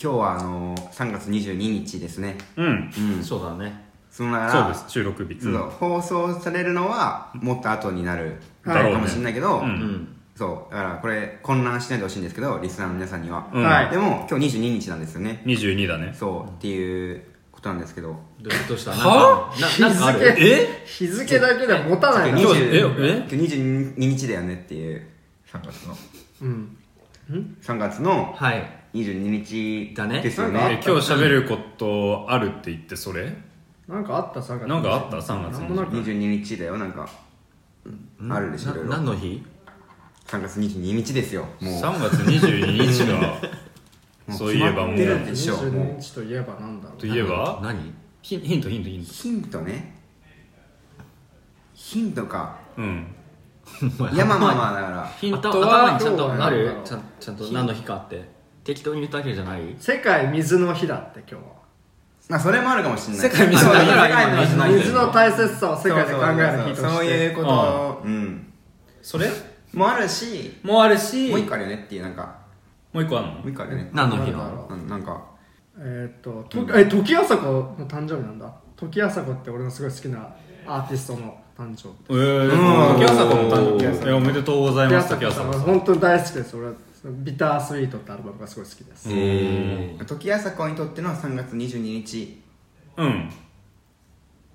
[0.00, 2.38] 今日はあの3月22日ですね。
[2.56, 2.92] うん。
[3.16, 3.24] うん。
[3.24, 3.84] そうだね。
[4.08, 4.84] そのならそうです。
[4.92, 5.40] 収録日。
[5.40, 5.54] そう。
[5.54, 10.72] 放送されるのはもっと後になるだろうねかもしれないけど、うんうんそう。
[10.72, 13.64] だからこれ混乱しないでほしいんですけどリスナーの皆さんには、うん。
[13.64, 13.90] はい。
[13.90, 15.42] でも今日22日なんですよね。
[15.44, 16.14] 22だね。
[16.16, 16.48] そう。
[16.48, 18.14] っていうことなんですけど。
[18.40, 18.92] どどうした？
[18.92, 19.52] は？
[19.60, 20.36] なんかななんかある？
[20.38, 20.84] え？
[20.86, 22.32] 日付だけでは持たない。
[22.32, 23.26] な今日20え？
[23.26, 23.36] え？
[23.36, 25.04] 今日22日だよねっていう
[25.52, 25.96] 3月の。
[26.42, 26.78] うん。
[27.60, 30.22] 3月のはい22日だね。
[30.22, 30.80] ですよね。
[30.82, 33.36] え今日喋ることあるって言ってそれ？
[33.86, 34.66] なんかあった3月。
[34.68, 35.58] なんかあった3月。
[35.60, 35.96] なんもなく。
[35.96, 37.08] 22日だよなんか。
[38.30, 38.90] あるでしょいろいろ。
[38.90, 39.44] な何の日
[40.26, 41.74] ？3月22日ですよもう。
[41.74, 43.40] 3月22日が。
[44.34, 44.96] そういえばもう。
[44.96, 46.98] 決まってるでしょ22日といえばなんだろう。
[46.98, 47.60] といえば？
[47.62, 47.92] 何？
[48.22, 49.12] ヒンヒントヒントヒント。
[49.12, 49.94] ヒントね。
[51.74, 52.58] ヒントか。
[52.76, 53.06] うん。
[54.12, 55.06] いやまあまあまあだから。
[55.20, 55.50] ヒント？
[55.50, 56.74] 頭にちゃんとある？
[56.84, 58.37] ちゃんと何の日かって
[58.68, 59.62] 適当に言ったわけじゃない？
[59.78, 61.40] 世界水の日だって今日は。
[62.28, 63.30] まあそれもあるかもしれない。
[63.30, 66.74] 世界水の日そう世界の水の日水の大切さを世界で考える日として。
[66.74, 67.48] そうそうそうそういうこと。
[67.48, 68.52] をうん。
[69.00, 69.30] それ？
[69.72, 71.30] もあるしもうあるし。
[71.30, 72.36] もう一個あるよねっていうなんか。
[72.92, 73.32] もう一個あんの？
[73.32, 73.90] もう一個あるよね。
[73.94, 74.68] 何の日なの？
[74.70, 74.74] う。
[74.76, 75.22] んなんか。
[75.78, 78.52] えーっととえ時あさこの誕生日なんだ。
[78.76, 80.28] 時あさこって俺のすごい好きな
[80.66, 81.94] アーティストの誕生日。
[82.10, 83.00] えー、うん。
[83.00, 84.10] 時朝子の誕生日。
[84.12, 86.68] おめでとうございます時時あさこ本当に大好きです俺
[87.04, 89.08] ビタースイートってアルバムがすごい好きです。
[89.10, 92.42] え時あさこにとっての3月22日。
[92.96, 93.30] うん。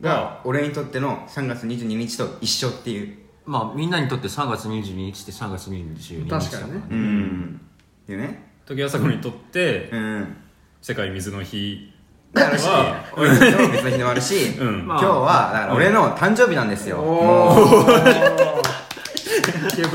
[0.02, 3.18] が俺にとっての3月22日と一緒っていう。
[3.46, 6.82] まあみんなにとって3月22日って3月22日だ確かにね。
[6.90, 7.62] うん。
[8.08, 8.52] ね。
[8.66, 10.36] 時朝子にとってうん。
[10.82, 11.94] 世界水の日。
[12.34, 14.80] だからしは俺にとっても別の日でもあるし うん。
[14.84, 16.98] 今日はだから俺の誕生日なんですよ。
[16.98, 17.56] おお
[17.86, 17.92] ブ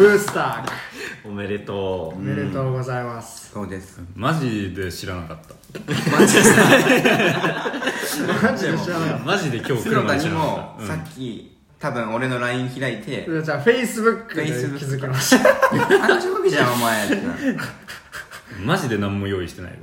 [0.06, 0.64] ー スタ
[1.24, 3.50] おめでとーおめでとうございます。
[3.52, 4.00] そうです。
[4.14, 5.54] マジで知らなかった。
[6.20, 6.42] マジで
[8.78, 10.82] 知らなかっマジで今日来るまで知らなかった。
[10.82, 15.48] もさっき多分俺の LINE 開いてたじゃあフェイスブックで気 Facebook づきました。
[15.76, 17.06] 誕生日じゃんお前。
[17.06, 17.16] って
[18.64, 19.78] マジで何も用意してないわ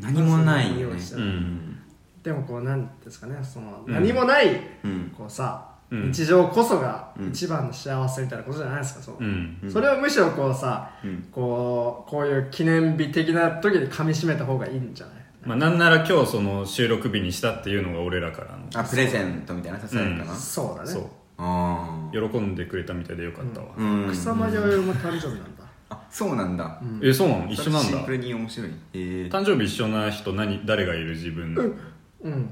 [0.00, 0.80] 何もない。
[0.80, 1.78] よねうん。
[2.22, 5.12] でもこうなんですかねその何もないうん。
[5.16, 9.58] こうさうん日常こそが一番の幸せみたいなことじゃないですかそのうん。
[9.72, 11.28] それをむしろこうさうん。
[11.30, 15.16] こうこういう記念日的な時に噛み締めた方がいいんじゃない？
[15.44, 18.66] まあなんなら今日その収録日にしたっていうのが俺らからの。
[18.74, 20.34] あプレゼントみたいなささやかな？
[20.34, 20.90] そうだね。
[20.90, 21.04] そう。
[21.38, 23.68] あ喜んでくれたみたいでよかったわ。
[23.78, 24.10] あうん。
[24.10, 25.64] 草間弥生も誕生日なんだ。
[25.90, 26.80] あそうなんだ。
[27.00, 27.48] えそうなの？
[27.48, 27.88] 一緒なんだ。
[27.90, 28.70] シンプルに面白い。
[28.92, 28.98] え。
[29.30, 31.10] 誕生日一緒な人何誰がいる？
[31.10, 31.54] 自分。
[32.24, 32.50] うん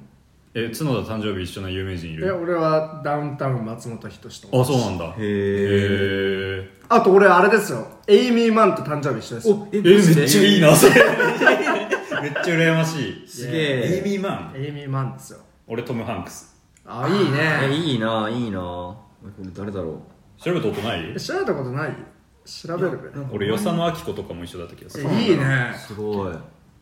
[0.57, 2.25] え角田誕生日一緒な有名人いる？
[2.25, 5.07] いや俺はダウンタウン松本人志とあそうなんだ。
[5.07, 7.87] へへえあと俺あれですよ。
[8.07, 9.69] エイミー・マンと誕生日一緒ですよ。
[9.73, 10.93] えめっちゃいいなそれ。
[12.23, 13.29] めっちゃ羨ましい。
[13.29, 13.97] すげえ。
[13.97, 14.53] エイミーマン？
[14.55, 15.41] エイミー・マンですよ。
[15.67, 16.55] 俺トム・ハンクス。
[16.87, 18.61] あいいえねいいないいな。
[18.61, 18.99] こ
[19.43, 20.03] れ誰だろ
[20.39, 21.15] 調べたことない？
[21.19, 21.97] 調べたことない？
[22.45, 23.13] 調べる？
[23.13, 25.09] べ俺与謝野明子とかも一緒だった気がする。
[25.11, 25.73] えいいね。
[25.75, 26.35] うすごい。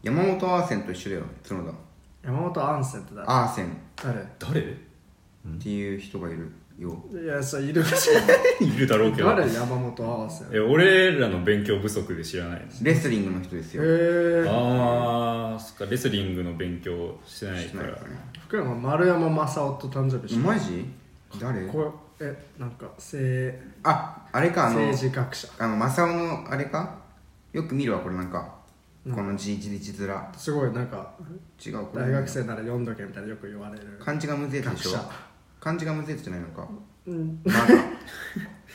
[0.02, 1.72] 山本アーセンと一緒だよ角田
[2.24, 3.26] 山本アンセンって誰？
[3.28, 3.66] アーセン。
[3.66, 4.26] っ誰？
[4.38, 4.76] 誰
[5.60, 7.02] ていう人がいるよ。
[7.12, 7.82] いやそういる。
[8.60, 9.28] いるだろうけど。
[9.28, 9.52] 誰？
[9.52, 13.82] 山本アンセンへえ俺らの勉強不足で知らないですレスリングの人ですよ。
[13.84, 15.86] えああそっか。
[15.86, 17.98] レスリングの勉強してないから。
[18.46, 20.86] 福山丸山正夫と誕生日一緒マジ？
[21.40, 21.66] 誰？
[21.66, 25.48] こうえなんか政ああれかあの政治学者。
[25.58, 26.98] あの正雄のあれか？
[27.52, 28.61] よく見るわこれなんか
[29.10, 30.16] この字字字面。
[30.36, 31.12] すごいなんか
[31.64, 32.02] 違うこれ。
[32.04, 33.98] 大学生なら読んどけみたいなよく言われる。
[33.98, 34.98] 漢字がむずいやつでしょ
[35.58, 36.68] 漢字がむずいじゃないのか。
[37.06, 37.40] うん。
[37.44, 37.66] まさ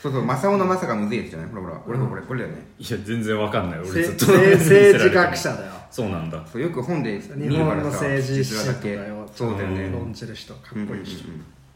[0.00, 1.48] そうそう正雄の正がむずいやつじゃない？
[1.48, 2.66] ほらほらこれこれこれだよね。
[2.78, 3.80] いや全然わかんない。
[3.80, 5.72] 俺せずっと政政治学者だよ。
[5.90, 6.46] そうなんだ。
[6.46, 9.90] そうよく本で見日本の政治史とか字面だけをそうだよね。
[9.90, 11.24] 論じる人かっこいい人。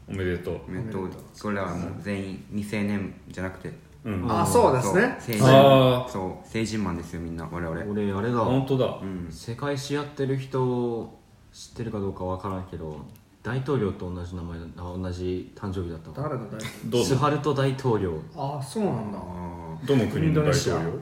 [0.08, 0.60] おめでとう。
[0.68, 1.10] うんうんう。
[1.32, 3.72] それらはもう全員未成年じゃなくて
[4.04, 4.26] うん。
[4.40, 5.16] あそうですね。
[5.20, 5.34] そう。
[5.34, 6.08] 成人あー。
[6.08, 6.48] そう。
[6.48, 7.84] 成人マンですよみんな我々。
[7.90, 8.38] 俺あれだ。
[8.38, 8.98] 本当だ。
[9.02, 9.28] うん。
[9.30, 11.18] 世界史やってる人
[11.52, 13.04] 知ってるかどうかわからんけど
[13.42, 16.56] 大統領と同じ名前だあ同じ誕生日だったわ誰の大
[16.88, 18.12] 統スハルト大統領。
[18.12, 19.18] 領あそうなんだ。
[19.18, 21.00] あどの国の大統領？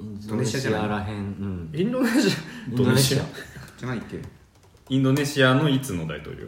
[0.00, 1.16] インドネシアじゃないらへん。
[1.16, 1.70] うん。
[1.72, 2.28] インドネシ
[2.70, 3.22] インドネシア。
[3.22, 3.24] ー
[3.78, 4.20] じゃないっけ？
[4.88, 6.46] インドネシアのいつの大統領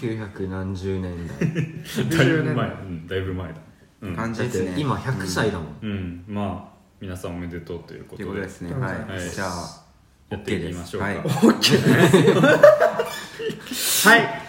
[0.00, 1.38] ？1900何十年代。
[2.16, 2.68] だいぶ20年前。
[2.68, 3.54] 代うんだいぶ前だ。
[3.54, 3.62] うん
[4.12, 4.74] 感じですね。
[4.74, 5.76] て今100歳だもん。
[5.82, 6.24] うん。
[6.26, 8.22] まあ皆さんおめでとうということとで。
[8.24, 8.72] いうことですね。
[8.74, 8.98] はい。
[8.98, 9.30] ますい。
[9.30, 9.84] じゃあ
[10.30, 11.16] やっていきましょうか、はい。
[14.04, 14.43] はい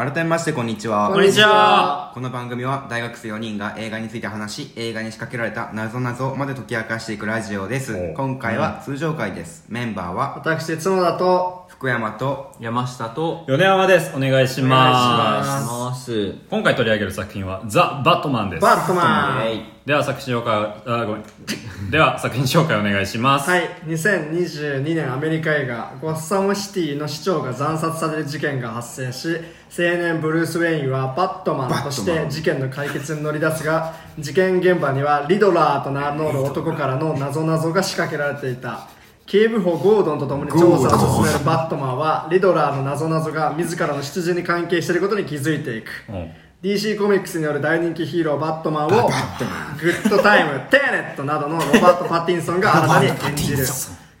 [0.00, 1.10] 改めましてこんにちは。
[1.12, 2.10] こんにちは。
[2.14, 7.94] この番組は大学生4人が映画について話し映画に仕掛けられた謎々まで解き明かしていくラジオです。
[7.94, 8.14] お。
[8.14, 9.66] 今回は通常回です。
[9.68, 14.16] メンバーは私角田と福山と山下と米山です。
[14.16, 16.34] お願いしお願ますまます。
[16.48, 18.62] 今回取り上げる作品はザ・バットマンです。
[18.62, 19.66] バットマン。
[19.84, 23.50] では作品紹介あごめんでは作品紹介お願いします。
[23.50, 23.68] はい。
[23.86, 29.28] 2022年アメリカ映画「ゴッサムシティ」の市長が惨殺される事件が発生し
[29.76, 31.82] 青年ブルース・ウェインはバットマン。
[31.82, 38.86] として事件の解決に乗り出すが事件現場にはリドラーと名乗る男からの謎々が仕掛けられていた
[39.30, 45.88] 警部補ゴードンと共に調査を進めるバットマンはリドラーの謎々が自らの出自に関係していることに気づいていく。
[46.08, 46.32] うん。
[46.64, 53.64] DC コミックスによる大人気ヒーローバットマンをグッドタイム、 テネットなどのロバート・パティンソンが新たに演じる。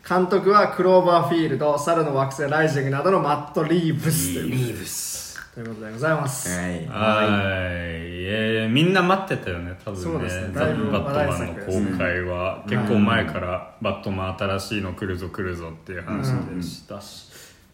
[0.08, 4.34] 監督はクローバーフィールド、猿の惑星ライジングなどのマット・リーブス。
[4.34, 5.09] というリーブス
[5.54, 6.68] ということでございます、はい。
[6.68, 10.54] はい、えーみんな待ってたよね多そう分ねですね。
[10.54, 11.54] ザ・バットマンの
[11.92, 12.64] 公開は。
[12.68, 17.00] 結構前からバットマン新しいの来るぞ来るぞっていう話でした。
[17.00, 17.28] し、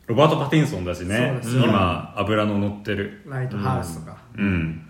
[0.06, 1.38] ロバート・パティンソンだしね。
[1.44, 3.22] 今油の乗ってる。
[3.26, 4.88] ライトハウスとか、うん。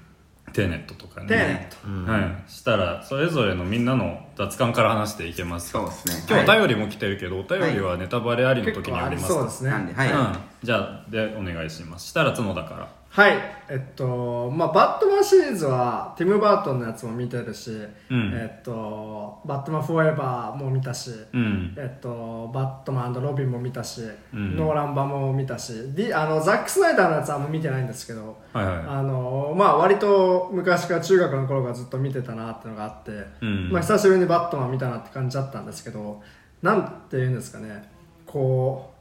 [0.53, 1.27] テーネットとかね。
[1.27, 2.12] テーネット。
[2.12, 5.71] はい、したらそれぞれのみんなの雑感から話していけます。
[5.71, 6.15] そうですね。
[6.29, 9.71] 今日おはい便りも来てるけど、お便りはネタバレありの時にありますそうですね。
[9.71, 9.87] なん。
[9.87, 12.09] ではい、うん、じゃあでお願いします。
[12.09, 13.32] したら角だからはい
[13.70, 17.70] えっとまあバットマンシリーズはティム・バートンのやつも見てるし、
[18.10, 18.32] うん。
[18.34, 21.74] えっとバットマン・フォーエバーも見たし、うん。
[21.78, 24.02] えっと、バットマンロビンも見たし、
[24.34, 24.54] うん。
[24.54, 28.76] ノーラン版も見たし、ディあのザック・スナイダーのやつはあんま見てないんですけど、はいはい。
[28.86, 33.70] あのまあ、割と昔から中学の頃からずっと見てたなっていうのがあって、うん。
[33.72, 36.20] まあ、久しぶりにバットマン見たなって感じだったんですけど
[36.60, 37.88] なんていうんですかね
[38.26, 38.92] こ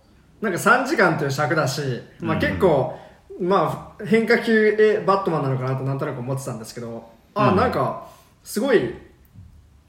[0.41, 1.81] うなんか3時間という尺だし、
[2.19, 2.97] まあ、結構、
[3.39, 7.55] まあ、変化球えバットマンなのかなとなんとなく思ってたんですけどあ、うん。
[7.57, 8.07] なんか
[8.43, 8.95] すごい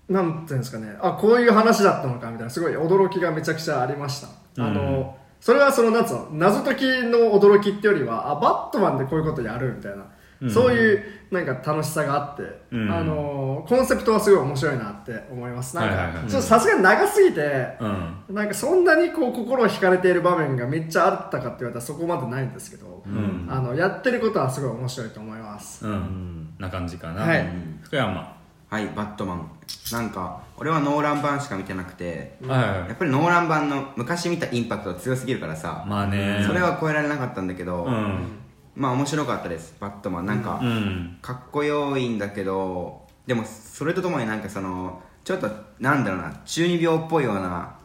[0.09, 4.29] なんていうんですかねあこういう話だったのかみたいなすごい驚きがめちゃくちゃありました、
[4.63, 10.07] あのそれはそのなんつうの謎解きの驚きってよりはあバットマンでこういうことやるみたいな、
[10.41, 10.51] うん。
[10.51, 12.91] そういうなんか楽しさがあって、うん。
[12.91, 15.77] あのコンセプトはすごい面白いなって思います。
[15.77, 16.15] なんはいはいはい。
[16.15, 18.35] かちょっとさすがに長すぎて、うん。
[18.35, 23.47] なんかそんなにこう心を惹かれている場面がめっちゃあったかって言われたらそこまでないんですけど、ん。
[23.51, 27.49] あのやってることはすごい面白いと思います、うん、な感じかな、はい。
[27.83, 28.37] 福山、
[28.69, 29.51] はいバットマン。
[29.93, 36.43] なんか俺はノーラン版しか見てなくてやっぱりノーラン版の昔見たインパクトが強すぎるからさ、まあね。
[36.47, 38.43] それは超えられなかったんだけど、うん
[38.77, 39.75] まあ面白かったです。
[39.81, 40.27] バットマン。
[40.27, 40.43] なん。
[40.43, 45.51] か、うんかっこよいんだけどでもそれとともになんかそのちょっと
[45.81, 46.41] なんだろうな。
[46.45, 47.77] 中二病っぽいような、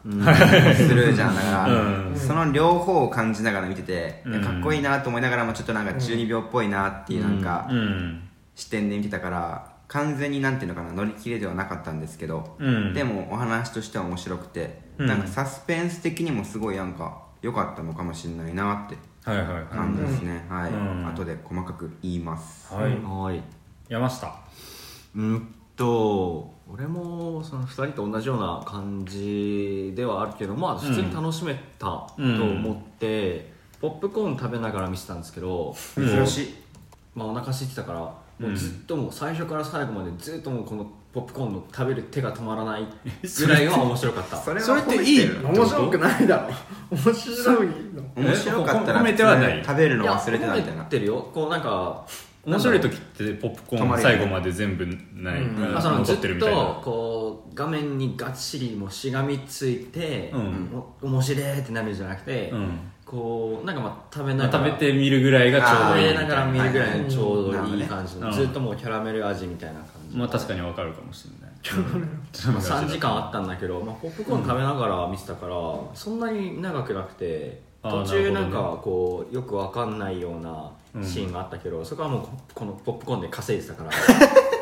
[0.75, 1.35] するじゃん。
[1.35, 2.15] だから、うん。
[2.15, 8.29] その両方を感じながら見てて、かっこいいなと思いながらもちょっとなんか中二病っぽいなっていうなんか、うん。
[8.53, 12.93] 視点で見てたから完全になんていうのかな乗り切れではなかったんですけど、うん。
[12.93, 15.07] でもお話としては面白くて、うん。
[15.07, 21.07] なんかサスペンス的にもすごいなんか良かったのかもしれないなって感じですね、はい、うん。
[21.07, 22.73] 後で細かく言います。
[22.73, 23.43] い、はい、はい。
[23.89, 24.33] 山下。
[25.15, 36.55] うんと俺もその2人と同じような感じではあるけどまあ普通に楽しめたと思って、ポップコーン食べながら見てたんですけど、珍しい。
[37.13, 42.87] まあ、お腹空いてたからもうずっともう最初から最後までずっともうこのポップコーンの食べる手が止まらない
[43.21, 44.37] ぐらいは面白かった。
[44.37, 46.49] それはそれっていい面白くないだろ。
[46.91, 48.03] 面白いの。
[48.15, 49.61] 面白かったら褒めてはない。
[49.63, 50.77] 食べるの忘れてたみたいな。
[50.77, 51.29] や褒めてるよ。
[51.33, 52.05] こうなんか
[52.45, 55.73] 面白い時ってポップコーン最後まで全部ない、うん。
[55.73, 56.61] 残ってるっみたいな。
[56.61, 60.69] とこう画面にがっちりもうしがみついて、うん。
[61.01, 62.79] お面白いってなるんじゃなくて、うん。
[63.05, 66.35] こうなんかまあ食べながら食べてみるぐらいがちょうど食べいいみたいな。
[66.35, 68.33] がら見るぐらいのちょうどいいうん感じの、うん。
[68.33, 71.51] ずっともうキャラメル味みたいな感じ、まあ確かにわかるかもしれない。
[72.51, 75.55] まあ、3時間あったんだけど、まあ、ポップコーン食べながら見てたから、
[75.93, 80.71] そんなに長くなくて途中なんかこうよくわかんないような
[81.03, 83.91] シーンがあったけど、そこはもうここのポップコーンで稼いでたから。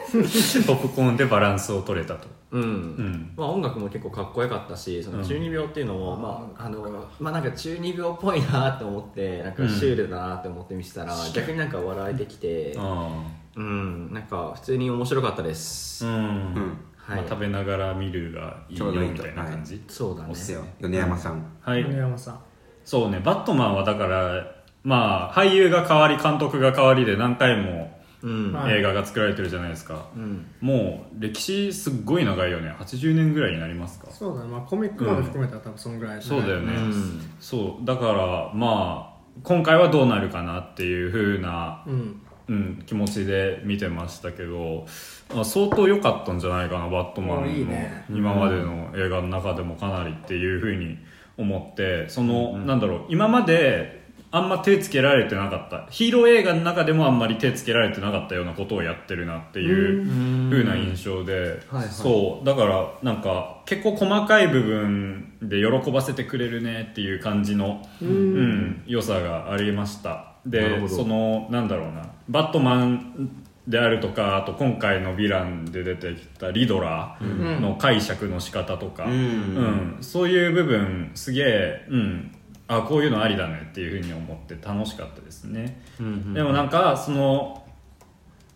[0.09, 2.27] ポップコーンでバランスを取れたと。
[2.51, 3.31] うん、うん。
[3.37, 6.81] まあ、音楽も結構かっこよかったしその中二病っていうのも、まああの
[7.19, 13.11] まあ、なんか中二病っぽいなって思ってなんかシュールだなって思って見てたら、逆になんか笑えてきてあ
[13.59, 16.77] うんなんか普通に面白かったです、あうん、うん。
[16.95, 17.21] はい。
[17.21, 19.83] まあ、食べながら見るがいいよちょうどいいみたいな感じ？
[19.87, 20.29] そうだね。
[20.29, 20.63] おっすよ。
[20.79, 21.45] 米山さん。
[21.61, 22.39] はい、米山さん。
[22.85, 23.19] そうね。
[23.23, 24.45] バットマンはだから
[24.83, 28.79] まあ俳優が変わり監督が変わりで何回もうん、はい。
[28.79, 30.45] 映画が作られてるじゃないですか、うん。
[30.59, 32.75] もう歴史すっごい長いよね。
[32.77, 34.11] 80年ぐらいになりますか？
[34.11, 37.21] そうだね、まあ、コミックまで含めたら多分そんぐらい、そうだよね、うん。
[37.39, 37.85] そう。
[37.85, 44.87] だからまあ今回はどうなるかなっていう風な、うんうん、気持ちで見てましたけど
[45.35, 47.47] あ相当良かったんじゃないかなバットマンの
[48.09, 50.97] 今までの映画の中でもかなりっていう風に
[51.37, 53.99] 思ってその、なんだろう今まで
[54.31, 60.05] あんま手つけられてなかったヒーロー映画の中でもあんまり手つけられてなかったようなことをやってるなっていう
[60.51, 61.87] 風な印象で、はいはい。
[61.89, 62.45] そう。
[62.45, 72.11] だからなんか結構細かい部分で喜ばせてくれるねっていう感じの、うん良さがありましたでそのなんだろうな。
[72.29, 73.29] バットマン
[73.67, 79.11] であるとかあと今回のヴィランで出てきたリドラーの解釈の仕方とか、うん。
[79.11, 79.97] うん。
[80.01, 82.35] そういう部分すげえ、うん、
[82.67, 85.81] あこういうのありだねっていうふうに思って楽しかったですね、
[86.33, 87.65] でもなんかその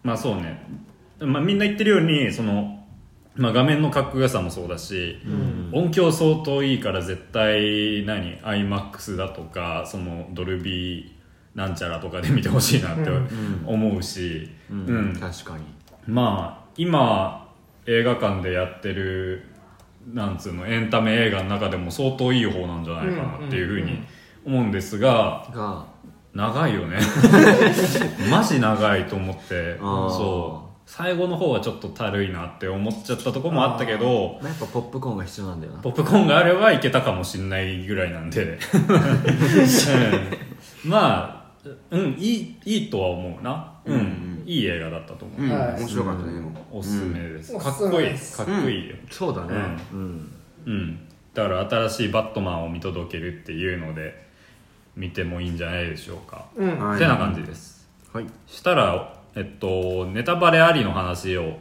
[0.04, 0.66] まあそうね、
[1.20, 2.86] まあ、みんな言ってるようにその、
[3.36, 5.18] まあ、画面のかっこよさもそうだし、
[5.72, 11.13] 音響相当いいから絶対何？iMAX だとかそのドルビー
[11.56, 13.10] なんちゃらとかで見てほしいなって
[13.66, 14.86] 思うし、うん。
[14.86, 15.18] うん。
[15.20, 15.64] 確かに。
[16.08, 17.48] まあ今
[17.86, 19.46] 映画館でやってる
[20.12, 24.04] なんつうのエンタメ映画の中でも相当いい方なんじゃないかなっていうふうに
[24.46, 25.86] 思うんですがが。
[26.34, 26.98] 長いよね。
[28.32, 30.74] マジ長いと思ってそう。
[30.86, 35.80] 最後の方はちょっとたるいなって思っちゃったところもあったけどまあやっぱポップコーンが必要なんだよな。
[35.80, 38.58] ポップコーンがあればいけたかもしれないぐらいなんで、
[40.84, 40.90] うん。
[40.90, 41.33] まあ
[41.92, 43.74] うんいいいいとは思うな。
[43.86, 45.50] うん、いい映画だったと思う、うん。
[45.50, 45.80] はい。
[45.80, 46.66] 面白かったねでも。
[46.72, 47.60] おすすめです、うん。
[47.60, 48.10] かっこいい。
[48.10, 48.38] です。
[48.38, 48.96] かっこいいよ。
[49.10, 49.78] そうだね。
[49.94, 50.32] うん。
[50.66, 51.00] うん、
[51.34, 54.28] だから新しいバットマンを見届けるっていうので
[54.96, 56.80] 見てもいいんじゃないでしょうか、うん。
[56.80, 57.88] はてな感じです。
[58.14, 58.26] はい。
[58.48, 61.58] したらえっとネタバレありの話を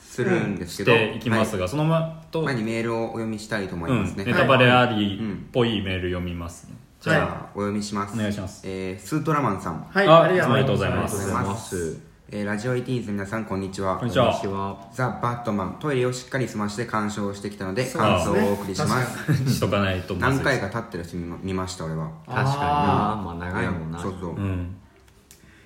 [0.00, 0.92] するんですしけど。
[0.92, 6.76] ていきますが、そのまと、前にメールをお読みしたいと思いうんますね、ネタバレありうんっぽいメール読みますね、
[7.08, 8.14] じゃあ、お読みします。
[8.14, 8.62] お願いします。
[8.64, 11.16] えースートラマンさん、あはいありがとうございます。
[11.16, 12.00] ありがとうございます。
[12.30, 13.96] えーラジオ ETs の皆さんこんにちは。
[13.96, 14.88] こんにちは。
[14.92, 15.76] ザ・バットマン。
[15.80, 19.54] トイレをしっかり済まして鑑賞してきたので感想をお送りします。
[19.54, 22.10] しとかないと何回か経ってる人見ま見ました俺は。
[22.26, 22.54] 確かにな。
[22.58, 23.98] まあ長いもんな。
[23.98, 24.76] そうそう、うん。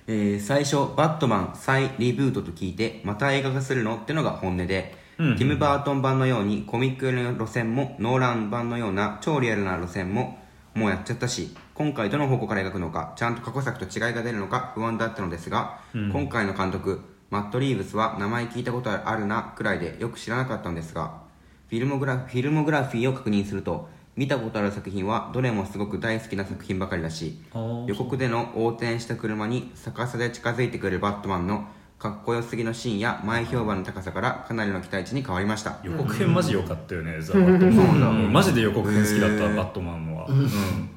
[0.07, 5.37] えー最初「バットマン再リブート」と聞いてまた映画化するのってのが本音で、うん。
[5.37, 10.39] ティム・バートン版のようにコミックの路線もノーラン版のような超リアルな路線も
[10.75, 17.01] もうやっちゃったし今回どの方向から描くのかちゃんと過去作と違いが出るのか不安だったのですが、今回の監督
[17.31, 21.23] マット・リーブスは名前聞いたことあるなくらいでよく知らなかったんですが
[21.69, 27.41] フィルモグラフィルモグラフィーを確認すると見たことある作品はどれもすごく大好きな作品ばかりだし
[27.87, 31.67] 予告での横転した車に逆さで近づいてくるバットマンの
[32.03, 35.79] かっこよすぎのシーンや前評判の高さからかなりの期待値に変わりました。
[35.85, 38.33] 予告編マジ良かったよね、ザ・バットマンうん。
[38.33, 40.91] マジで予告編好きだった、バットマンのは、うん。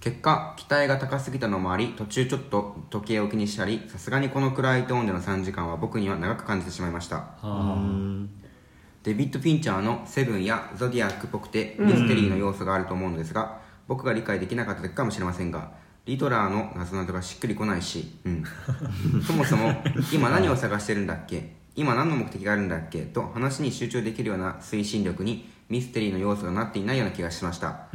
[0.00, 7.26] 結果期待が高すぎたのもあり途中ちょっと時計を気にしたりさすがにこの暗いトーンでの3時間は僕には長く感じてしまいました。
[7.42, 7.76] あ。
[9.02, 15.72] デビッド・フィンチャーの「セブン」や「ゾディアック」っぽくてミステリーの要素があると思うのですが、僕が理解できなかっただけかもしれませんが
[16.08, 18.42] リドラーの謎などがしっくりこないし、うん、
[19.22, 19.74] そもそも
[20.10, 21.54] 今何を探してるんだっけ？
[21.76, 23.02] 今何の目的があるんだっけ？
[23.02, 27.88] と話に集中できるような推進力にミステリーの要素がなっていないような気がしました。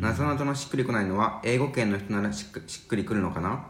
[0.00, 3.66] 謎などのしっくりこないのは英語圏の人ならしっくりくるのかな？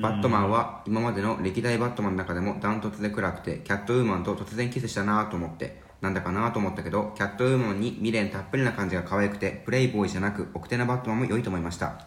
[0.00, 12.06] バットマンは今までの歴代バットマンの中でもダントツで暗くてキャットウーマンと突然キスしたなと思ってなんだかなと思ったけどキャットウーマンに未練たっぷりな感じが可愛くてプレイボーイじゃなく奥手なバットマンも良いと思いました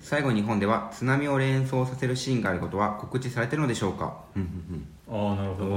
[0.00, 4.24] 最後日本では津波を連想させるシーンがあることは告知されてるのでしょうか？
[4.36, 5.68] うんうんああなるほど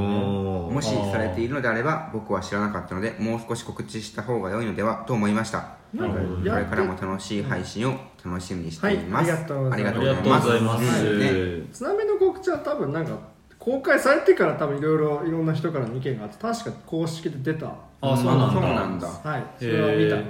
[0.70, 0.74] ね。
[0.74, 5.78] もしされているのであれば僕は知らなかったのでもう少し告知した方が良いのではと思いました。
[5.94, 9.38] なんかこれからも楽しい配信を楽しみにしています、はい。
[9.38, 9.98] ありがとうございます。
[9.98, 11.06] ありがとうありがとうございます。
[11.06, 11.68] うんね。
[11.72, 13.18] 津波の告知は多分なんか
[13.60, 17.74] 公開されてから多分いろいろいろんな人からの意見があって確か公式で出た。
[18.02, 18.52] あそうなんだ。
[18.54, 19.08] そうなんだ。
[19.08, 19.44] はい。
[19.60, 20.26] それは見たへ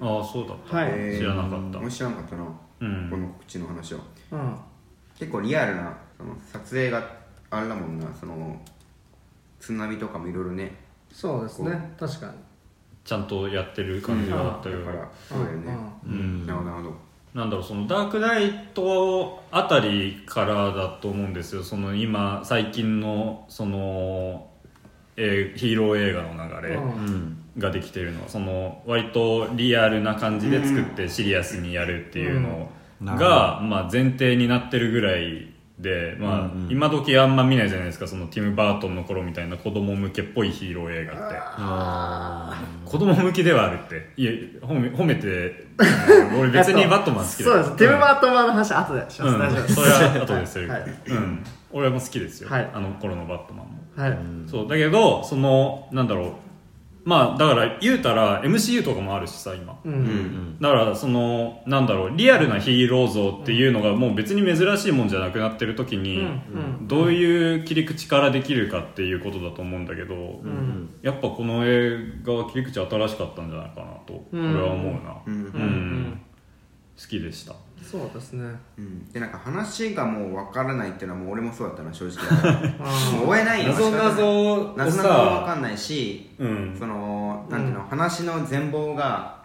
[0.00, 1.16] ああそうだった、はい。
[1.16, 1.78] 知らなかった。
[1.78, 2.44] 俺知らなかったな、
[2.80, 3.10] うん。
[3.10, 4.00] この告知の話は。
[4.32, 4.56] うん。
[5.18, 7.04] 結構リアルなその撮影が
[7.50, 8.06] あれだもんな。
[8.18, 8.60] その
[9.58, 10.74] 津波とかもいろいろね。
[11.12, 11.94] そうですね。
[11.98, 12.32] 確かに。
[13.04, 15.76] ちゃんとやってる感じがあったよ、だからそうだよね、
[16.06, 16.46] うん。
[16.46, 16.96] なるほどなるほど。
[17.34, 21.62] なんだろうそのダークナイトあたりからだと思うんですよ。
[21.62, 24.48] その今最近のその、
[25.16, 26.74] えーヒーロー映画の流れ。
[26.74, 26.82] うん。
[26.84, 32.68] うんができてるのはその割とリアルな感じで作ってシリアスにやるっていうの
[33.00, 35.50] が、まあ、前提になってるぐらい
[35.80, 41.36] で、まあ今時あんま見ないじゃないですかそのティム・バートンの頃みたいな子供向けっぽいヒーロー映画って。
[41.38, 44.12] あ子供向きではあるって。
[44.16, 45.68] いや褒め褒めて
[46.38, 47.76] 俺別にバットマン好きだそうです。
[47.76, 49.38] ティム・バットマンの話後でします、うん。
[49.38, 49.74] 大丈夫です。
[49.74, 50.82] それは後でする、はい。
[51.06, 51.44] うん。
[51.72, 52.70] 俺も好きですよ、はい。
[52.74, 53.80] あの頃のバットマンも。
[53.96, 54.68] はい、そう。
[54.68, 56.32] だけどそのなんだろう
[57.04, 59.78] まあだから言うたら MCU とかもあるしさ今。
[59.84, 59.92] うん。
[59.92, 66.88] うんだからそのなんだろうリアルなヒーロー像っていうのがもう別に珍しいもんじゃなくなってる時に、うん。
[66.88, 70.90] どういう切り口からできるかっていうことだと思うんだけど、うん。
[71.02, 75.16] やっぱこの映画は切り口新しかったんじゃないかなとうん俺は思うな。
[75.26, 75.34] うん。
[75.34, 76.20] うん。
[77.00, 78.44] 好きでしたそうですね。
[78.78, 79.04] うん。
[79.12, 82.16] でなんか話がもう分からないっていうのはもう俺もそうだったな正直。
[82.80, 83.72] あもう追えないよ。
[83.72, 86.76] 謎謎を謎謎も分かさんないしうん。
[86.78, 89.40] そのなんていうの、話の全貌が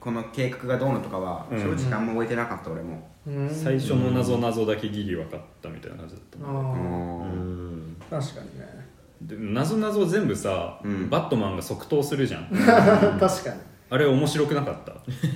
[0.00, 1.58] この計画がどうのとかはうん。
[1.58, 3.50] 正直あんま覚えてなかった俺も、うん。
[3.50, 7.96] 最初の謎謎だけギリ分かったみたいな感じだったあうーん。
[8.10, 8.88] 確かにね。
[9.22, 11.10] で謎謎全部さ、うん。
[11.10, 12.48] バットマンが即答するじゃん。
[12.54, 14.76] 確かにあれ面白くなかっ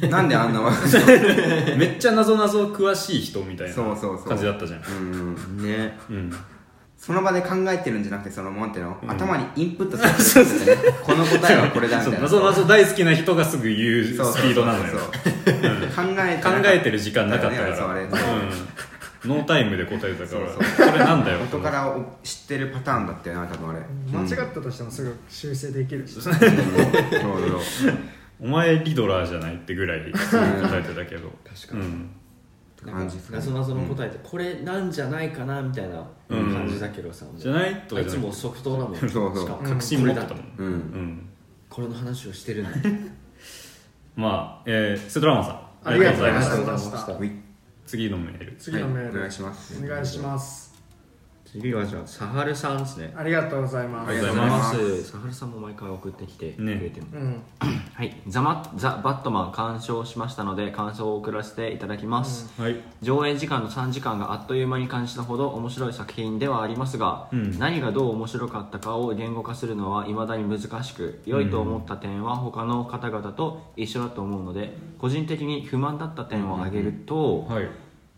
[0.01, 0.09] た？
[0.09, 0.61] なんであんな？
[0.61, 0.71] わ
[1.77, 4.29] めっちゃ謎謎詳しい人みたいなそうそうそう。
[4.29, 4.81] 感じだったじゃん。
[4.83, 4.91] う
[5.61, 5.99] んね。
[6.11, 6.33] うん。
[6.99, 10.83] その場で考えてるんじゃなくてそのなんていうの、頭にインプットされてるんですよね。
[11.03, 12.21] この答えはこれだみたいな。
[12.21, 14.11] 謎謎大好きな人がすぐ言うス
[14.43, 14.91] ピードなのよ。
[14.91, 18.09] そうそう考えて考えてる時間なかったから、だよね
[19.25, 20.29] うん、ノータイムで答えたから。
[20.29, 23.81] そうそれなんだよ元からお知ってるパターンだったよな多分あれ。
[24.13, 26.21] 間違ったとしてもすぐ修正できるし。
[26.21, 26.53] そうそうそう
[28.43, 31.31] お前リドラーじゃないってぐらい答えてたけど。
[31.45, 32.11] 確かに、うん。
[32.85, 33.17] 感じ。
[33.17, 37.39] ですね謎謎の答えってこれなんじゃないかなみたいな感じだけどさ、もう。
[37.39, 38.97] じゃないとあいつも即答だもん。
[38.99, 39.37] そうそう。
[39.37, 40.67] しかも確信持ってたもん、うん。
[40.67, 41.29] うん。
[41.71, 42.71] これの話をしてるんだ
[44.17, 45.61] まあ、えー、セドラマンさん。
[45.85, 47.19] ありがとうございました。
[47.87, 48.57] 次のメール。
[48.59, 49.17] 次のメール、はい。
[49.17, 49.85] お願いします。
[49.85, 50.72] お願いします
[51.53, 53.13] 次はじゃあサハルさんですね。
[53.15, 54.09] ありがとうございます。
[54.09, 55.03] ありがとうございます。
[55.03, 57.43] すサハルさんも毎回送ってきてくれてる、うん。
[57.93, 58.17] はい。
[58.27, 62.77] ザマザ・バットマン鑑賞しましたので感想を送らせていただきます、はい。
[63.03, 67.59] 上映時間の3時間があっという間に感じたほど面白い作品ではありますが、うん。
[67.59, 77.69] 何がどう面白かったかを言語化するのは未だに難しく良いと思った点は他の方々と一緒だと思うので個人的に不満だった点を挙げると,、はい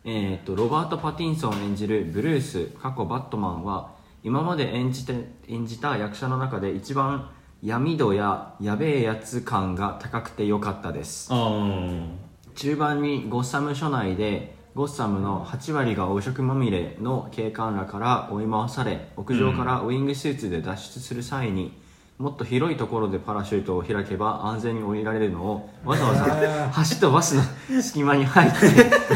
[0.07, 5.14] えー、とロバート・パティンソン演じるブルース過去バットマンは今まで演じて
[5.49, 7.31] 演じた役者の中で一番
[7.62, 11.31] 闇度ややべえやつ感が高くて良かったです。
[12.55, 21.73] 中盤にゴッサム署内でゴッサムの8割が汚職まみれの警官らから追い回され屋上からウィングスーツで脱出する際に、
[22.16, 27.33] もっと広いところでパラシュートを開けば安全に降りられるのをわざわざ橋とバス
[27.72, 28.57] の隙間に入って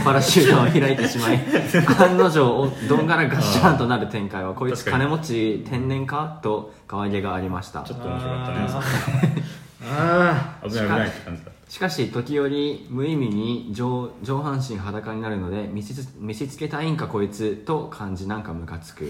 [0.05, 1.39] パラシュートを開いてしまい
[2.03, 7.83] 案の定どんがらガッシャンとなる展開はこいつ金持ち天然かと可愛げがありました。
[7.83, 9.45] ちょっと面白かったね。
[9.91, 19.09] あ危ない危ないって感じだっしかし時折無意味に上上半身裸になるので見せつ見せつけたいんかこいつと感じなんかムカつく。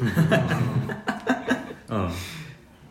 [1.89, 2.11] たうん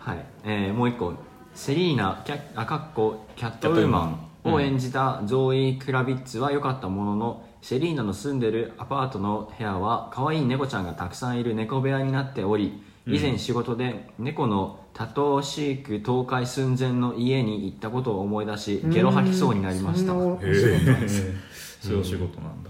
[0.08, 1.14] はい、えーもう一個。
[1.54, 20.14] セリーナキャあかっこキャットウーマンを演じたゾーイ・クラビッツは良かったもののセリーナの住んでるアパートの部屋は可愛い猫ちゃんがたくさんいる猫部屋になっており以前仕事で猫の多頭飼育倒壊寸前の家に行ったことを思い出しゲロ吐きそうになりました。
[20.14, 22.67] ういうお仕事なんだ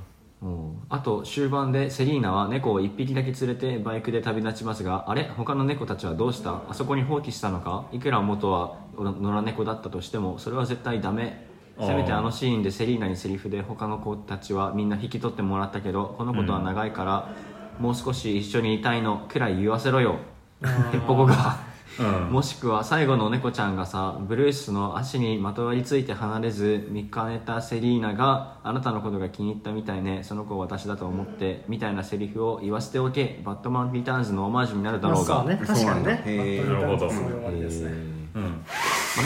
[0.90, 5.24] あと終盤でセリーナは猫を1匹だけ連れてバイクで旅立ちますがあれ？
[5.36, 6.62] 他の猫たちはどうした？
[6.70, 7.88] あそこに放棄したのか？
[7.92, 11.46] いくら元は野良猫だったとしてもそれは絶対ダメ。
[11.80, 17.36] せめてあのシーンでセリーナにセリフで他の子たちはみんな引き取ってもらったけどこのことは長いから、
[17.80, 20.16] もう少し一緒にいたいのくらい言わせろよ。
[20.64, 21.60] へっぽこが
[22.00, 22.32] うん。
[22.32, 36.64] もしくは最後の猫ちゃんがさブルースの足にまとわりついて離れず見かねたセリーナがあなたのことが気に入ったみたいねその子を私だと思ってみたいなセリフを言わせておけバットマン・リターンズのオマージュになるだろうが、まあそうね確かにね。
[36.64, 37.92] なるほどそういう終わりですね。
[38.36, 38.44] うん。
[38.44, 38.50] ま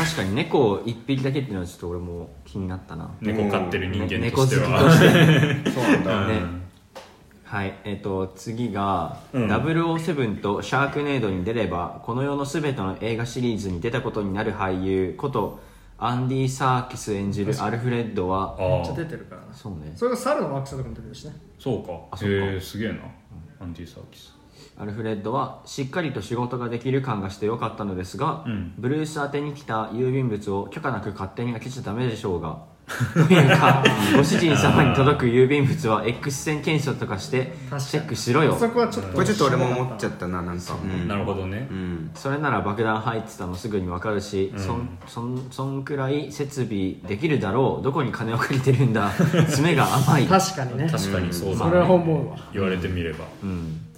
[0.02, 5.72] あ、確かに猫を1匹だけっていうのはちょっと俺も気になったな、猫飼ってる人間と猫好きとしてはして。
[5.72, 6.61] そうなんだ、ね
[7.52, 9.52] はいえっ、と次が、うん。
[9.52, 15.60] 007とシャークネードに出ればこの世の全ての映画シリーズに出たことになる俳優こと
[15.98, 19.54] アンディ・サーキス演じるアルフレッドはあめっちゃあ出てるからな。
[19.54, 19.92] そうね。
[19.98, 21.34] それが猿の惑星とかも出てるしね。
[21.60, 21.92] そうか。
[22.12, 22.36] あそうか。
[22.46, 23.00] へえすげえな。
[23.60, 24.34] アンディ・サーキス
[24.78, 28.74] アルフレッドはしっかりと仕事ができる感がしてよかったのですが、うん。
[28.78, 32.71] ブルース宛てに来た郵便物を許可なく勝手に開けちゃダメでしょうが
[34.16, 38.56] ご主人様に届く郵便物は X 線検証とかしてチェックしろよ。
[38.60, 40.76] そこはちょっとこれちょっと俺も思っちゃったななんか。
[40.82, 40.88] う。
[40.88, 41.08] ん。
[41.08, 41.68] なるほどね。
[41.70, 42.12] うん。
[42.16, 47.84] それなら爆弾入ってたのすぐに分かるし、そんそんそんくらい設備できるだろう。
[47.84, 49.12] どこに金を借りてるんだ。
[49.50, 50.26] 爪が甘い。
[50.26, 50.90] 確かにね。
[50.92, 51.58] 確かにそうだね。
[51.58, 52.38] それは思うわ。
[52.54, 53.26] 言われてみれば。
[53.44, 53.91] うん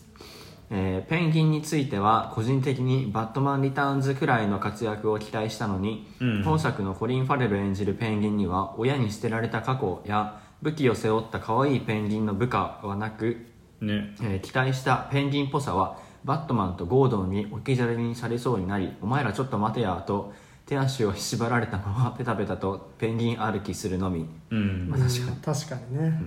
[0.75, 6.43] えーペンギンについては個人的にバットマンリターンズくらいの活躍を期待したのに、うん。
[6.43, 13.45] 本作のコリン・ファレル演じるペンギンには親に捨てられた過去や武器を背負った可愛いペンギンの部下はなく、
[13.81, 14.15] ね。
[14.21, 20.33] えー期待したペンギンっぽさはバットマンとゴードンに置き去りにされそうになりお前らちょっと待てやと
[20.65, 24.25] 手足を縛られたままペタペタとペンギン歩きするのみ。
[24.49, 24.89] うん。
[24.89, 25.27] まあ確かに。
[25.27, 26.19] うん確かにね。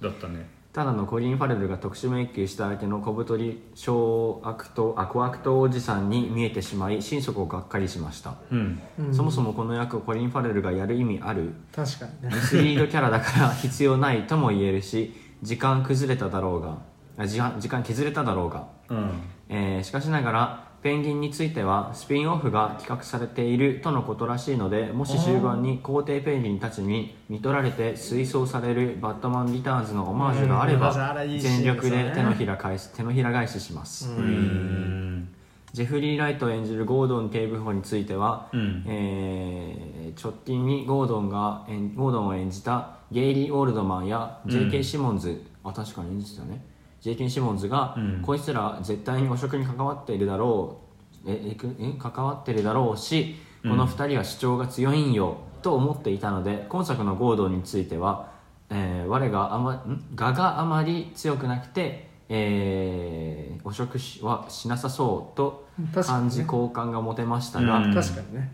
[0.00, 8.80] だったねただのコリン・ファレルが特殊迷宮した相手の小太り小悪党あ小悪党おじさんに見えてしまい心底がっかりしました、うん。
[8.98, 9.14] うん。
[9.14, 12.34] そもそもこの役をコリン・ファレルがやる意味ある確かにね。
[12.34, 16.78] ミスリードキャラだから必要ないとも言えるし時間崩れただろうが
[17.18, 19.20] あ時間時間削れただろうが、うん。
[19.50, 30.92] えーしかしながらペンギンについてはスピンオフが企画されているとのことらしいのでもし終盤に皇帝ペンギンたちに見取られて水槽されるバットマンリターンズのオマージュがあれば
[31.40, 35.28] 全力で手のひら返し手のひら返しします、うん。
[35.72, 38.84] ジェフリー・ライト演じるゴードン警部補については、うん。
[38.86, 44.82] えー直近にゴードンが演ゴードンを演じたゲイリー・オールドマンや J.K.
[44.82, 46.62] シモンズ、あ確かに演じてたね
[47.02, 47.28] J.K.
[47.28, 48.22] シモンズが、うん。
[48.22, 50.78] こいつら絶対に汚職に関わっているだろ
[51.26, 51.30] う。
[51.30, 58.32] ええくえ関わってるだろうしこの2人は主張が強いんよ、と思っていたので今作のゴードンについては、
[58.70, 60.04] えー我があまん？
[60.18, 65.68] 我があまり強くなくて、えー汚職しはしなさそうと
[66.04, 67.94] 感じ好感が持てましたが、うん。
[67.94, 68.52] 確かにね。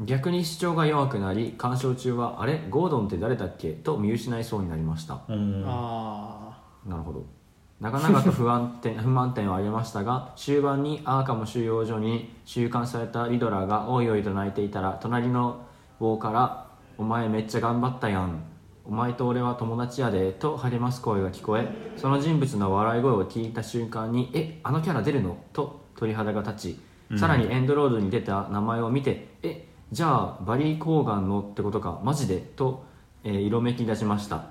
[0.00, 0.06] うん。
[0.06, 2.62] 逆に主張が弱くなり鑑賞中はあれ？
[2.70, 3.72] ゴードンって誰だっけ？
[3.72, 5.20] と見失いそうになりました。
[5.28, 5.62] うん。
[5.66, 7.26] あなるほど
[7.80, 15.58] 長々と不安点 不満点を挙げましたが終盤にアーカム収容所に収監されたリドラーがおいおいと泣いていたら隣の
[16.00, 16.66] 棒から
[16.98, 18.42] 「お前めっちゃ頑張ったやん」
[18.84, 26.74] 「お前と俺は友達やで」と励ます声が聞こえその人物の笑い声を聞いた瞬間に「えあのキャラ出るの?」と鳥肌が立
[27.10, 32.84] ちさらにエンドロールに出た名前を見て「えじゃあバリー・コーガンのってことかマジで?」と、
[33.24, 34.46] えー色めき出しました。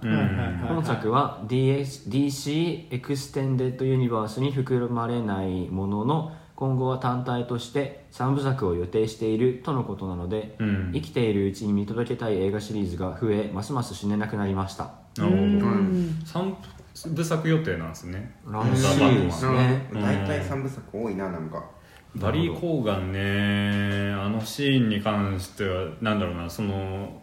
[0.67, 10.91] 本作は DS DC エクステンデッドユニバースに含まれないものの今後は単体として3部作を予定しているとのことなので、うん。
[10.93, 14.91] 生きているうちに見届けたい映画シリーズが増えますます死ねなくなりました。
[15.17, 16.21] なるほどうん。
[16.25, 16.58] 三
[17.12, 18.36] 部作予定なんですね。
[18.47, 19.88] らしいですね。
[19.93, 21.63] 大体3部作多いななんか。
[22.15, 27.21] バリー・コーガンねあのシーンに関してはなんだろうなその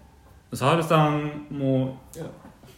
[0.55, 2.01] サールさんも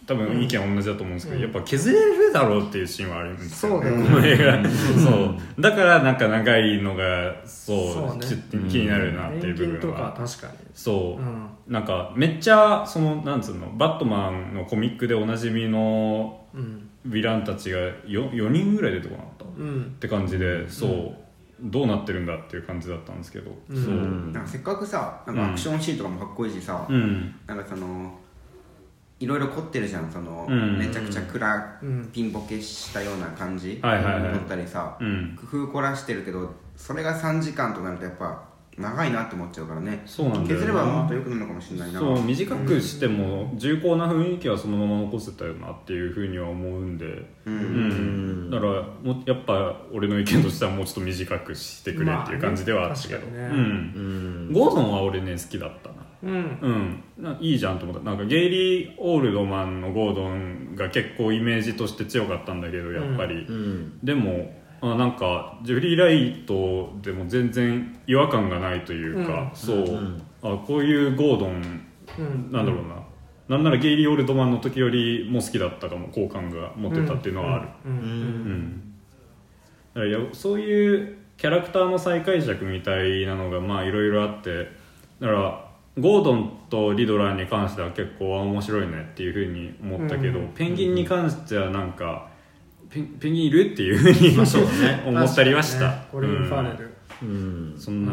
[0.06, 3.72] 多分意見同じだと思うんですけど、やっぱ削れるだろうっていうシーンはあるんですよ。
[3.72, 4.04] そうだよね。
[4.06, 4.70] この映画。
[4.70, 5.10] そ
[5.58, 5.60] う。
[5.60, 10.12] だからなんか長いのがそうそうねちょっと気になるなっていう部分は。
[10.16, 16.88] 確かにそう、うんなんかめっちゃそのなんつうのバットマンのコミックでおなじみのうん。
[17.08, 19.96] ヴィランたちが 4, 4人ぐらい出てこなかった、っうん。
[20.00, 21.14] て感じでそう、
[21.60, 23.84] どうなってるんだっていう感じだったんですけど、うん。
[23.84, 24.32] そう。
[24.32, 27.34] なんかせっかくさなんかアクションシーンとかもかっこいいしさ、うん。
[27.46, 28.18] なんかその
[29.18, 30.78] いろいろ凝ってるじゃんその、うん。
[30.78, 34.32] めちゃくちゃ暗、うんピンボケしたような感じ、はいはいはい。
[34.34, 35.38] 撮ったりさ、うん。
[35.50, 40.02] 工夫凝らしてるけどそれが3時間となるとやっぱ長いなって思っちゃうからね。
[40.04, 41.98] そうなんだよな削ればもっと良くなるのかもしれないな。
[41.98, 47.06] そう短くしても重厚な雰囲気はそのまま残せたよなっていうふうには思うんで、
[47.46, 47.54] うん。
[47.54, 47.58] う
[48.48, 48.50] ん。
[48.50, 53.54] だからもうやっぱ俺の意見としてはもうちょっと短くしてくれっていう感じではあったけど、まあね。
[53.54, 54.48] うん。
[54.48, 54.52] うん。
[54.52, 55.94] ゴードンは俺ね好きだったな。
[56.24, 56.58] うん。
[56.60, 58.02] うんないいじゃんと思った。
[58.04, 63.98] なんかゲイリー・オールドマンのゴードンが結構イメージとして強かったんだけどやっぱり、うん。
[64.04, 70.22] でもあなんかジュリー・ライトでも全然違和感がないというか、そう、ん。
[70.42, 71.86] あこういうゴードン
[72.18, 72.52] うん。
[72.52, 77.68] なんだろうな、なんならゲイリー・オールドマンの時よりも好きだったかも好感が持てたっていうのはある、
[80.32, 84.70] そういうキャラクターの再解釈みたいなのがまあいろいろあって
[85.20, 85.66] だから
[85.98, 90.48] ゴードンとリドラーに関しては結構面白いねっていうふうに思ったけど、うん。
[90.48, 92.28] ペンギンに関してはなんか
[92.96, 96.94] ペンペンギンいるっていうふうに、まあそうだね思ったりはした、確かにねコリン・ファレル。
[97.22, 97.74] うん。
[97.78, 98.12] そんな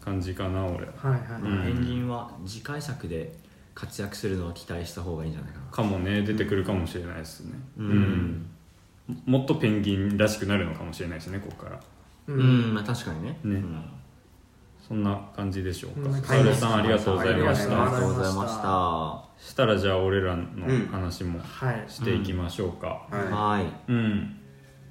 [0.00, 0.86] 感じかな俺。
[0.86, 1.42] はいはい。
[1.42, 1.74] うん。
[1.74, 3.32] ペンギンは次回作で
[3.74, 5.66] 活躍するのを期待した方がいいんじゃないかな。
[5.70, 8.46] かもね出てくるかもしれないですね、うん。
[9.26, 11.80] もっとペンギンらしくなるのかもしれないですねここから。
[12.28, 13.28] ううんん、まあ確かにね。
[13.30, 13.36] ね。
[13.44, 13.84] うん
[14.86, 16.08] そんな感じでしょうか。
[16.10, 17.82] うんカールさんありがとうございましはいた。
[17.82, 19.48] ありがとうございました。
[19.50, 20.46] したらじゃあ俺らの
[20.92, 21.84] 話もはい。
[21.88, 23.06] していきましょうか。
[23.10, 23.64] ははい。
[23.88, 24.36] うん、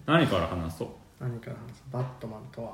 [0.05, 0.87] 何から話そう？
[1.19, 2.71] 何から話すバットマンとは？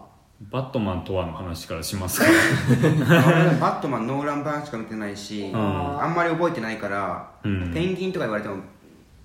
[0.50, 2.26] バットマンとはの話からしますか。
[3.62, 5.56] バットマンノーラン版しか見てないし、ん。
[5.56, 7.72] あんまり覚えてないから、うん。
[7.72, 8.56] ペンギンとか言われても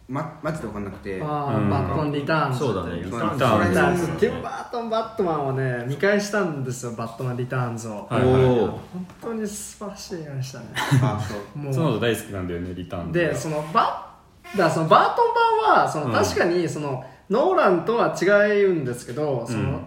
[0.09, 1.21] まマジで分かんなくて。
[1.21, 1.71] あーうん。
[1.71, 3.03] バットマンリターンズそうだね。
[3.03, 3.45] リターンズ。
[3.45, 8.81] そこらだティム・バートン・バットマンをね見返したんですよバットマン・リターンズを、はいはい本
[9.21, 10.43] 当に素晴らしい映画で。
[10.43, 10.67] したね
[11.03, 11.59] あそう。
[11.59, 11.75] もう。
[11.75, 14.15] 角田大好きなんだよねリターンズでそのバ
[14.57, 16.13] だそのバートン版はそのうん。
[16.13, 18.27] 確かにその、ノーランとは違
[18.65, 19.81] うんですけどその、も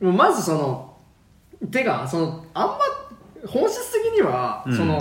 [0.00, 0.96] うまずその
[1.70, 2.78] 手がそのあんま
[3.46, 4.76] 本質的にはうん。
[4.76, 4.98] その、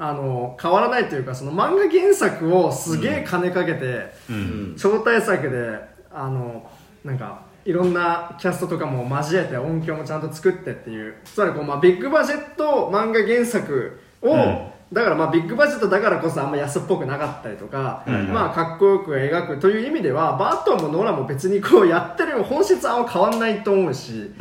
[0.00, 4.76] あの変わらないというかその漫画原作をすげえ金かけて、うん。
[4.78, 5.78] 超大作で
[6.12, 6.68] あの
[7.04, 14.68] なんかいろんなキャストとかも交えて音響もちゃんと作ってっていうつまりこう、まあ、ビッグバジェット漫画原作を、うん。
[14.90, 18.22] だからまあビッグバジェットだからこそあんま安っぽくなかったりとか、はいはい。
[18.22, 24.32] まあかっこよく描くという意味ではバートンもノーランも別にこうやってる本質は変わんないと思うし、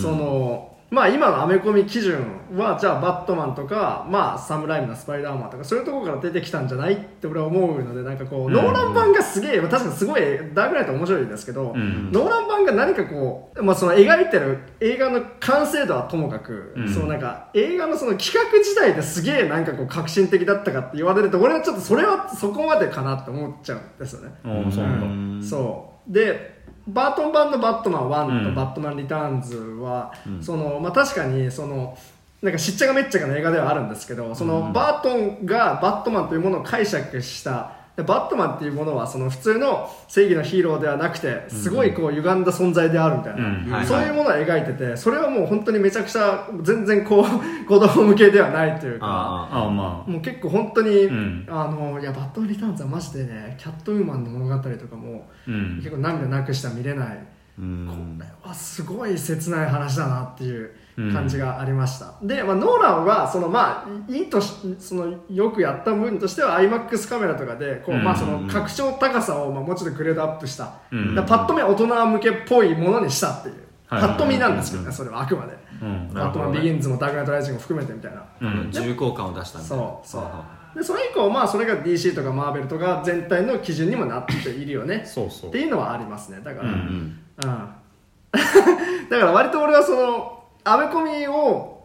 [0.00, 8.52] そのまあ今のアメコミ基準はじゃあバットマンとかまあサムライムのスパイダーマンとかそういうところから出てきたんじゃないって俺は思うのでなんかこう、うん。
[8.52, 10.20] ノーラン版がすげえ確かにすごい
[10.54, 16.88] ダークナイト面白いですけど、うんノーラン版が何かこう、まあ、その描いてる映画の完成度はともかく、うん。
[16.88, 25.42] そのなんか映画のその企画自体ですげえなんかこう革新的だったかって言われると俺はちょっとそれはそこまでかなって思っちゃうんですよね。
[25.42, 26.12] そう。
[26.12, 26.55] で
[26.88, 28.44] バートン版の「バットマン1」うん。
[28.44, 31.96] と「バットマンリターンズは」そのまあ、確かにその
[32.42, 43.70] なんかしっちゃかめっちゃかの映画ではあるんですけどそのバートンがバットマンというものを解釈したでバットマンっていうものはその普通の正義のヒーローではなくてすごいこう歪んだ存在であるみたいうん。
[43.70, 47.24] な、はいそういうものを描いててそれはもう本当にめちゃくちゃ全然こう
[47.66, 49.06] 子供向けではないというか。
[49.06, 51.46] あああまもう結構本当に、ん。
[51.48, 55.76] あのいやバットマンリターンズはマジでねキャットウーマンの物語とかも、あうん。
[55.76, 57.18] 結構涙なくしては見れない、
[57.58, 58.18] うん。
[58.18, 60.70] これはすごい切ない話だなっていう
[61.12, 76.12] 感じがありました、で、まあ、ノーランはそのまあいいとしそのよくやった分としては IMAX カメラとかでこう、うんまあ、その格調高さをまあもうちょっとグレードアップした、うんパッと見大人向けっぽいものにしたっていう、はいパッと見なんですけどね、それはあくまで、うん。
[76.12, 79.84] バットマンビギンズもダークナイトライジングも含めてみたいな、うん重厚感を出したみたいな。
[79.84, 80.78] そうそう。
[80.78, 85.04] でそれ以降まあそれが DC とかマーベルとか全体の基準にもなっているよね。
[85.06, 85.50] そうそう。
[85.50, 86.40] っていうのはありますね。
[86.42, 86.78] だから、ううん。
[86.78, 87.18] ん。
[89.08, 90.35] だから割と俺はその
[90.68, 91.76] アメコミを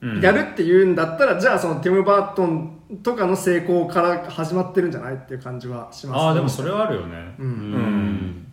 [0.00, 0.20] うん。
[0.20, 7.34] やるっていうんだったら、じゃあそのティム・バートンとかの成功から始まってるんじゃないっていう感じはしますああでもそれはあるよね。
[7.38, 7.46] うん。
[7.46, 8.52] うん。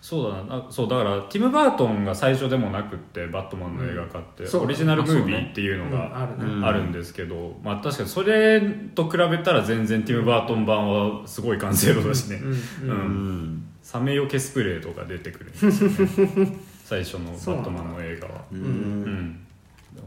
[0.00, 0.56] そうだな。
[0.56, 4.64] あそうだからティム・バートンが最初でもなくってバットマンの映画化って、そう。
[4.64, 6.26] オリジナルムービーっていうのうんあ
[6.62, 8.60] があるんですけど、まあ確かにそれ
[8.94, 12.50] と比べたら全然ティム・バートン版はすごい完成度だしね、うん。
[12.50, 12.58] うん。
[12.88, 13.64] うん。
[13.82, 16.58] サメよけスプレーとか出てくるんですよね
[16.92, 18.44] 最初のバットマンの映画は。
[18.52, 18.62] ううん。
[18.62, 19.46] ん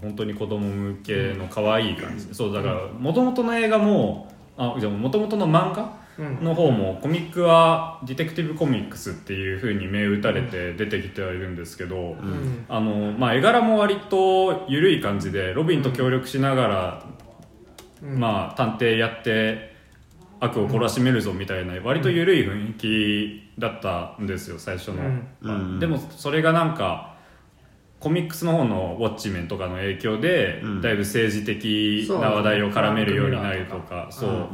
[0.02, 6.43] 本当に子供向けの可愛い感じ、そうだからもともとの映画もあじゃもともとの漫画うん。
[6.43, 12.65] の方もコミックはディテクティブコミックスっていう風に銘打たれて出てきてはいるんですけど、うん。
[12.69, 17.06] あのまあ、絵柄も割と緩い感じでロビンと協力しながら、
[18.04, 18.19] うん。
[18.19, 19.74] まあ、探偵やって
[20.39, 25.27] 悪を懲らしめるぞみたいな割と緩い雰囲気だったんですよ最初の、うん。
[25.41, 27.15] うんでもそれがなんか
[27.99, 30.81] コミックスの方の「ウォッチメン」とかの影響で、うん。
[30.81, 34.49] だいぶ政治的な話題を絡めるようになるとかそう、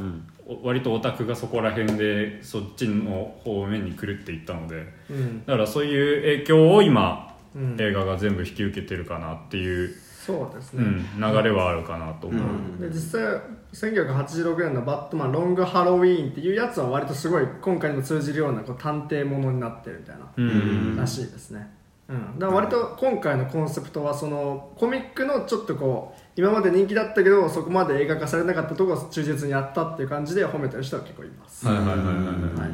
[0.64, 4.86] 割とオタクがそこら辺でそっちの方面に狂っていったので。
[5.10, 5.46] うん。
[5.46, 7.78] だからそういう影響を今、うん。
[7.80, 12.80] 映画が全部引き受けてるかなっていう、そうですね、うん、流れはあるかなと思う、うん。
[12.80, 13.42] で実際
[13.74, 20.96] 1986年の「バットマンロングハロウィーン」っていうやつは割とすごい今回にも通じるようなこう探偵ものになってるみたいな、うん。
[20.96, 21.74] らしいですね、
[22.08, 32.70] うん、だから割と今回のコンセプトはそのコミックのちょっとこう今まで人気だったけどそこまで映画化されなかったところを忠実にやったっていう感じで褒めてる人は結構います、はいはいはいはいはい、はい。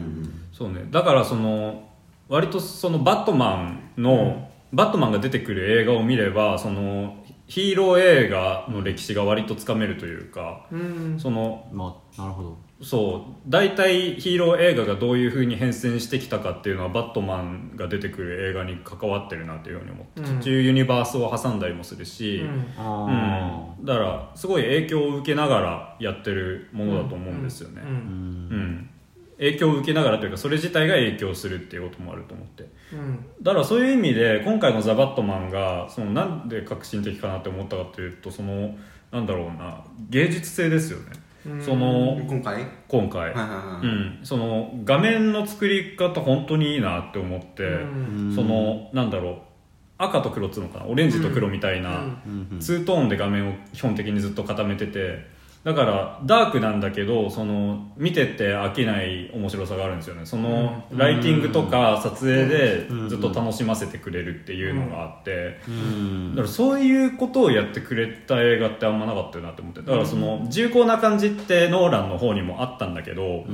[0.51, 0.88] そうね。
[0.91, 1.88] だからその
[2.29, 7.15] 割とそのバットマンの、バットマンが出てくる映画を見ればその
[7.47, 11.19] ヒーロー映画の歴史が割とつかめるというか、うん。
[11.19, 12.57] そのまあなるほど。
[12.83, 20.65] そう大体ヒーロー映画がどういう風に変遷してきたかっていうのはバットマンが出てくる映画に関わってるなというふうに思って、うん。
[20.65, 22.65] ユニバースを挟んだりもするし、うん。
[22.77, 23.86] あうん。
[23.86, 27.81] だからすごい影響を受けながらやってるものだと思うんですよね。
[27.81, 27.99] う、ーうんん。
[28.51, 28.89] うん
[29.38, 32.69] 影響を受けながらというかそれ自体が影響するっていうこともあると思って。
[32.93, 33.26] うん。
[33.41, 38.76] だからそういう意味で今回の「ザ・バットマンがそのなんで革新的かなって思ったかというとその
[39.12, 41.62] なんだろうな芸術性ですよね。
[41.62, 42.56] その今回？
[42.56, 47.67] はい今回、はいはいうん、その画面の作り方本当にいいなって思って、う
[48.32, 48.34] ん。
[48.36, 49.36] そのなんだろう
[50.00, 52.21] 赤と黒っつうのかなオレンジと黒みたいな、
[52.60, 55.26] ツートーンで画面を基本的にずっと固めてて
[55.63, 60.26] だからダークなんだけどその見てて飽きない面白さがあるんですよね。
[60.26, 65.60] そのライティングとか撮影でずっと楽しませてくれるっていうのがあって。
[65.67, 66.30] うん。
[66.32, 69.82] だからそういうことをやってくれた映画ってあんまなかったよなって思って。
[69.82, 73.46] だからその重厚な感じってノーランの方にもあったんだけど、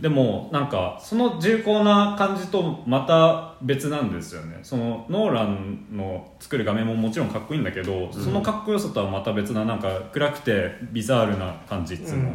[0.00, 4.60] でもなんかその重厚な感じとまた別なんですよね。
[4.62, 12.30] そのノーランの作る画面ももちろんかっこいいんだけど、そのかっこよさとはまた別ななんか暗くてビザールな感じっつうの、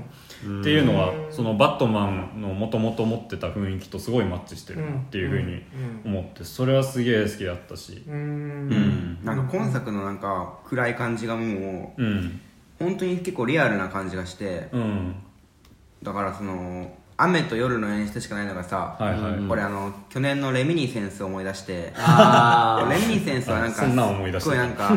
[0.61, 5.63] っていうのはそのバットマンのもともと持ってた雰囲気とすごいマッチしてるなっていうふうに
[6.05, 8.03] 思ってそれはすげえ好きだったし。
[8.07, 8.13] うん。
[8.13, 12.17] うんなんか今作のなんか暗い感じがもうん。
[12.17, 12.31] う
[12.79, 15.15] 本当に結構リアルな感じがしてうん。
[16.01, 23.83] だからその雨と夜の演出しかないのがさ、はいはい、これあの去年のレミニセンスを思い出してあレミニセンスはなんか
[24.39, 24.91] すごいなんか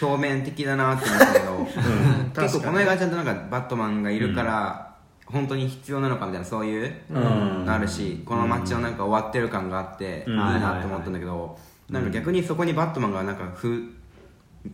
[0.00, 4.94] 表面的だなって思ったけど、結構この映画はちゃんとなんかバットマンがいるから、
[5.26, 7.64] 本当に必要なのかみたいなそういううん。
[7.66, 10.32] のあるし、この街のなんか終わってる感があって、うん。
[10.32, 11.58] いいなって思ったんだけど、
[11.90, 13.94] なんか逆にそこにバットマンがなんか不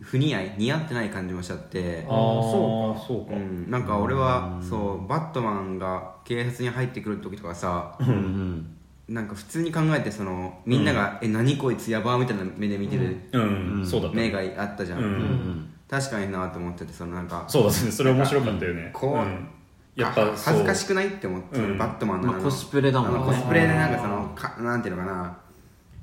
[0.01, 13.39] 不似合い似合ってない感じもしちゃってああそうそうか、うん、なんか俺はそうバットマンが警察に入ってくる時とかさーうんなんか普通に考えてそのみんなが「え何こいつやば」みたいな目で見てるう
[13.81, 15.69] ん、そうだ目があったじゃん、うん。
[15.87, 17.73] 確かになと思っててそのなんかそうだね。
[17.91, 18.89] それ面白かったよね。
[18.93, 19.47] こう、ん、
[19.95, 21.77] やっぱあ恥ずかしくないって思って、うん。
[21.77, 23.25] バットマンのあの、まあコスプレだもんね。
[23.25, 25.37] コスプレでなんかそのかなんていうのかな。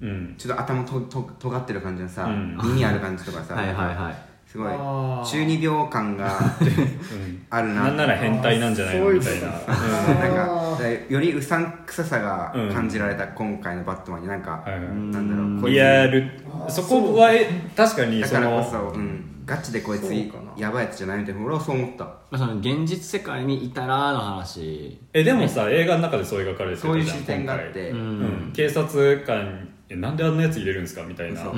[0.00, 0.34] うん。
[0.38, 2.56] ちょっと頭とと尖ってる感じのさ、うん。
[2.62, 3.54] 耳ある感じとかさ。
[3.54, 6.28] はいはいはいすごい中二病感が
[7.48, 7.84] あるな。
[7.84, 9.46] なんなら変態なんじゃないのみたいな。
[9.48, 10.20] うん。
[10.20, 14.28] なんかよりうさんくささが感じられた今回のバットマンに。
[14.28, 15.74] なんか、はいはいなんだろうこいつ。
[15.74, 16.30] リアル。
[16.68, 20.12] そこはえ確かにそだからこのそ、うん、ガチでこいつ
[20.58, 21.46] やばいやつじゃないみたいな。
[21.46, 22.04] 俺はそう思った。
[22.04, 25.00] まあその現実世界にいたらの話。
[25.14, 27.98] えでもさ映画の中でそう描かれてたじゃんそういう視点があって、うん。
[27.98, 28.02] う
[28.50, 28.52] ん。
[28.52, 31.54] 警察官えなんであんなやつ入れるんですかみたいなそう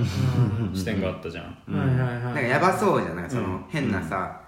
[0.74, 1.44] 視点があったじゃん。
[1.44, 2.22] はいはいはい。
[2.22, 3.16] なんかやばそうじゃん。
[3.16, 3.64] なんかその、うん。
[3.68, 4.40] 変なさ、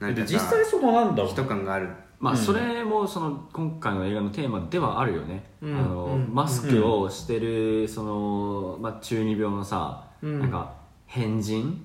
[0.00, 1.32] なんでかさ実際そのなんだろう。
[1.32, 1.88] 人感がある。
[2.20, 5.76] まあそれもその今回の映画のテーマではあるよね、うん。
[5.76, 6.34] あのうん。
[6.34, 10.40] マスクをしてるその、まあ、中二病のさ、うん。
[10.40, 10.72] なんか
[11.06, 11.84] 変人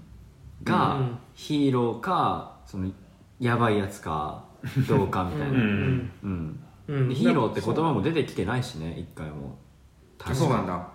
[0.64, 1.18] がうん。
[1.34, 2.90] ヒーローかその
[3.40, 4.46] やばいやつか
[4.88, 6.12] どうかみたいな、ううん。
[6.24, 6.64] ん。
[6.88, 7.10] うん。
[7.10, 9.58] でヒーローって言葉も出てきてないしね一回も。
[10.22, 10.88] あそうなんだ、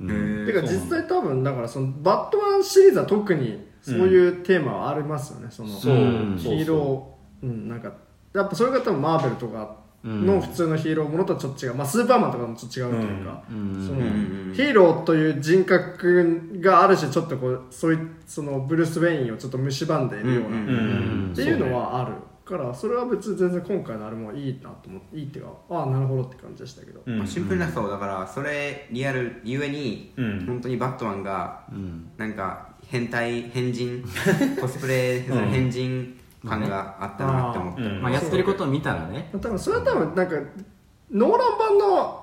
[0.00, 0.10] うん。
[0.10, 7.92] へえてか実際多分だからそのバットマンシリーズは特にそういうテーマはありますよね、そのそうーローうんなんか
[8.32, 13.86] やっぱそれが多分マーベルとかの普通のヒーローものとはちょっと違う、まあ、スーパーマンとかもちょっと違うというか、うん。
[13.86, 14.08] そのうんう
[14.44, 14.54] んうん。
[14.54, 21.32] ヒーローという人格がある種ちょっとこうそういうそのブルース・ウェインをちょっと蝕んでいるような、うんうんうん。
[21.32, 27.18] っていうのはあるからそれは別に全然今回のあれもいいなと思っていいっていうかああなるほどって感じでしたけど、うん。
[27.18, 30.46] まあ、シンプルなそうだからそれリアルゆえに、うん。
[30.46, 32.10] 本当にバットマンがうん。
[32.16, 34.04] なんか変態変人
[34.60, 38.02] コスプレする変人感があったなって思った、うん。
[38.02, 39.30] まあ、やってることを見たらね。
[39.32, 40.36] 多分それは多分なんか
[41.10, 42.22] ノーラン版の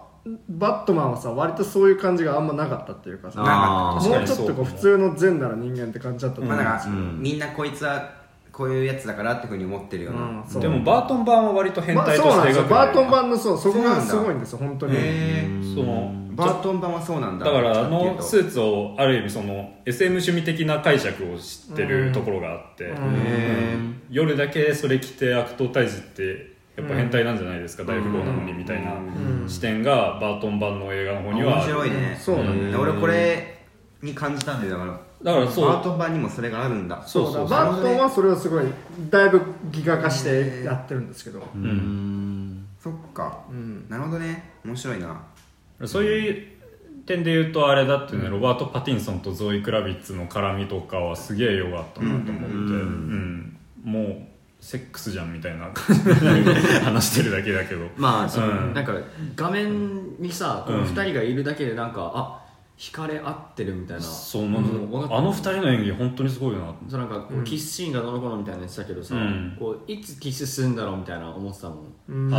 [0.49, 3.41] バットマンはさ割とそういう感じがあんまなかったっていうかさ。
[3.41, 3.97] も。
[3.99, 7.21] うちょっとこう普通の善なる人間って感じだったと思うんですけどうん。
[7.21, 8.18] みんなこいつは
[8.59, 12.67] こういうやつだからってふうに思ってるような、うんでもバートン版は割と変まあ態として描くんだよ。
[12.67, 17.45] バートン版のそうそこがすごいんですよ本当に、へそのバートン版はそうなんだ。
[17.45, 22.95] だからあのスーツをある意味その SM 趣味的な解釈を知ってるところがあって、うん。
[23.25, 23.77] へ
[24.09, 29.47] 夜だけそれ着て悪党退治ってやっぱ変態なんじゃないですか、大富豪なのにみたいなうん。
[29.47, 32.19] 視点がバートン版の映画の方にはあ面る白いね。
[32.19, 33.63] そうだねん俺これ
[34.01, 35.67] に感じたんだよだからだからそう。
[35.67, 37.03] バートン版にもそれがあるんだ。
[37.05, 38.65] そうそうバートンはそれをすごい
[39.09, 39.41] だいぶ
[39.71, 42.67] ギガ化してやってるんですけど、うん。
[42.79, 43.39] そっか。
[43.49, 43.85] うん。
[43.89, 44.51] なるほどね。
[44.63, 45.21] 面白いな。
[45.85, 46.47] そういう
[47.05, 53.57] 点で言うとあれだってね、ロバート・パティンソンとゾイ・クラビッツの絡みとかはすげえ良かったなと思って、うん。
[53.83, 54.15] もう
[54.61, 56.13] セックスじゃんみたいな感じで
[56.79, 57.87] 話してるだけだけど。
[57.97, 58.73] まあその、うん。
[58.73, 58.93] なんか
[59.35, 62.45] 画面にさこの2人がいるだけでなんか、あ
[62.79, 64.01] 惹かれ合ってるみたいな。
[64.01, 69.57] そうなんかもう分かっあの二人の演技本当にすごいなそうなんかこうキスシーンがどの子のみたいなやつだけどさ、うん。
[69.59, 71.77] こういつキスするんだろうみたいな思ってたもん、
[72.07, 72.29] うん。
[72.29, 72.37] 人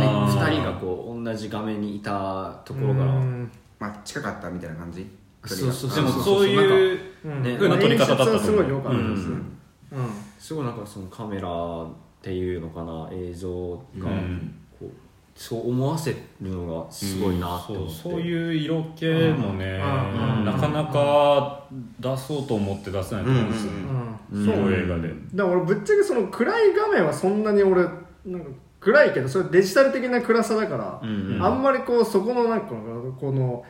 [0.63, 3.51] がこう同じ画面にいたところから、うん。
[3.77, 5.07] まあ近かったみたいな感じ？
[5.45, 6.47] そうそうでもそうそう。
[6.47, 7.43] いううん。
[7.43, 9.35] ね風な撮り方だったすごい良かったですね。
[9.91, 10.03] うん。
[10.05, 10.11] うん。
[10.39, 11.47] すごいなんかそのカメラ
[11.83, 11.87] っ
[12.19, 14.09] ていうのかな映像が。
[14.09, 14.57] うん
[15.41, 16.17] そう思わせる
[16.51, 20.45] のがすごいなってそう思って、そういう色気もねうん。
[20.45, 21.65] なかなか
[21.99, 23.79] 出そうと思って出せないと思うんですよね。
[24.33, 24.45] うん。
[24.45, 25.09] こそうう映画で。
[25.33, 27.81] だから俺ぶっちゃけその暗い画面はそんなに俺
[28.23, 31.35] なんか暗いけどそれデジタル的な暗さだから、うん。
[31.37, 31.43] うん。
[31.43, 32.67] あんまりこうそこのなんか
[33.19, 33.65] この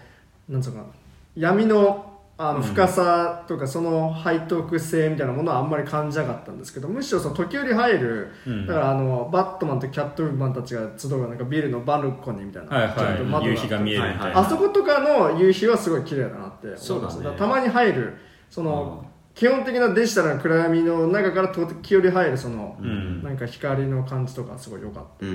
[0.50, 0.88] なんつうのかな
[1.36, 2.11] 闇の
[2.44, 8.66] あの深さとかその背徳性みたいなものはあんまり感じなかったんですけどむしろその時折入る、うん。
[8.66, 13.46] だからあのバットマンとキャットウーマンたちが集うなんかビルのバルコニーみたいな、はいはい。
[13.46, 14.40] 夕日が見えるみたいな。
[14.40, 16.88] あそことかの夕日はすごい綺麗だなって思いました。
[16.88, 17.38] そうだね。
[17.38, 18.18] たまに入る
[18.50, 23.24] その、基本的なデジタルな暗闇の中から時折入るその、うん。
[23.24, 25.32] なんか光の感じとかすごい良かった、うん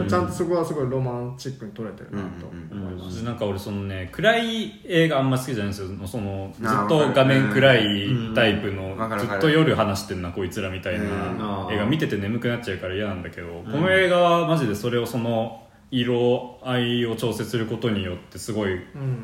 [0.00, 0.08] うん。
[0.08, 5.88] ちゃんとそこはすごいロマンチックに撮れてるなと思いましなんか俺そのね暗い映画あんま好きじゃないんですよ。
[6.06, 11.38] そのずっと画面暗いタイプのずっと夜話してんなこいつらみたいうん。
[11.38, 18.80] な映画見てて眠くなっちゃうから嫌なんだけどこの映画はマジでそれをその色合いを調整することによってすごい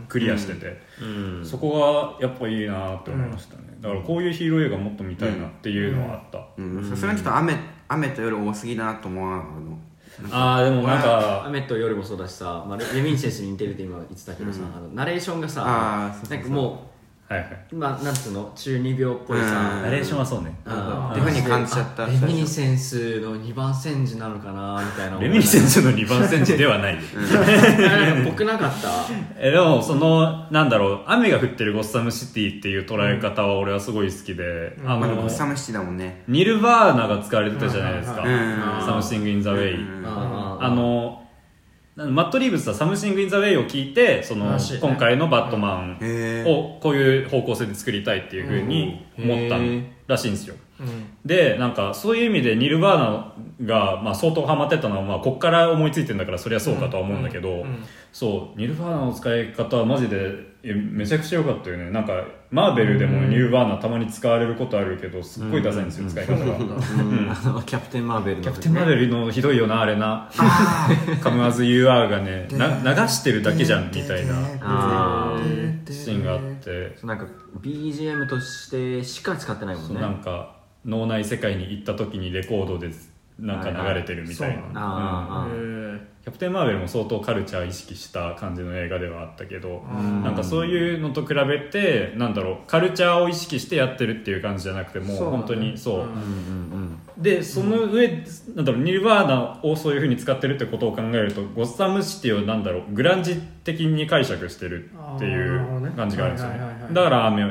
[0.08, 1.44] クリアしてて、うん。
[1.44, 6.88] そこがやっぱいいなって思いましたね、だからこういうヒーロー映画もっと見たいなっていうのはあった、うん。
[6.88, 7.56] さすがにちょっと雨
[7.88, 9.78] 雨と夜多すぎだなと思わなかったの
[10.30, 16.91] ああでもなんか雨と夜もそうだしさ、まあ、レミニセンスに似てるって今言ってたけどさ、あのナレーションがさなんかも
[17.32, 17.50] はいはい。
[17.52, 18.52] う今なんつうの？
[18.54, 19.44] 中二病っぽいさ、
[19.76, 19.82] うん。
[19.82, 20.54] ナレーションはそうね。
[20.66, 21.40] あーっていうふう。
[21.40, 25.18] に感じちゃったあレミニセンスの2番煎じなのかなみたいな。
[25.18, 26.98] レミニセンスの2番煎じではない
[28.24, 28.88] ぽく なかった。
[29.38, 36.22] えでもそのなんだろう雨が降ってるゴッサムシティっていう捉え方は俺はすごい好きで、あまあでもゴッサムシティだもんね。
[36.28, 38.22] ニルバーナが使われてたじゃないですか。
[38.22, 38.32] うん。
[38.32, 40.04] うん「サムシング・イン・ザ・ウェイ」うん。
[40.06, 41.21] あの
[41.94, 44.46] マット・リーブスは「サムシング・イン・ザ・ウェイ」を聞いてその
[44.80, 45.98] 今回のバットマン
[46.46, 49.58] をこういう方向性で作りたいっていうふうに思った
[50.12, 50.54] らしいんですよ。
[50.80, 50.86] うん。
[51.24, 61.90] でなんかそういう意味でニルバーナが、まあ、相当ハマってたのは、まあ、こっから思いついてんだからそりゃそうかとは思うんだけど、んそうニルバーナの使い方はマジでえめちゃくちゃ良かったよね。
[61.90, 70.30] なんかマーベルでもニルバーナたまに使われることあるけどすっごいダサいんですよ、使い方が、あのキャプテン・マーベルのキャプテン・マーベルのひどいよなあれな。
[71.20, 74.34] カムアズ・ユー・ アーがねな流してるだけじゃんみたいな。
[75.90, 76.51] シーンがあって
[77.04, 77.26] なんか
[77.60, 82.90] BGM としてしか使ってないもそうんねなんか脳内世界に行った時にレコードで
[83.38, 84.70] なんか流れてるみたいな、はいはい。
[84.70, 84.76] うん。
[84.78, 85.54] あー。
[85.54, 90.22] へーキャプテン・マーベルも相当カルチャー意識した感じの映画ではあったけど、ん。
[90.22, 96.08] なんかそういうのと比べてなんだろうカルチャーを意識してやってるっていう感じじゃなくてもう本当にそう、
[97.18, 106.58] でその上、なんだろうニルバーナをそういうふうに使ってるってことを考えるとゴッサムシティをなんだろうグランジ的に解釈してるっていう感じがあるんですよね
[106.92, 107.48] だから雨を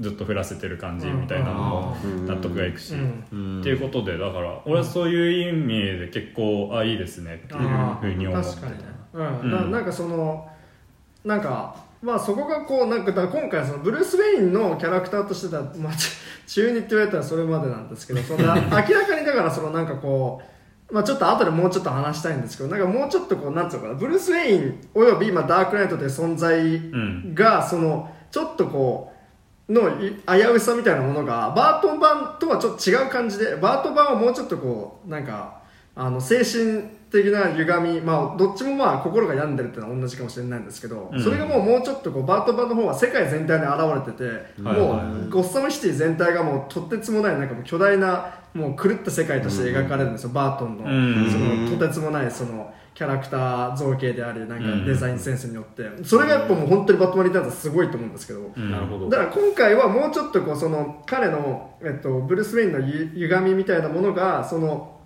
[0.00, 3.34] ずっと降らせてる感じみたいなのもうん納得がいくし、って
[3.68, 7.60] いうことでだから俺はそういう意味で結構あいいですねっていう
[8.00, 9.40] ふうに思って確かにね、うん。
[9.40, 9.50] うん。
[9.50, 10.48] ななんかその
[11.24, 16.08] なんかまあそこがこうなんかだ今回そのブルース・ウェインのキャラクターとしてだ、まあ、ち
[16.46, 20.40] 中二って言われたらそれまでなんですけどそんな明らかにだからそのなんかこ
[20.90, 26.60] うまあちょっと後でもうちょっと話したいんですけどなんかもうちょっとこうなんつうのかなブルース・ウェインおよび今ダークナイトという存在う
[26.96, 27.34] ん。
[27.34, 29.12] がそのちょっとこ
[29.68, 35.58] うのい危うさみたいなものがバートン版とはちょっと違う感じでバートン版はもうちょっとこうなんか
[35.94, 41.22] あの精神的な歪みまあどっちもまあ心が病んでるっていうのは同じかもしれないんですけど、うん。
[41.22, 58.72] それがもうもうちょっとこうバートン版の方は世界全体に現れてて、はいもはいはうゴッサムシティ全体がもうとってつもないなんかもう巨大なもう狂った世界として描かれるんですよ、バートンの、うんそのとてつもないそのキャラクター造形でありなんかデザインセンスによって、それがやっぱもう本当にバットマンリターンズはすごいと思うんですけど、うん。
[58.72, 59.08] なるほど。
[59.08, 64.98] だから今回はもうちょっとこうその彼の、えっと、ブルース・ウェインのゆ歪みみたいなものがその、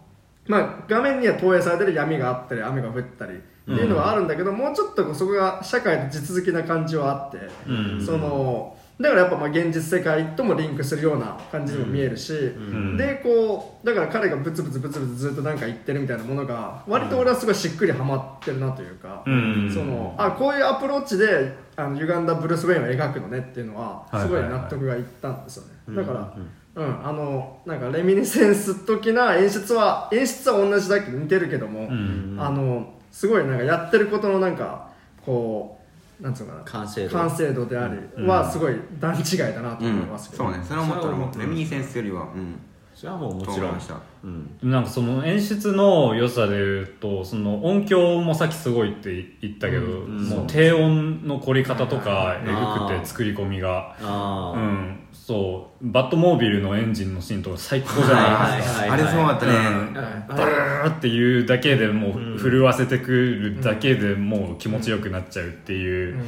[0.46, 3.36] まあ、画面には投影されてる闇があったり雨が降ったりっ
[3.66, 8.02] ていうのはあるんだけど、もうちょっとこうそこが社会の地続きな感じはあって、うん。
[8.02, 12.96] そのだからやっぱまあ現実世界ともリンクするような感じにも見えるし、ん。
[12.96, 19.70] でこうだから彼がブツブツブツブツずっとなんか言ってるみたいなものが割と俺はすごいしっくりはまってるなというか、うん。
[19.72, 26.38] そのあこういうアプローチであの歪んだブルース・ウェインを描くのねっていうのははいすごい納得がいったんですよね、だから、う
[26.82, 32.36] んあのなんかレミニセンス的な演出は演出は同じだけど似てるけども、うん。
[32.38, 34.88] あのすごいなんかやってることのなんか
[35.24, 35.81] こう
[36.22, 36.64] なんつうのかな。
[36.64, 37.18] 完成度。
[37.18, 40.64] 完成度でありはすごい段違いだなとうん思いますけど、そうね。
[40.64, 42.58] それは思ったらもうレミニセンスよりはうん。
[42.94, 43.80] それはもうもちろん
[44.24, 50.28] うんなんかその演出の良さで言うとその音響もさっきすごいって言ったけど、ん。
[50.28, 53.96] もう低音の凝り方とかえぐくて作り込みが。
[54.00, 58.80] ああうんそうバットモービルのエンジンのシーンとか最高じゃないですか。
[58.80, 59.52] はいあれすごかったね。
[59.52, 59.56] う
[59.90, 59.94] ん。
[59.94, 66.20] バーっていうだけでもう震わせてくるだけでもう気持ちよくなっちゃうっていう、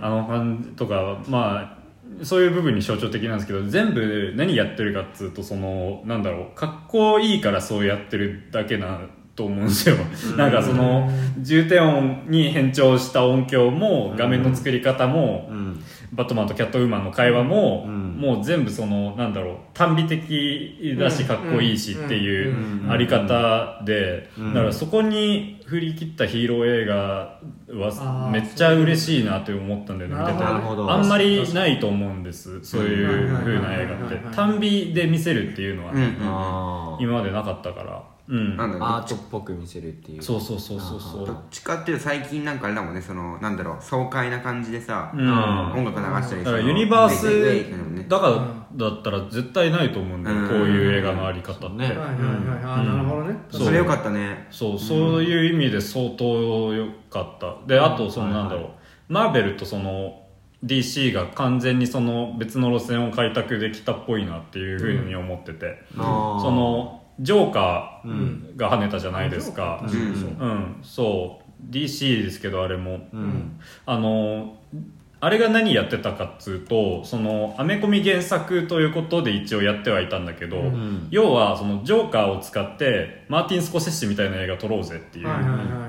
[0.00, 1.76] あの感じとかま
[2.18, 9.00] あそういう部分に象徴的なんですけど全部何やってるかっつうとそのなんだろうかっこいいからそうやってるだけな
[9.36, 9.96] と思うんですよ、
[10.38, 18.16] なんかその重低音に変調した音響も画面の作り方も、うんバットマンとキャットウーマンの会話も、うん。
[18.20, 22.90] もう全部そのなんだろう単美的だしかっこいいしっていううん。
[22.90, 24.54] あり方で、うん。
[24.54, 30.44] だからそこに振り切ったヒーロー映画はめっちゃ嬉しいなって思ったんだよね見てて。
[30.44, 34.14] あんまりないと思うんですそういう風な映画ってうんはいはい。
[34.16, 36.16] はいはい単美で見せるっていうのはね、
[37.00, 38.56] 今までなかったからうん。
[38.56, 40.22] なんだろうアートっぽく見せるっていう。
[40.22, 41.26] そうそうそうそうそう。
[41.26, 45.28] どっちかっていうと最近なんかあれだもんねそのなんだろう爽快な感じでさ、うん。
[45.72, 50.48] 音楽流したりだからユニバースだからだったら絶対ないと思うんだよ、うん。
[50.48, 51.86] こういう映画のあり方って、ね。
[51.86, 52.18] はいはいはいはい。
[52.62, 53.36] あーなるほどね。
[53.50, 53.64] そう。
[53.66, 54.46] それよかったね。
[54.50, 57.66] そうそういう意味で相当良かった。
[57.66, 60.22] であとそのなんだろう、マーベルとその
[60.64, 69.90] DC が完全にその別の路線を開拓できたっぽいなっていうふうに思ってて、あーそのジョーカーが跳ねたじゃないですか、うん。
[69.90, 71.70] うん、そう。
[71.70, 73.60] DC ですけどあれも、うん。
[73.86, 74.56] あの
[75.22, 81.08] あれが何やってたかっつうとそのアメコミ原作ということで一応やってはいたんだけど、ん。
[81.10, 85.28] 要はそのジョーカーを使ってマーティン・スコセッシみたいな映画撮ろうぜっていう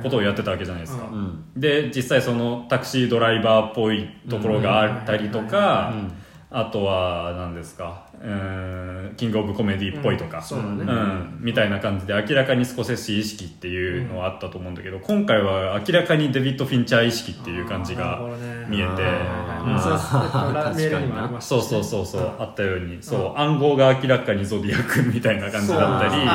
[0.04, 1.10] ことをやってたわけじゃないですか、
[1.56, 6.12] で実際そのタクシードライバーっぽいところがあったりとかうん。
[6.54, 10.84] あとは何ですかうーんキングオブコメディっぽいとか、そうだね。
[10.84, 18.22] うん、みたいな感じで明らかにスコセッシ意識っていうのはあったと思うんだけど今回は明らかにデビッド・フィンチャー意識っていう感じが
[18.70, 21.42] 見えて、あーうん。
[21.42, 26.26] そうそうそうそうそうあったようにそう暗号が明らかにゾディアックみたいな感じだったり。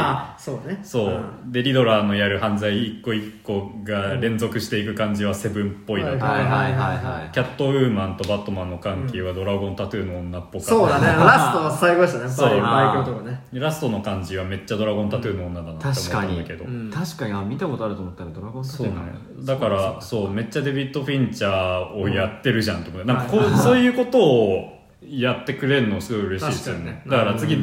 [0.66, 0.80] ね。
[0.82, 11.06] そう、でリドラーのやる犯罪一個一個が連続していく感じはセブンっぽいなと、はいはいはいはいキャットウーマンとバットマンの関係はドラゴンタトゥーの女っぽかったそうだね。
[11.06, 12.50] ラストは最後でしたねそう。
[12.50, 13.44] バイバイクのとこね。
[13.52, 16.90] ラストの感じはめっちゃドラゴンタトゥーの女だなって思っ確かにたんだけど、ん。
[16.90, 17.32] 確かに。
[17.32, 18.94] あ見たことあると思ったらドラゴンタトゥーそうね。
[19.36, 24.76] なんだからそうめっちゃデビッド・フィンチャーをやってるじゃんと思ってなんかこうそういうことを
[25.08, 27.02] やってくれるのすごい嬉しいですよね。
[27.04, 27.58] 確だから次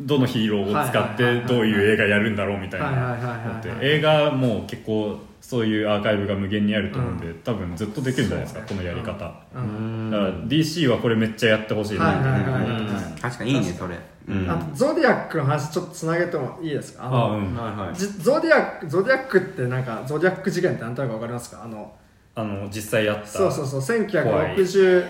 [0.00, 9.12] どのヒーローを使ってどういう映画やるんだろうみたいなはいはいはいはいだって映画もう結構そういうアーカイブが無限にあると思うんで多分ずっとできるんじゃないですかこのやり方。
[9.12, 10.10] だかうん。
[10.10, 12.06] ら DC はこれめっちゃやってほしいな。
[12.06, 13.94] はいはいはいはい確かにいいねそれ。
[14.26, 14.50] うん。
[14.50, 17.04] あとゾディアックの話ちょっとつなげてもいいですか？
[17.04, 17.54] あのあうん。
[17.54, 17.94] はいはい。
[17.94, 21.62] じゾディアックゾディアックってなんかゾディアック事件って何となく分かりますか？
[21.62, 21.94] あの
[22.34, 23.26] あの実際やった。
[23.26, 25.06] そうそうそう怖い1960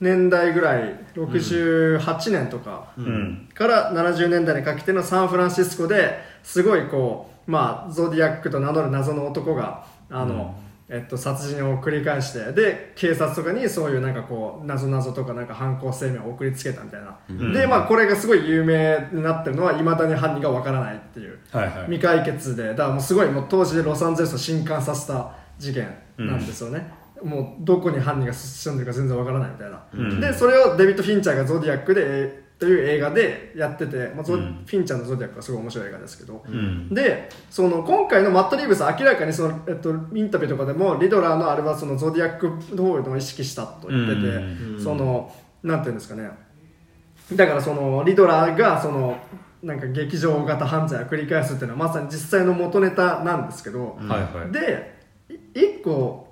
[0.00, 3.48] 年代ぐらい68年とかうん。
[3.54, 10.54] から70年代にかけてのサンフランシスコですごいこうまあゾディアックと名乗る謎の男があの、
[10.88, 17.52] えっと、殺人を繰り返してで警察とかにそういうなんかこう謎々とかなんか犯行声明を送りつけたみたいな、ん。
[17.54, 21.84] でまあこれがすごい有名になってるのはいまだに犯人がわからないっていうはいはい。
[21.86, 22.68] 未解決で。
[22.68, 25.88] だからもうすごいもう当時でロサンゼルスを震撼させた事件
[26.18, 26.92] なんですよね、
[27.22, 30.20] もうどこに犯人が住んでるか全然わからないみたいな、うん。
[30.20, 34.64] でそれをデビッド・フィンチャーがゾディアックでえーという映画でやってて、まあゾうん。
[34.66, 36.88] フィンチャーのゾディアックはすごい面白い映画ですけど、うん。
[36.92, 45.32] でその今回のマット・リーブスは明らかにその、えっと、インタビューとかでもリドラーのあれはそのゾディアック方のを意識したと言ってて、うんその
[45.62, 46.30] なんていうんですかね。
[47.34, 49.18] だからそのリドラーがその
[49.62, 54.52] なんか劇場型犯罪を繰り返すっていうのはまさに実際の元ネタなんですけど、はいはい。
[54.52, 54.98] で
[55.28, 56.27] い一個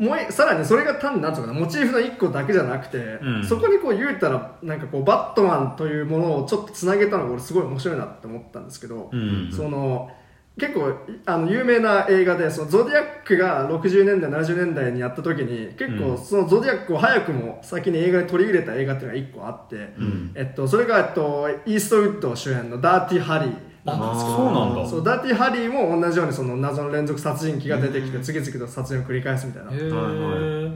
[0.00, 3.46] もういさらにそれが単になんつうのかなモチーフの一個だけじゃなくて、うん。
[3.46, 9.52] そこにこう言うたらなんかこうバットマンというものをちょっとつなげたのが俺すごい面白いなって思ったんですけど、うん。
[9.54, 10.10] その
[10.58, 10.92] 結構
[11.26, 20.32] あの有名な映画でそのゾディアックが60年代70年代にやった時に結構そのゾディアックを早くも先に映画に取り入れた映画っていうのが1個あって、ん。
[20.34, 23.54] えっと、それが、えっと、イーストウッド主演の「ダーティーハリー」
[23.86, 24.86] あそうなんだ。
[24.88, 29.70] そうダーティーハリーも同じようにその謎の連続殺人鬼が出てきて次々と殺人を繰り返すみたいな。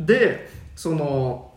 [0.06, 1.50] でその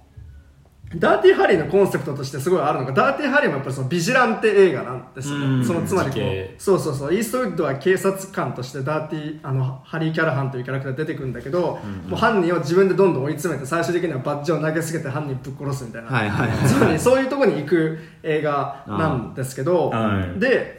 [0.96, 5.36] ダーティーハリーのコンセプトとしてすごいあるのがダーティーハリーもやっぱりそのビジランテ映画なんですよ。
[5.36, 5.60] うん。
[5.60, 7.14] ねそのつまりこうそうそうそう。
[7.14, 20.40] イーストウッドは警察官としてダーティーあのハリー・キャラハンというキャラクター出てくるんだけど、もう犯人を自分でどんどん追い詰めて最終的にはバッジを投げつけて犯人ぶっ殺すみたいな、はいはいつまりそういうところに行く映画なんですけど、はい。
[20.40, 20.77] で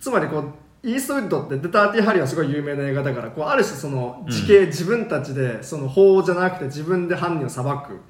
[0.00, 0.44] つまりこう
[0.82, 8.00] イーストウッドって「デターティー・ハリー」はすごい有名な映画だからこうある種その時系、自分たちでその法じゃなくて自分で犯人を裁く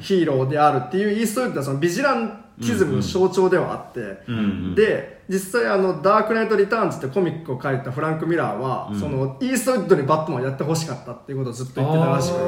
[0.00, 12.42] ヒーローであるっていうイーストウッドはそのビジランティズムの象徴ではあって、うんで実際あの「ダークナイト・リターンズ」ってコミックを書いたフランク・ミラーは、そのイーストウッドにバットマンをやってほしかったっていうことをずっと言ってたらしくて。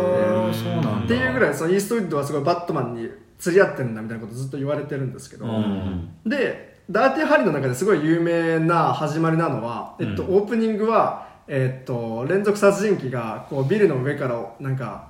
[1.05, 3.09] っていうぐらいそのイーストウッドはすごいバットマンに
[3.39, 6.11] 釣り合ってるんだみたいなことずっと言われてるんですけど、うん。
[6.27, 15.09] でダーティーハリーの中ですごい有名な始まりなのは、えっと、うんオープニングは、えっと、連続殺人鬼がこうビルの上からなんか、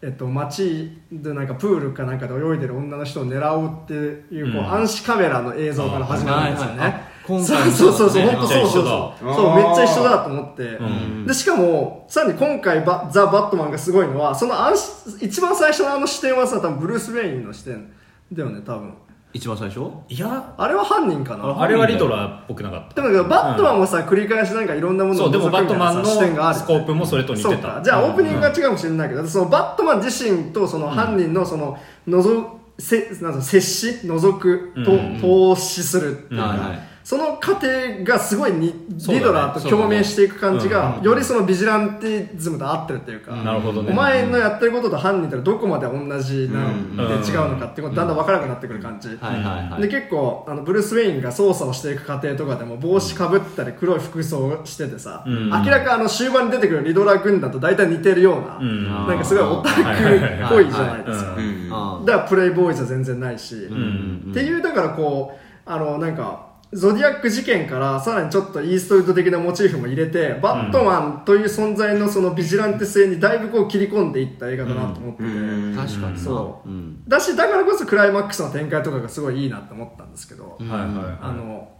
[0.00, 3.94] えっと、街でなんかプールかなんかで泳いでる女の人を狙うって
[4.34, 6.78] いうこう、うん暗視カメラの映像から始まるんですよね。
[6.78, 9.24] はいはいはい今回そうもそうそうそう、ね本当そうそうめっちゃそう。
[9.24, 10.62] 一緒だそう、めっちゃ一緒だと思って。
[10.82, 17.92] んで、しかも、さらに今回バ、ザ・バットマンがすごいのは、その暗視、一番最初のあの視点はさ、多分ブルース・ウェインの視点
[18.32, 18.94] だよね、多分。
[19.32, 19.80] 一番最初？
[20.08, 20.54] いや。
[20.56, 21.60] あれは犯人かな？
[21.60, 23.02] あれはリドラーっぽくなかった。
[23.02, 27.50] でもバットマンもさ、繰り返しなんかいろんなものそうでもバットマンのさ視点があるスコープもそれと似てた。
[27.54, 27.80] そうか。
[27.84, 35.20] じゃあオープニングが違うかもしれないけど、そのバットマン自身とその犯人のそののぞせなんか接し覗くと、うん。
[35.20, 43.90] 投資するっていうか、はいはいその過程がすごいに、リドラーと共鳴していく感じが、よりそのビジランティズムと合ってるっていうか、なるほどね。
[43.90, 49.08] お前のやってることと犯人とどこまで同じなんでうん違うのかってことだんだん分からなくなってくる感じ、
[49.80, 55.50] で結構あのブルース・ウェインが操作をしていく過程とかでも帽子かぶったり黒い服装をしててさ、うん。
[55.50, 58.88] 明らかあの終盤に出てくるリドラー軍団と大体似てるような、うん。
[59.08, 59.84] なんかすごいオタクっ
[60.48, 61.36] ぽいじゃないですか、
[62.06, 64.30] だからプレイボーイじゃ全然ないし、ん。
[64.30, 75.76] っていうだからこうあのなんかゾディアック事件からさらにちょっとイーストウッド的なモチーフも入れてバットマンという存在のそのビジランテ性にだいぶこう切り込んでいった映画だなと思ってて、うん。
[75.76, 76.68] 確かになそう。
[76.68, 77.02] うん。
[77.08, 81.72] だしだからこそクライマックスの展開とかがすごいいいなと思ったんですけど、はいはいはいあの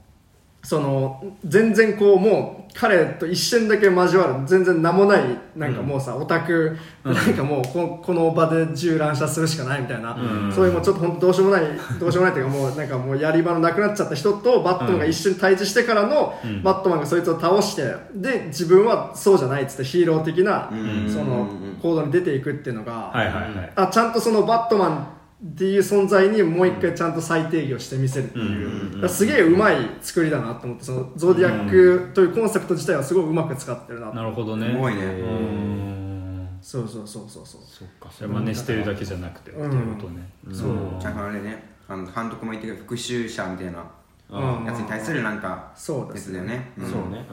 [0.62, 5.22] その全然こうもう彼と一瞬だけ交わる全然名もない
[5.56, 10.52] なんかもうさ、オタクなんかもうここの場で銃乱射するしかないみたいな、うん。
[10.52, 11.64] そういうもうちょっと本当どうしようもない
[11.98, 16.62] どうしようもないっていうかもうなんかもうやり場のなくなっちゃった人とバットマンが一緒に対峙してからの、うん。
[16.62, 21.10] バットマンがそいつを倒してで自分はそうじゃないっつってヒーロー的な、うん。
[21.12, 21.48] その
[21.82, 23.72] 行動に出ていくっていうのが、はいはいはい。
[23.74, 34.70] あちゃんとそのバットマンっていう存在にもう一回ちゃんと再定義をしてみせるっていう、だからすげえうまい作りだなと思ってそのゾーディアックというコンセプト自体はすごいうまく使ってるななるほどね。
[34.70, 35.02] すごいね。
[35.02, 36.48] うん。
[36.60, 37.60] そうそうそうそうそう。
[37.66, 38.10] そっか。
[38.10, 40.28] それ真似してるだけじゃなくてっていうことね。
[40.52, 40.76] そう。
[41.00, 41.70] ちゃんとあれね。
[41.88, 43.84] あの監督も言ってるけど復讐者みたいな
[44.28, 46.72] うんやつに対するなんかそうですね。
[46.78, 46.82] ん。
[46.82, 47.26] そうね。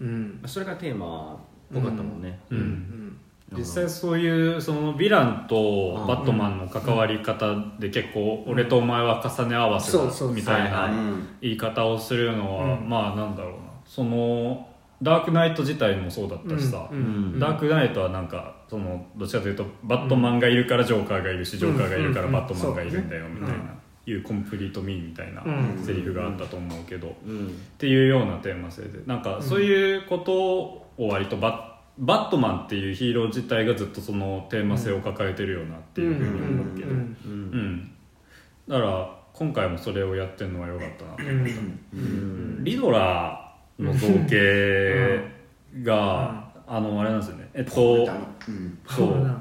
[0.00, 0.08] うん。
[0.08, 0.42] うん。
[0.46, 1.38] それがテーマっ
[1.74, 2.40] ぽかったもんね。
[2.48, 3.09] うん
[3.56, 7.46] 実際そういうそのヴィランとバットマンの関わり方
[7.78, 10.88] で結構俺とお前は重ね合わせだそうそうみたいな
[11.40, 13.58] い言い方をするのはまあなんだろうな。
[13.84, 14.68] その
[15.02, 16.88] ダークナイト自体もそうだったしさ。
[16.92, 16.98] うん。
[16.98, 17.00] う
[17.36, 17.38] ん。
[17.38, 23.74] ダークナイトはなんかそのどっちかというとバットマンがいるからジョーカーがいるしジョーカーがいるからバットマンがいるんだよみたいな
[24.06, 25.82] いうコンプリートミーみたいなうん。
[25.84, 27.46] セリフがあったと思うけどうん。
[27.48, 29.00] っていうようなテーマ性で。
[29.06, 31.69] なんかそういうことを割とバッ
[32.00, 36.90] バットマンっていうヒーロー自体がずっとそのテーマ性を抱えてるよなっていうふうに思うけど。
[36.90, 37.90] うんうん
[38.68, 41.30] だから今回もそれをやってるのは良かったな。
[41.30, 41.80] うん。
[41.92, 45.20] うんリドラーの造形
[45.82, 47.48] があのあれなんですよね。
[47.54, 48.08] えっと
[48.48, 48.78] うん。
[48.86, 49.40] そう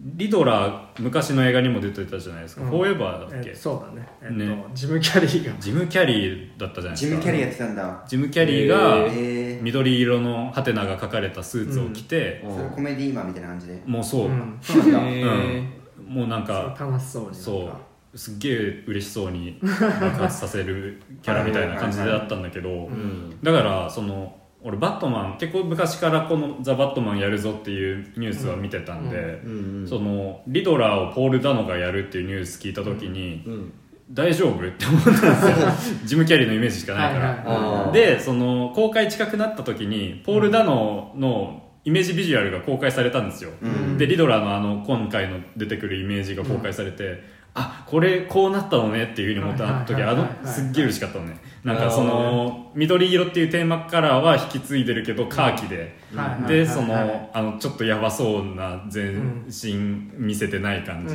[0.00, 2.68] リドラー昔の映画にも出てたじゃないですか「うん。
[2.70, 3.50] フォーエバー」だっけ？
[3.50, 4.08] えそうだね。
[4.22, 4.64] えっとね。
[4.74, 5.52] ジム・キャリーが。
[5.58, 7.10] ジム・キャリーだったじゃないですか。
[7.10, 8.04] ジム・キャリーやってたんだ。
[8.06, 9.62] ジム・キャリーがえー。
[9.62, 13.82] 緑色のハテナが書かれたスーツを着て、それコメディーマンみたいな感じで。
[13.86, 14.56] もうそう、うん。
[14.60, 14.98] そうなんだ。
[15.08, 15.68] へうん。
[16.06, 17.40] もうなんか楽しそうになんか。
[17.42, 17.72] そ
[18.14, 23.36] うすっげえ嬉しそうに爆発させるキャラみたいな感じであったんだけどうん。
[23.42, 33.72] だからその俺バットマン結構昔からこの「ザ・バットマンやるぞ」っていうニュースは見てたんで、うんそのリドラーをポール・ダノがやるっていうニュース聞いた時に、うん。
[34.10, 34.66] 大丈夫？
[34.66, 35.98] って思ったんですよ。
[36.04, 43.98] ジム・キャリーのイメージしかないから、はいはいあーでその公開近くなった時にポール・ダノのイメージビジュアルが公開されたんですよ、うん。
[43.98, 47.22] でリドラーのあの今回の出てくるイメージが公開されて、
[47.58, 51.38] あこれこうなったのねっていうふうに思った時あのすっげえ嬉しかったのね。
[51.64, 55.98] なんかその緑色っていうテーマカラーは引き継いでるけどカーキで、
[56.46, 59.74] でそのあのちょっとヤバそうな全身
[60.16, 61.14] 見せてない感じ、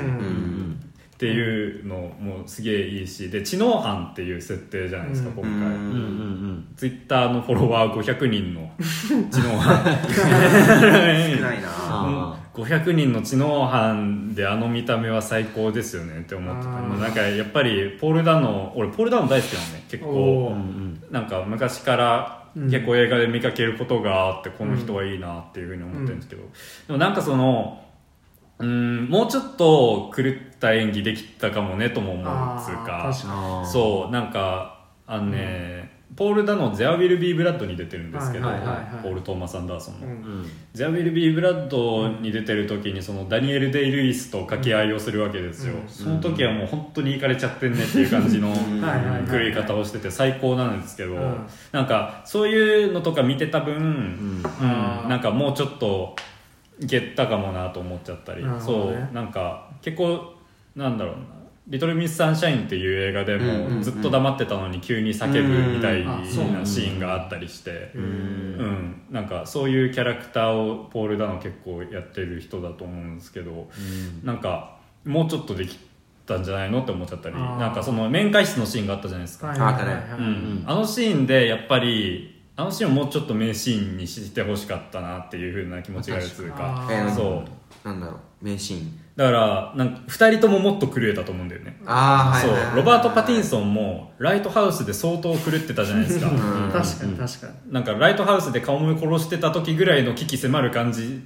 [1.24, 5.36] っていうのもすげえいいしで知能犯っていう設定じゃないですか、うん。
[5.36, 8.70] 今回、うんうんツイッターのフォロワー500人の
[9.32, 9.86] 知能犯。
[10.14, 10.24] 少
[11.42, 11.68] ないな。
[11.72, 16.70] あ500人の知能犯であの見た目は最高ですよねって思ってた。
[16.72, 20.48] なんかやっぱりポール・ダノ俺ポール・ダノ大好きなのね結お構。
[20.52, 26.42] うんうんなんか昔から結構映画で見かけることがあってこの人はいいなっていうふうに思ってるんですけど、
[26.88, 27.84] でもなんかその
[28.60, 39.04] うんもうちょっと狂った演技できたかもねとも思うつうあかそうなんかあのね、ポール・ダノ「ゼア・ウィル・ビー・ブラッド」に出てるんですけど、はいはいはいはい。
[39.04, 40.08] ポール・トーマス・アンダーソンの。
[40.08, 40.14] うん。
[40.14, 45.90] うんゼア・ウィル・ビー・ブラッドに出てる時にそのダニエル・デイ・ルイスと掛け合いをするわけですよ、うん。
[45.90, 48.54] その時はもう本当にいかれちゃってんねっていう感じの
[49.30, 51.36] 狂い方をしてて最高なんですけど、うん
[51.74, 53.80] なんかそういうのとか見てた分、う
[55.06, 55.10] ん。
[55.10, 56.16] なんかもうちょっと
[56.80, 60.33] いけたかもなと思っちゃったり、なるほそうなんか結構
[60.76, 61.22] なんだろうな
[61.68, 67.92] 「リトル・ミス・サンシャイン」っていう映画でもずっと黙ってたのに急に叫ぶみたいなシーンがあったりして。
[67.96, 68.06] ううん。
[68.06, 73.70] ん、なんかそういうキャラクターをポール・ダノ結構やってる人だと思うんですけど、
[74.24, 75.80] なんかもうちょっとでき
[76.26, 77.36] たんじゃないのって思っちゃったり。
[77.36, 86.88] なんかその面会室のシーンがあったじゃないですか、あのシーンでやっぱりあのシーンをもうちょっと名シーンにしてほしかったなっていうふうな気持ちがあるというか。
[87.16, 87.46] そ
[87.86, 87.88] う。
[87.88, 88.46] なんだろう。
[88.46, 91.78] 名シーンだからなんか2人とももっと狂えたと思うんだよね。
[91.82, 92.76] そうああはいはいはい。
[92.78, 96.30] ロバート・パティンソンもライトハウスで相当狂ってたじゃないですか。
[96.30, 96.72] うん。
[96.72, 97.74] 確かに確かに。
[97.74, 101.22] なんかライトハウスで顔も殺してた時ぐらいの危機迫る感じ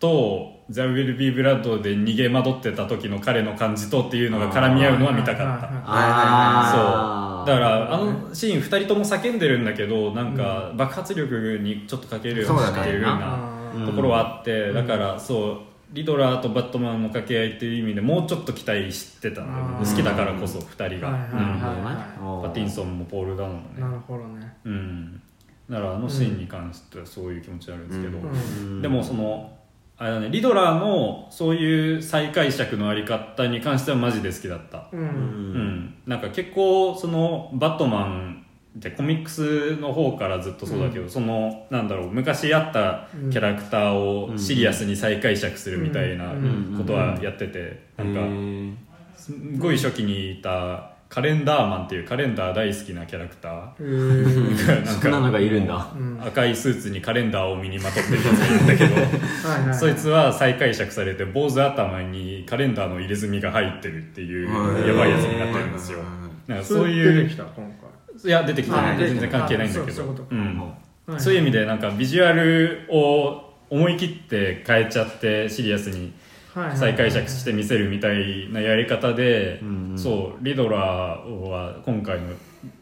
[0.00, 5.44] と「ザ・ウィル・ビー・ブラッド」で逃げ惑ってた時の彼の感じとっていうのが絡み合うのは見たかった。
[5.44, 7.54] はいはいはいあーそう。
[7.54, 12.80] だからあのシーン2人とも叫んでるんだけどなんか爆発力にちょっとかけるようにそうだね。
[12.80, 13.18] っていうような
[13.84, 19.74] あところはあってだからそうリドラーとバットマンの掛け合いっていう意味でもうちょっと期待してたんだよね。
[19.80, 21.10] あー好きだからこそ2人が、
[22.42, 23.64] パティンソンもポール・ダノンもね。
[23.78, 24.56] いなるほどね。
[24.64, 25.22] うん。
[25.70, 28.82] だからあのシーンに関してはそういう気持ちあるんですけど、うん。
[28.82, 29.50] でもその
[29.96, 34.88] あれだねリドラーのそういう再解釈のあり方に関してはマジで好きだった。
[34.92, 35.02] ううん。
[35.02, 38.37] うんん、なんか結構そのバットマン
[38.78, 46.32] ってコミックスの方からずっとそうだけど、そのなんだろう昔あったキャラクターをシリアスに再解釈するみたいな
[46.76, 48.20] ことはやってて、なんか
[49.16, 54.84] すんごい初期にいたカレンダーマンっていうカレンダー大好きなキャラクター。
[54.84, 55.90] なんそんなのがいるんだ。
[55.96, 56.20] うん。
[56.22, 58.94] 赤いスーツにカレンダーを身にまとってるやつがいるんだけど
[59.48, 66.00] はいはいそいつは再解釈されて坊主頭にカレンダーの入れ墨が入ってるっていうやばいやつになってるんですよ。
[66.46, 67.66] なんかそう出いうてきた今
[68.24, 70.16] いや出てきてないあ全然関係ないんだけど。
[71.10, 76.12] あそういう意味でなんかビジュアルを思い切って変えちゃってシリアスに
[76.74, 79.62] 再解釈して見せるみたいなやり方で、
[79.96, 82.34] そうリドラーは今回の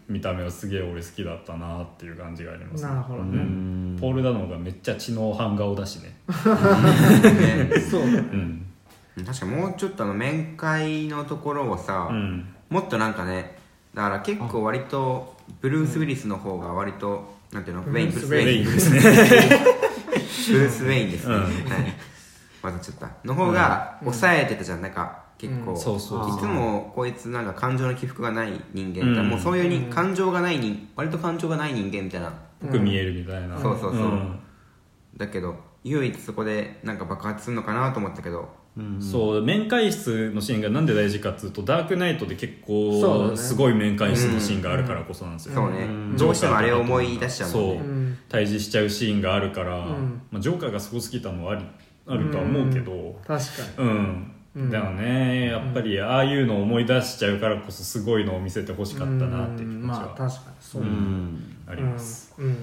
[0.09, 3.43] 見た目はすげえ俺好きだったなっていう感じがあります、うなるほどね。
[3.43, 3.99] ん。
[4.01, 6.17] ポール・ダノンがめっちゃ知能犯顔だしね、
[7.71, 8.03] ね そう。
[8.03, 8.67] うん。
[9.25, 13.56] 確かもうちょっとあの面会のところをさ、うん、もっとなんかね
[13.97, 18.65] だから結構割とブルース・ウィリスの方が割と、なんていうのウェインブルース・ウェェイン。
[18.65, 19.01] ですね
[20.53, 21.41] ブルース・ウェイン ですね、うん。
[21.41, 21.53] はい。
[22.61, 23.11] 混ざっちゃった。
[23.25, 24.83] の方が抑えてたじゃん。
[24.83, 25.77] なんか結構、い
[26.39, 29.29] つもこいつなんか感情の起伏がない人間、うん。
[29.31, 32.31] もうそういうにうん感情がない人割と感情がない人間みたいな。
[32.61, 34.03] ぽく見えるみたいな、そうそうそう。
[34.03, 34.39] うん。
[35.17, 39.01] だけど唯一そこでなんか爆発するのかなと思ったけどうん。
[39.01, 43.31] そう面会室のシーンがなんで大事かっつうとダークナイトで結そうだね。
[43.31, 46.17] 構すごい面会室のシーンがあるからこそなんですよ、そうね、うん。
[46.17, 47.75] どうしてもあれを思い出しちゃうもんそう。
[47.75, 48.19] ねうん。
[48.29, 50.23] 対峙しちゃうシーンがあるから、ん。
[50.31, 51.65] まあ、ジョーカーがすごすぎたのはあり
[52.09, 53.19] あるとは思うけど。
[53.27, 53.49] 確か
[53.79, 54.71] うん、うん。
[54.71, 55.47] だよね。
[55.47, 59.87] やっぱりああいうのを思い出しちゃうからこそすごいのを見せてほしかにったなっていう気うん。
[59.87, 60.83] 持ちはまあ確かにそう。
[60.83, 61.39] うだねん。
[61.69, 62.57] あります、うん、うん。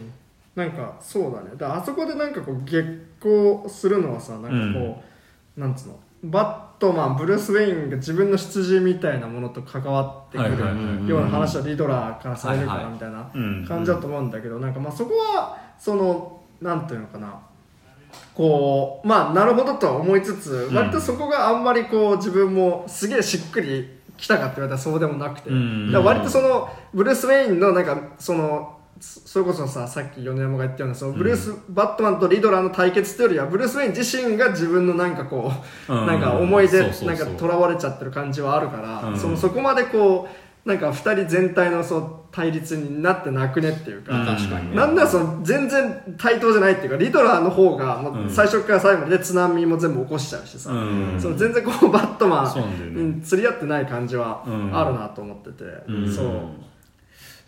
[0.56, 1.50] なんかそうだね。
[1.58, 2.88] だからあそこでなんかこう激
[3.20, 5.13] 高するのはさなんかこう、
[5.58, 6.00] なんつうの？
[6.24, 13.12] バットマンブルース・ウェインが自分の出自みたいなものと関わってくるような話はリドラーからされるかはいはいらみたい。
[13.12, 13.66] なうん。
[13.68, 17.40] 感じだと思うんだけどなんかまあそこはそのなんていうのかな？
[18.34, 20.76] こうまあなるほどとは思いつつん。
[20.76, 25.50] 割とそこがあんまりこう自分もすげえしっくりきたかって言われたらそうでもなくて、
[25.98, 35.52] 割とそのブルース・ウェインのなんかそのそそれこそささっき米山が言ったようなそのブルース、バットマンとリドラーの対決というよりはブルース・ウェイン自身が自分のなんかこ
[35.90, 36.08] う、うん。
[36.08, 37.08] なんか思い出そうそうそう。
[37.08, 39.20] なんか囚われちゃってる感じはあるから、うん。
[39.20, 40.28] そのそこまでこ
[40.66, 44.26] うなんか2人全体のそう対立になってなくねっていうか、うん。
[44.26, 44.76] 確かにね。
[44.76, 51.20] なんならその全然対等じゃないっていうかリドラーの方がもう最初から最後まで津波も全部起こしちゃうしさ、うん。
[51.20, 54.78] その全然こうバットマンに釣り合ってない感じはうん。
[54.78, 56.14] あるなと思ってて、うん。
[56.14, 56.28] そう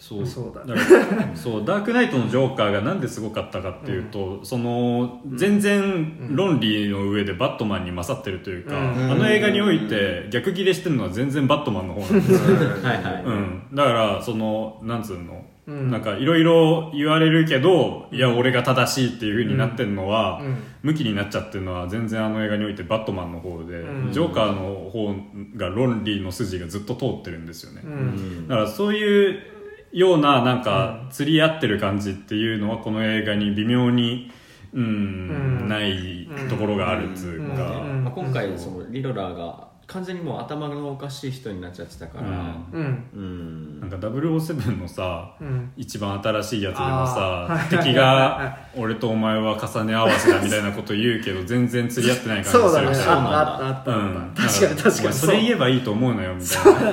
[0.08, 0.26] そう。
[0.26, 0.80] そうだね。
[0.80, 9.12] からそうダークナイトのジョーカーがなんですごかったかっていうと、その全然論理の上でバットマンに勝ってるというか、うん。
[9.12, 12.38] あの映画において逆ギレしてるのは全然バットマンの方なんですよ、
[12.84, 15.90] はいはい、うん、だからそのなんつうの、うん。
[15.90, 20.58] なんかいろいろ言われるけどいや俺が正しいっていう風になってるのは、うん。
[20.84, 24.12] 向きになっちゃってるのは全然あの映画においてバットマンの方で、うん。
[24.12, 25.16] ジョーカーの方
[25.58, 28.48] が論理の筋がずっと通ってるんですよね、うん。
[28.48, 29.55] だからそういう
[29.96, 34.30] ようななんか釣り合ってる感じっていうのはこの映画に微妙に
[34.74, 35.70] うん、うん。
[35.70, 38.04] ないところがあるっつうか、うん。
[38.04, 42.28] まあ、今回そのリドラーが完全にもう頭のおかしい人になっちゃってたから。
[42.28, 43.04] うん。
[43.14, 45.72] うん、なんか007のさ、うん。
[45.78, 47.70] 一番新しいやつでもあー。
[47.70, 52.64] さ敵が俺とお前は重ね合わせだみたいなこと言うけど全然釣り合ってない感じする。
[52.64, 52.96] そうだね。
[52.96, 53.40] しそうなんだ。
[53.40, 53.92] あったあった。
[53.92, 54.32] あうん。
[54.32, 55.14] った、確かに確かに。
[55.14, 56.92] それ言えばいいと思うのよみたいな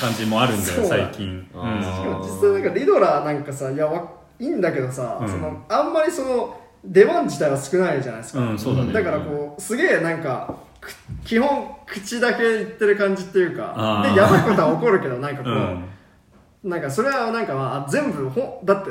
[0.00, 1.50] 感じもあるんだよそうだ最近。
[1.54, 1.68] あうん。
[1.80, 4.08] ーしかも実際なんかリドラーなんかさいやわ
[4.38, 8.92] いいんだけどさ、うんそのあんまりその出番自体は少ないじゃないですか、うんそうだね。
[8.92, 10.71] だからこうすげえなんかく
[11.24, 15.84] 基本口だけ言ってる感じっていうかでやばいことは起こるけどなんかこう、うん。
[16.70, 18.90] なんかそれはなんかまあ全部ほんだって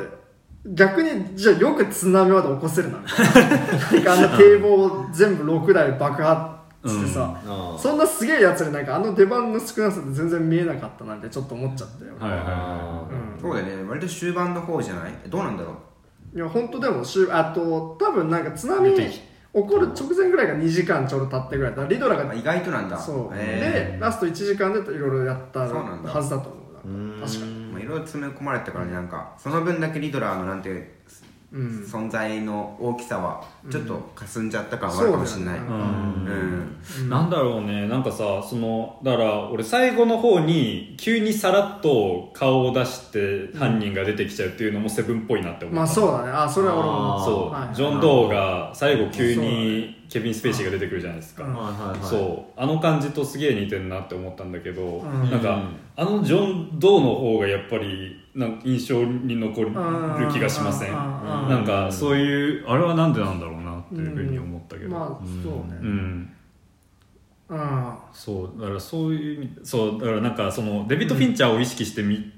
[0.66, 3.00] 逆にじゃあよく津波まで起こせるな。
[3.00, 6.52] みたいななんかあんな堤防を全部6台爆発
[6.86, 7.78] してさ、あー。
[7.78, 13.42] そんなすげえやつになんかあの出番の少なさで全然見えなかったなんてちょっと思っちゃったよ、はいはいはあうん。
[13.42, 13.90] そうだよね。
[13.90, 15.14] 割と終盤の方じゃない？
[15.28, 15.78] どうなんだろ
[16.34, 16.38] う？
[16.38, 18.96] いや本当でもしゅあと多分なんか津波
[19.54, 21.76] 起こる直前ぐらいが2時間ちょうど経ってぐらい。
[21.76, 22.98] だリドラがあ意外となんだ。
[22.98, 26.50] そう、へでラスト1時間でいろいろやったはずだと
[26.84, 27.62] 思う確かに。
[27.82, 31.00] いろいろ詰め込まれてたからねなんかその分だけリドラーのなんて
[31.54, 35.72] 存在の大きさはちょっと霞んじゃった感はあるかもしれない、そうん。
[35.72, 36.80] ん。
[37.02, 37.10] うん。
[37.10, 37.88] なんだろうね。
[37.88, 45.82] なんかさそのだから俺最後の方に急にさらっと顔を出して犯人が出てきちゃうっていうのもセブンっぽいなって思った。
[45.82, 46.32] まあそうだね。
[46.32, 47.76] あそれは俺もそう、はい。
[47.76, 51.46] ジョン・ドーが最後急にケビン・スペイシーが出てくるじゃないですか、
[52.02, 52.60] そう。
[52.62, 55.32] あの感じとすげえ似てるなって思ったんだけど、ん。
[55.32, 55.64] なんか
[55.96, 59.72] あのジョン・ドーの方がやっぱりなんか印象に残る
[60.32, 60.92] 気がしません？
[60.92, 66.36] なんかそういうあれはなんでなんだろうなっていうふうに思ったけど、まあそううねん。
[67.50, 67.94] うん。
[68.12, 72.32] そうだからそういう意味そうだからなんかそのデビッド・フィンチャーを意識して見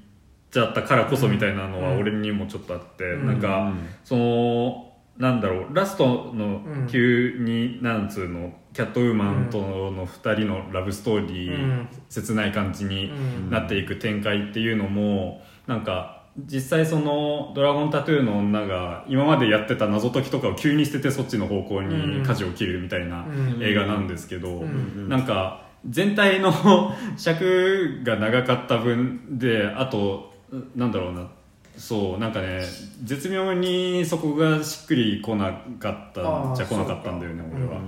[0.50, 3.26] ちゃったからこそみたいなのは俺にもちょっとあって、うん。
[3.26, 3.72] なんか、
[4.04, 11.88] そのなんだろうラストのうん急に、なんつうのキャットウーマンとの2人のラブストーリー、うん。
[12.08, 13.50] 切ない感じにうん。
[13.50, 25.08] なっていく展開っていうのもなんか実際その「ドラゴンタトゥーの女」が今までやってた謎解きとかを急に捨ててそっちの方向に舵を切るみたいなうん映画なんですけど、ん。
[25.08, 26.52] なんか全体の
[27.16, 30.34] 尺が長かった分であと
[30.74, 31.28] なんだろうな
[31.76, 32.62] そうなんかね
[33.02, 37.80] 絶妙にそこがしっくりこなかったじゃあー来なかったんだよね俺は、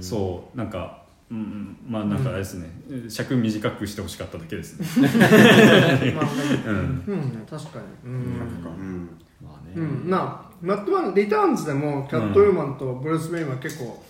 [0.00, 2.70] そうなんかうんうんまあなんかあれですね、
[3.08, 5.08] 尺短くしてほしかっただけですね。
[6.16, 6.26] まあ
[6.66, 7.04] うん。
[7.06, 8.10] うん確かに。
[8.10, 8.14] うん。
[8.14, 9.10] うん。
[9.42, 14.02] まあね、うん、なマットマンリターンズでもキャットウーマンとブルース・ウェインは結構、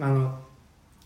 [0.00, 0.38] あの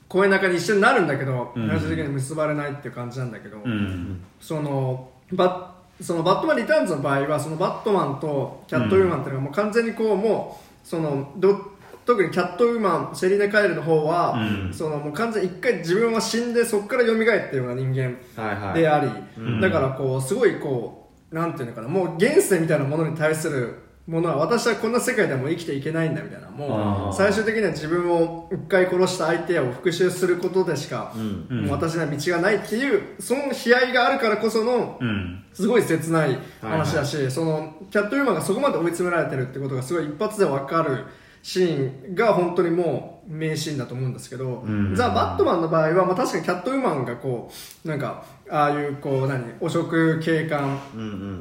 [0.09, 1.69] 公園の中に一緒になるんだけど、うん。
[1.69, 4.21] 最終的に結ばれないっていう感じなんだけど、うん。
[4.41, 11.77] そのバッそのバットマンリターンズの場合はそのバットマンとキャットウーマンっていうのがもう完全にこうもうそのど
[12.07, 14.73] 特にキャットウーマンセリーナ・カエルの方は、うん。
[14.73, 18.81] そのもう完全に一回自分は死んでそこから蘇っていうような人間はいはい。
[18.81, 19.61] であり、うん。
[19.61, 23.75] だからこうすごいこうなんていうのかなもう現世みたいなものに対する
[24.07, 31.13] ものは私はこんな世界でも生きていけないんだみたいなもう最終的には自分を一回殺した相手を復讐することでしか、
[31.49, 35.43] もう私には道がないっていうその悲哀があるからこそのうん。
[35.57, 41.07] すごい切ない話だし、そのキャットウーマンがそこまで追い詰められてるってことがすごい一発で分かる
[41.43, 44.95] シーンが本当にもう名シーンだと思うんですけど、うん。
[44.95, 47.51] ザ・バットマンの場合は、まあ、確かにキャットウーマンがこ
[47.87, 50.79] うなんかああいうこう何汚職警官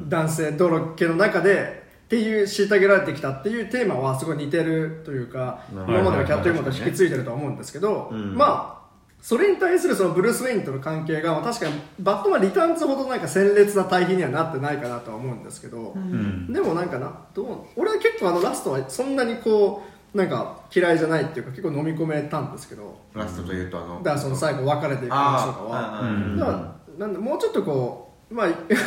[0.08, 8.76] 男性泥系の中でっていう虐げられてきたっていうテーマはすごい似てるというかな今までのキャットウーマンと引き継いでるとは思うんですけど、うんまあ
[9.18, 19.82] それに対するそのブルース・ウェインとの関係がまあ確かにバットマンリターンズほどなんか鮮烈な対比にはなってないかなとは思うんですけど、うんでもなんかなどう俺は結構あのラストはそんなにこ
[20.14, 26.00] うなんか嫌いじゃないっていうか結構飲み込めたんですけどラストというとあのだからその最後別れていく話とかは。
[26.02, 28.46] うんだからなんでもうちょっとこうまあ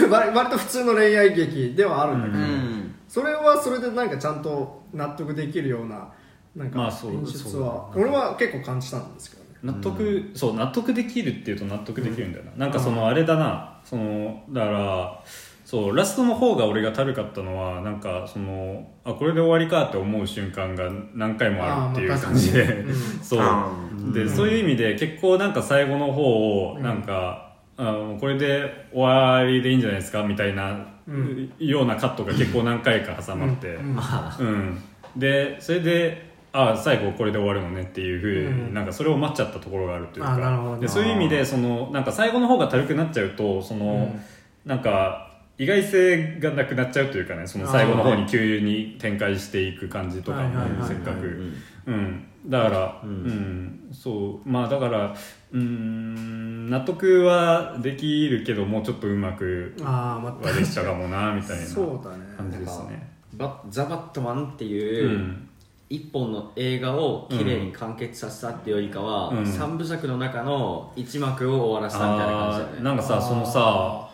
[0.10, 2.79] 割割と普通の恋愛劇ではあるんだけど、うん
[3.10, 6.08] それはそれでなんかちゃんと納得できるような
[6.56, 9.50] なんかまあそう演出は俺は結構感じたんですけどね。
[9.62, 13.80] 納得、そう納得できるっていうと納得できるんだよな、なんかそのあれだな。
[13.84, 15.24] そのだから
[15.66, 22.94] そうラストの方が俺がたるかったのはなんかそのあこれで終わりかって思う瞬間が何回もあるっていう感じで、うん。
[23.22, 23.40] そう。
[23.42, 23.72] あ
[24.14, 27.49] で、そういう意味で結構なんか最後の方をなんか、
[27.82, 31.54] あのこれで終わりでいいんじゃないですかみたいな、うん。
[31.60, 33.98] ようなカットが結構何回か挟まって、うん。
[34.40, 34.84] うん、
[35.16, 38.74] でそれであ最後これで終わるのねっていうふうに、うん。
[38.74, 40.70] なんかそれを待っちゃったところがあるというあなるほど。
[40.72, 44.22] ねかでそういう意味でそのなんか最後の方が軽くなっちゃうとその、うん。
[44.66, 45.29] なんか
[45.60, 51.54] 意外性がなくなっちゃうというかねその最後の方に急に展開していく感じとかもせっかく、
[51.86, 51.94] うん。
[51.94, 53.90] うん、だから、うん。
[53.92, 54.50] そう。
[54.50, 55.14] まあだから
[55.52, 62.24] うん納得はできるけどもうちょっとうまくああまはできちゃうかもなみたいなそうだね。
[62.38, 63.12] 感じですね。
[63.34, 65.46] バザ・バットマンってういう、ん。
[65.90, 69.46] 一本の映画を綺麗に完結させたっていうよりかは、うん。
[69.46, 72.82] 三部作の中の一幕を終わらせたみたいな感じだよね。
[72.84, 74.09] なんかさそのさ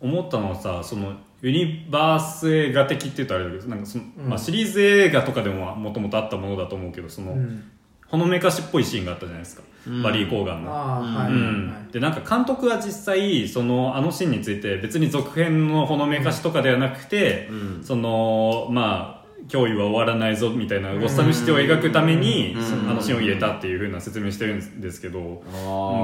[0.00, 4.28] 思ったのはさそのユニバース映画的って言うとあれだけどなんかその、うん。
[4.28, 7.70] まあ、シリーズ映画とかでももともとあったものだと思うけどその、うん。
[8.08, 10.02] ほのめかしっぽいシーンがあったじゃないですか、うん。
[10.02, 10.70] バリー・コーガンの。
[10.70, 11.68] うん。
[11.68, 17.84] はいでなんか監督は実際そのあのシーンについて別に続編のほのめかしとかではなくて、うん。
[17.84, 19.15] そのまあ
[19.48, 22.54] 脅威は終わらないぞみたいなゴッサムシティを描くために、
[22.88, 25.42] あのシーンを入れたっていうふうな説明してるんですけど、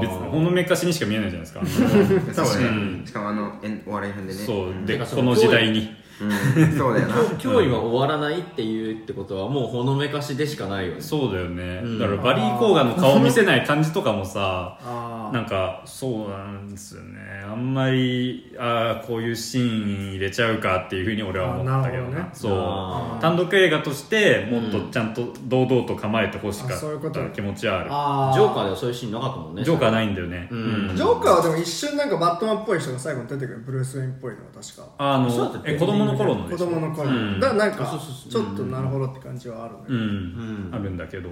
[0.00, 2.70] 別にほのめかしにしか見えないじゃないですかそうね、う
[3.02, 3.04] ん。
[3.06, 4.38] しかもあのえんお笑い編でね。
[4.38, 4.86] そう。
[4.86, 7.14] でこの時代にうん、そうだよな。
[7.14, 11.00] 脅威は終わらないっていうってことはもうほのめかしでしかないよね。
[11.00, 11.98] そうだよね、うん。
[11.98, 17.18] だからバリー・コーガンの顔を見せない感じとかもさああなんかそうなんですよね。
[17.44, 22.28] あんまりああこういうシーン入れちゃうかっていうふうに俺は思ったけどあなるほどね。
[22.32, 23.20] そう。
[23.20, 27.88] 単独映画としてもっとちゃんと堂々と構えてほしかあそういうことった気持ちはある。
[27.90, 29.64] ああジョーカーではそういうシーンなかったもんね。
[29.64, 33.62] ジョーカーないんだよね、うんジョーカーはでも一瞬なんかバットマンっぽい人が最後に出てくる。
[33.64, 34.88] ブルース・ウェインっぽいのが確か。
[34.98, 37.40] あのえ子供の頃の子でしょ供の頃、うん。
[37.40, 38.44] だからなんかそうそうそう。
[38.44, 41.30] ちょっとなるほどって感じはあるね、うん、うんあるんだけど、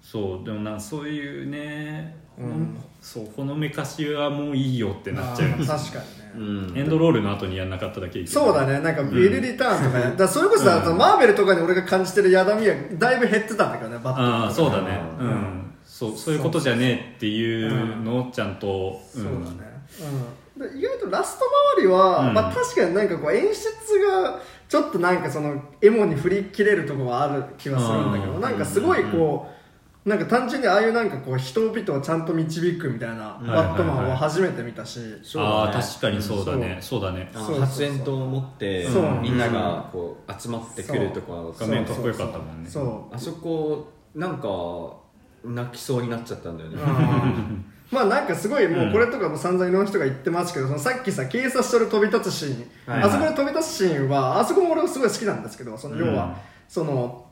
[0.00, 0.44] そう。
[0.44, 2.76] でもなそういうね、うん。
[3.00, 5.68] そうほのめかしはもういいよってなっちゃうんです。
[5.68, 6.04] よあー確か
[6.36, 6.78] にね、うん。
[6.78, 8.40] エンドロールの後にやんなかっただけいいけど。
[8.40, 8.80] そうだね。
[8.80, 15.00] なんかビル・リターンとかね、だからそれこそさ、そのマーベルとかに俺が感じてるやだみはだいぶ減ってたんだけどねバットああそうだね。
[15.18, 15.30] ううん。
[15.30, 19.67] んそうそういうことじゃねえっていうのをちゃんとそうだね、
[20.56, 21.44] うん、で意外とラスト
[21.76, 22.34] 周りは、うん。
[22.34, 28.40] まあ、確かになんかこう演出がちょっとなんかそのエモに振り切れるところはある気はするんだけどうん。
[28.40, 29.48] なんかすごいこ
[30.04, 36.78] う、なんか単純にああいうなんかこう人々をちゃんと導くみたいなバットマンは初めて見たし、そうだねああ確かにそうだね。
[36.80, 37.02] そう。
[37.02, 37.30] だね。
[37.32, 39.20] 発煙筒を持ってそう。
[39.20, 42.70] みんながこう集まってくるとか画面かっこよかったもんね。
[42.70, 43.14] そう。
[43.14, 44.48] あそこなんか
[45.44, 46.76] 泣きそうになっちゃったんだよね。
[46.82, 56.34] うん まあなんかすごいもうこれとかも散々いろんな人が言ってますけど、そのさっきさ警察署で飛び立つシーン、はいあそこで飛び立つシーンはあそこも俺はすごい好きなんですけどその要は、うん
[56.68, 57.24] その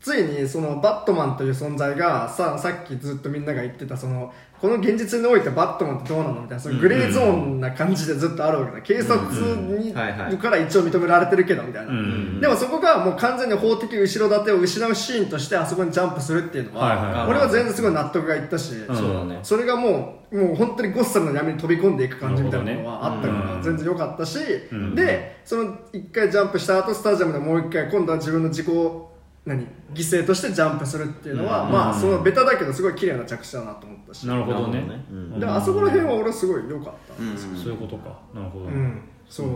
[0.00, 4.32] ついにそのバットマンという存在がささっきずっとみんなが言ってたその
[4.62, 8.80] この現実においてバットマンってどうなのみたいなそのグレーゾーンな感じでずっとあるわけだ。
[8.82, 9.18] 警察
[9.76, 24.38] にから一応認められてるけどみたいな、うんでもそこがもう完全に法的後ろ盾を失うシーンとしてあそこにジャンプするっていうのは,、俺は全然すごい納得がいったし、うんそれがもうもう本当にゴッサムの闇に飛び込んでいく感じみたいなのはあったから全然良かったし、
[24.74, 24.94] ん。
[24.94, 28.68] でその一回ジャンプした後スタジアムでもう一回今度は自分の自己
[29.44, 29.66] 何？
[29.92, 31.72] 犠牲としてジャンプするっていうのは、うん。
[31.72, 34.26] まあそのベタだけどすごい綺麗な着地だなと思ったし。
[34.26, 34.80] なるほどね。
[34.82, 35.04] ね。
[35.10, 35.40] うん。
[35.40, 37.36] であそこら辺は俺すごい良かったうん。
[37.36, 38.18] そういうことか。
[38.34, 39.46] なるほど、うん、そう。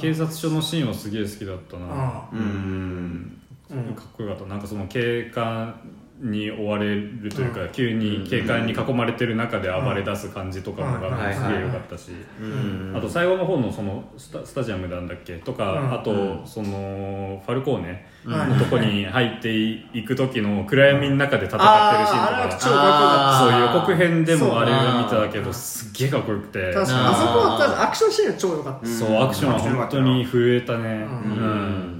[0.00, 1.86] 警察署のシーンはすげえ好きだったな。
[1.90, 2.28] あ。
[2.32, 3.38] うん。
[3.70, 3.94] うん。
[3.94, 4.46] かっこよかった。
[4.46, 5.74] なんかその警官
[6.22, 11.00] に追われるというか、急に警官に囲まれてる中で暴れ出す感じとかもうん。
[11.00, 12.94] がすげえよかったし、うん。
[12.96, 15.34] あと最後の方のそのスタスタジアムなんだっけ？
[15.38, 15.92] とか、うん。
[15.92, 23.38] あとそのファルコーネはいのとこに入っていく時の暗闇の中で戦ってるシーンとか。
[23.40, 26.72] そう予告編でもあれが見たけどすっげえかっこよくて。
[26.72, 26.98] 確かに。
[27.00, 30.88] あそこは確かにアクションシーン超良かった、そうアクションは本当に震えたね。
[30.88, 31.32] うん。
[31.32, 31.34] う
[31.88, 31.91] ん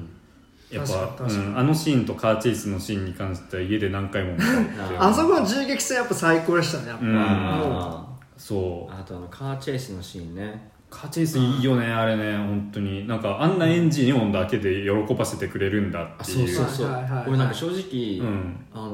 [0.73, 8.13] やっぱうん、あのシーンとカーチェイスのシーンに関しては家で何回も見たってあそこの銃撃戦やっぱ最高でしたねやっぱ、うん。
[8.39, 8.93] そう。
[8.93, 10.71] ーあとあのカーチェイスのシーンね。
[10.89, 13.07] カーチェイスいいよねあれね本当に。
[13.07, 16.49] なんかあんなエンジン音だけで喜ばせてくれるんだっていう。
[16.49, 17.07] そうそうそう。
[17.29, 18.67] 俺なんか正直、うん。
[18.73, 18.89] あの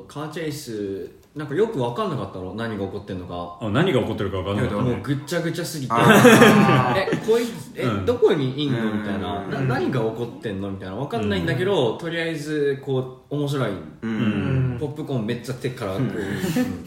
[0.00, 2.54] ーカーチェイスなんかよく分かんなかったの？
[2.54, 3.58] 何が起こってんのか。
[3.60, 4.72] あ何が起こってるか分かんない。
[4.72, 5.92] もうぐっちゃぐちゃすぎて。
[5.92, 7.42] あ えこい
[7.74, 8.06] え、うん。
[8.06, 8.94] どこにいんの？
[8.94, 9.42] みたいな。
[9.44, 9.50] うん。
[9.68, 10.70] な何が起こってんの？
[10.70, 10.94] みたいな。
[10.94, 13.72] 分かんないんだけど、とりあえずこう面白い、う
[14.02, 14.76] うん。
[14.76, 16.10] んポップコーンめっちゃ手からこう、うん。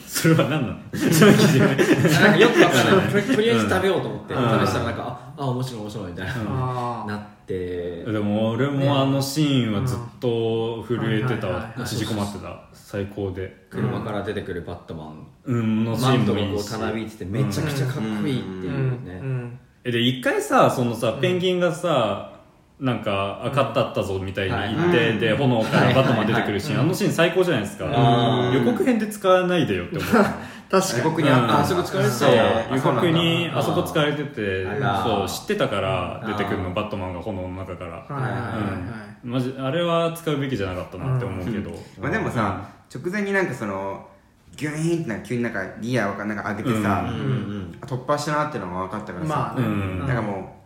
[0.08, 0.78] それは何なの？
[0.93, 3.24] その記事なんかよく分かんない。
[3.36, 4.66] とりあえず食べようと思って、うん。
[4.66, 7.10] 試したらなんかああ面白い面白いみたいな、あー。
[7.10, 8.04] なって。
[8.04, 12.64] でも俺もあのシーンはずっと震えてた縮こまってた。
[12.74, 13.66] 最高で。
[13.70, 16.38] 車から出てくるバットマン、うんのシーマンも。
[16.39, 22.34] いいしこうたなびいててめちゃくちゃかっこいいっていううんね、うで一回さそのさペンギンがさ
[22.80, 26.86] なんかあ勝ったったぞみたいに言って、うんで炎からバットマン出てくるシーン、はい。
[26.86, 28.54] あのシーン最高じゃないですか、うん。
[28.54, 30.36] 予告編で使わないでよって思った
[30.70, 30.99] 確かに。
[30.99, 32.20] 予告にあったあそこ使われてた。
[32.20, 32.36] そう。
[32.36, 44.07] よ予告にあそこ使われててそう知ってたから出てくるのバットマンが炎の中から、はいはいあれは使うべきじゃなかったなって思うけど、まあ、でもさ、直前になんかその
[44.55, 47.15] ギュイーンってなんか急になんかギアをなんか上げてさ、うん。
[47.15, 49.68] うんうんあ突破したなっていうのが分かったからさ、まあね。
[49.68, 49.99] うん。
[49.99, 50.57] なんかも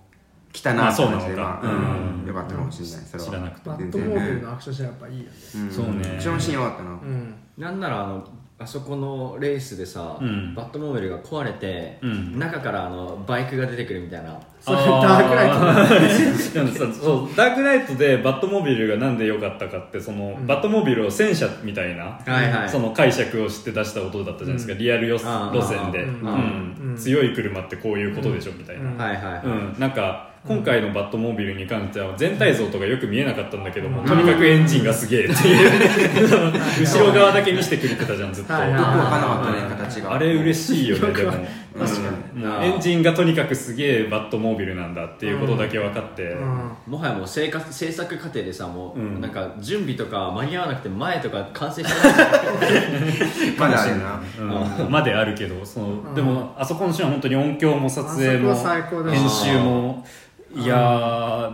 [0.49, 2.21] う来たなって感じでまあうん。
[2.21, 2.27] うん。
[2.27, 3.05] よかったかもしれない。
[3.05, 3.29] それは。
[3.29, 5.31] 知らなくてバットモービルのアクションシーンやっぱいいよね。
[5.55, 5.71] うん。
[5.71, 5.91] そうね。
[6.13, 7.35] アクションシーンよかったな、うん。
[7.57, 8.27] なんならあの
[8.61, 10.53] あそこのレースでさ、うん。
[10.53, 12.39] バットモービルが壊れて、うん。
[12.39, 14.39] 中からあのバイクが出てくるみたいな。
[14.59, 17.35] それダークナイトそう。
[17.35, 22.69] ダークナイトでバットモービルがなんで良かったかってその、バットモービルを戦車みたいな、はいはい。
[22.69, 26.19] その解釈をして出した音だったじゃないですか、リアルよあー路線で、うん。
[26.21, 26.89] うん。
[26.91, 26.95] うん。
[26.97, 28.97] 強い車ってこういうことでしょみたいな、うん。
[28.97, 36.51] はいはいはい、うん、なんか今回のバットモービルに関しては全体像とかよく見えなかったんだけども、とにかくエンジンがすげえっていう。
[36.81, 41.31] 後ろ側だけ見せてくれてたじゃんずっと、はいはいよく分からなかったね形があれ嬉しいよねでも。
[41.31, 42.41] 確かうん。
[42.41, 46.71] もうエンジンがとにかくすげえバットモービルなんだっていうことだけ分かって、うん。
[46.87, 49.21] もはやもう制作制作過程でさもう、うん。
[49.21, 54.21] なんか準備とか間に合わなくて前とか完成してないまだあるな。
[54.39, 54.91] うん。
[54.91, 60.03] まであるけどその、でもあそこのシーンは本当に音響も撮影も編集も
[60.55, 60.77] いや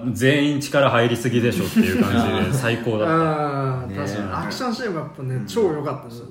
[0.03, 3.13] ー全員力入りすぎでしょっていう感じで最高だった。
[3.85, 3.95] うんね。
[3.95, 4.31] 確かに。
[4.31, 6.23] アクションシーンもやっぱね超良かったです。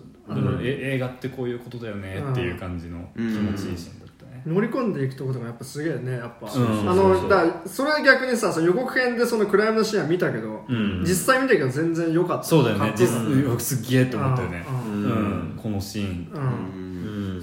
[0.63, 11.05] 映画ってこういうことだよねっていう感じの気持ちいいシーンだったね、乗り込んでいくところとかやっぱすげえねやっぱ、うんあのだからそれは逆にさその予告編でそのクライムのシーンは見たけど、うん。
[11.07, 12.45] 実際見たけど全然良かった。
[12.45, 12.93] そうだよね。
[13.59, 14.65] すっげえって思ったよね。
[14.69, 15.05] ううん。
[15.55, 16.29] ん、このシーン。
[16.35, 16.81] うん。
[16.81, 16.86] うん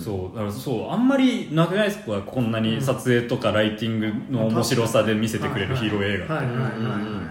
[0.03, 6.33] そうだからそうあんまりなくないですかこんなに撮影とかライティングの面白さで見せてくれるヒーロー映画って。
[6.33, 6.73] はいはいはいはい、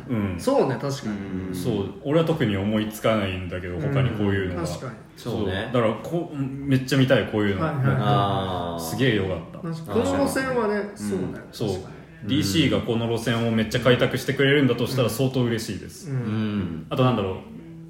[0.08, 0.40] うん。
[0.40, 4.92] そうね確かに、そう俺は特に思いつかないんだけど他にこういうのが確かに。
[5.16, 5.70] そうね。
[5.72, 7.72] だからこうめっちゃ見たいこういうのは。
[7.72, 9.58] いはいああすげえよかった。
[9.92, 11.68] この路線はねそうね、そう。
[11.68, 11.90] 確か
[12.26, 16.22] DC がこの路線をめっちゃ開拓してくれるんだとしたら相当嬉しいです、に、うん。
[16.22, 17.32] うんあとなんだろ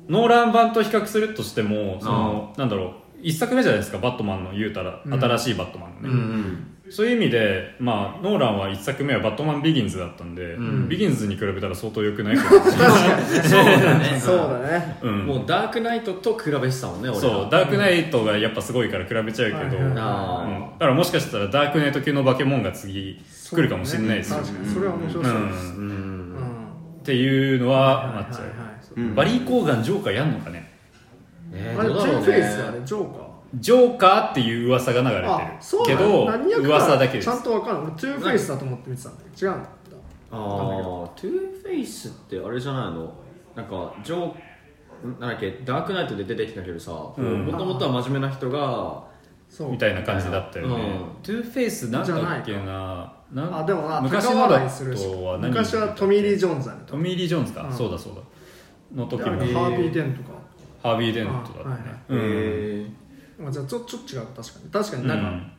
[0.09, 10.91] うノーラン版と比較するとしてもそのなんだろう一作目じゃないですかバットマンの言うたら、新しいバットマンのね、うんそういう意味で、まあ、ノーランは一作目はバットマンビギンズだったんで、ん。
[10.91, 14.05] ビギンズに比べたら相当良くないか そうだね。
[14.21, 14.99] そうだね。
[15.01, 17.49] うん、もうダークナイトと比べてたもんね俺そうは。
[17.51, 20.47] ダークナイトがやっぱすごいから比べちゃうけど、うん、だあ
[20.79, 23.19] からもしかしたらダークナイト級の化け物が次
[23.51, 24.67] 来るかもしれないですよ、確かに。
[24.69, 25.89] それは面白うそうです、あううん。
[25.89, 26.37] ん。
[27.01, 28.51] っていうのはあっちゃう、はい。
[28.51, 28.65] はいは
[28.99, 29.15] いうん。
[29.15, 30.62] バリー・コーガンジョーカーやんのかね
[31.53, 33.33] えあれジョーーどうだろうフェイスあねれジョーカー。
[33.57, 35.31] ジョーカーっていう噂が流れてる。
[35.31, 36.27] あそうけど
[36.63, 37.25] 噂だけです。
[37.27, 37.83] ちゃんと分かんない。
[37.83, 39.69] 俺トゥーフェイスだと思って見てたんだけど違うんだ
[40.31, 43.13] ああトゥーフェイスってあれじゃないの？
[43.55, 45.61] なんかジョーなんだっけ？
[45.65, 47.51] ダークナイトで出てきたけどさもん。
[47.51, 49.05] ともとは真面目な人が
[49.49, 49.73] そう。
[49.73, 51.23] みたいな感じだったよね、うん。
[51.23, 53.13] トゥーフェイスなんだっけな？
[53.33, 55.07] なあでもな昔高のだと笑いするし。
[55.09, 57.73] は何昔はトミー・リー・ジョーンズだねトミー・リー・ジョーンズか、うん。
[57.73, 58.21] そうだそうだ。
[58.95, 60.32] の時であもれハービー・デンとか
[60.83, 62.19] ハービー・デントだったね、あはいうん。
[62.21, 62.87] へ
[63.39, 64.71] まあじゃあちょちょっと違う確かに。
[64.71, 65.53] 確かになんか、うん。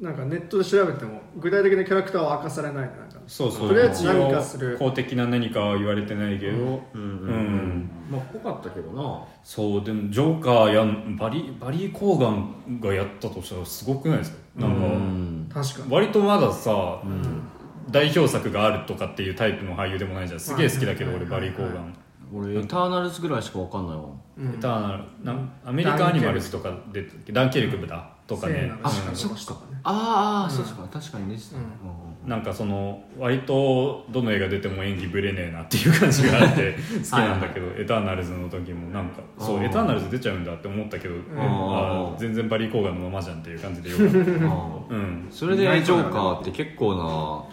[0.00, 3.20] なんかネットで調べても具体的なキャラクターは明かされないねなんか。
[3.26, 3.68] そうそう。
[3.68, 4.76] とりあえず何かする。
[4.78, 6.60] 公的な何かは言われてないけど、うん。
[6.62, 6.80] うん。
[6.94, 9.22] うんまあぽかったけどな。
[9.44, 14.38] そうでもジョーカーやんバリバリー・コーガンがやったとしたらすごくないですか？
[14.56, 15.50] なんか、うん。
[15.52, 15.92] 確かに。
[15.92, 17.00] 割とまださ、
[17.90, 20.40] 代表作があるとかっていうタイプの俳優でもないじゃん。
[20.40, 21.94] すげえ好きだけど俺バリー・コーガン、
[22.32, 24.04] 俺エターナルズぐらいしかわかんないわ。
[24.38, 24.48] うん。
[24.54, 25.04] エターナル。
[25.24, 28.08] なんアメリカアニマルズとかでダンケルクブだ。
[28.26, 29.16] とかね、あうん。
[29.16, 29.54] そっか。
[29.54, 30.86] ねああそうか。
[30.92, 31.36] 確かにね。
[32.26, 44.14] なんかその割とどの映画出ても演技ぶれねえなっていう感じがあって 好きなんだけどエターナルズの時もなんかそうエターナルズ出ちゃうんだって思ったけど、あ全然バリー・コーガンのままじゃんっていう感じでよかった
[44.94, 45.26] うん。
[45.30, 46.94] それでジョーカーって結構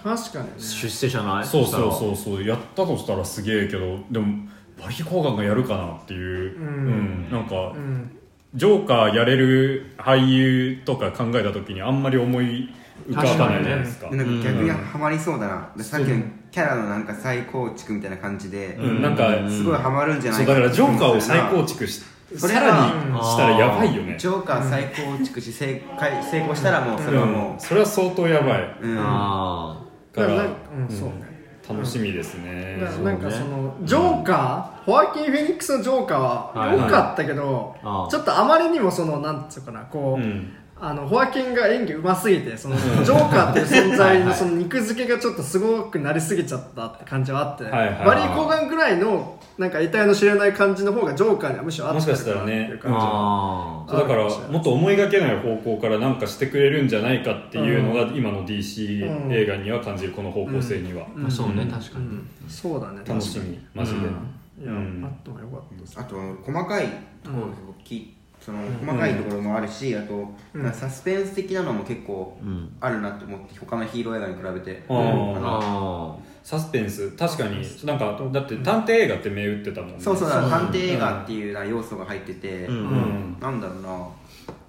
[0.03, 0.51] な確かにね。
[0.57, 1.45] 出世じゃない？
[1.45, 2.45] そうそうそうそう。
[2.45, 4.47] やったとしたらすげえけどでも
[4.79, 6.67] バリー・コーガンがやるかなっていう、うん。
[6.67, 7.31] うん。
[7.31, 8.11] なんかうん。
[8.55, 12.69] ジョーカーやれる俳優とか考えた時にあんまり思い
[13.09, 14.07] 浮かばないじゃないですか。
[14.07, 14.09] ん。
[14.09, 19.01] か逆にハマりそうだな、でさっきのキャラのなんか再構築みたいな感じで、うん。
[19.01, 22.03] なんかすごいハマるんじゃなそいうかだからジョーカーを再構築し
[22.35, 24.15] それさはらにしたらやばいよね。
[24.17, 27.55] ジョーカー再構築し成功成功したらもうそれはもう。
[27.55, 27.59] ん。
[27.59, 28.61] それは相当やばい。
[28.81, 28.97] う、うん。
[28.99, 29.81] あ
[30.13, 30.49] からだから
[30.79, 31.26] うんそうね
[31.69, 32.77] 楽しみですね。
[32.79, 36.17] だからなんかそのジョーカー、ホアキン・フェニックスのジョーカー
[36.57, 37.75] は良かったけど、
[38.09, 61.07] ちょっとあまりにもそのなんつうかなこう、うんあのホアキンが演技うますぎてそのジョーカーっていう存在のその肉付けがちょっとすごくなりすぎちゃったって感じはあって、はいはいバリー・コーガンぐらいのなんか得体の知れない感じの方がジョーカーにはむしろ合ってるかなっていう感じはあそうだからもっと思いがけない方向からなんかしてくれるんじゃないかっていうのが今の DC 映画には感じるこの方向性には。
[61.25, 62.19] あそうね確かに。
[62.47, 63.01] そうだね。
[63.05, 63.59] 楽しみ。
[63.73, 63.99] マジで。
[63.99, 65.03] いや、うん。
[65.03, 65.99] あってもよかったです。
[65.99, 66.87] あと細かい
[67.23, 68.16] ところをき
[68.47, 72.69] その細かいところもあるし、あと、なんかサスペンス的なのも結構ん。
[72.79, 74.97] あるなって思って他のヒーロー映画に比べて、あー。
[75.35, 77.11] あのあサスペンス。
[77.17, 77.57] 確かに。
[77.83, 79.95] なんかだって探偵映画って銘打ってたもんね。
[79.99, 82.75] そうそうだから探偵映画っていうな要素が入ってて、うん。
[82.75, 83.37] うん。
[83.41, 84.07] なんだろうな。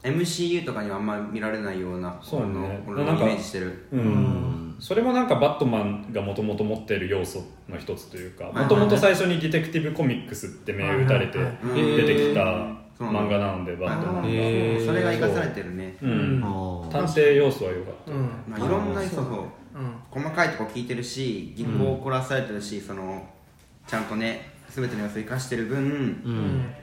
[0.02, 2.82] MCU とかにはあんまり見られないようなそうね。
[2.84, 3.86] 俺の俺のイメージしてる。
[3.92, 4.76] うん。
[4.80, 11.96] それもなんかバットマンがもともと持っている要素の一つというかいもともと最初にディテクティブコミックスって銘打たれてはいはいはい。
[11.96, 16.42] 出てきた漫画なのでバットマンがそれが生かされてるね、うん。
[16.44, 18.12] あ探偵要素は良かった。
[18.12, 18.28] うん。
[18.48, 19.24] まあ、いろんなそう
[20.10, 23.24] 細かいとこ聞いてるし銀行を凝らされてるし、その
[23.86, 26.74] ちゃんとね全ての要素を生かしてる分、うん。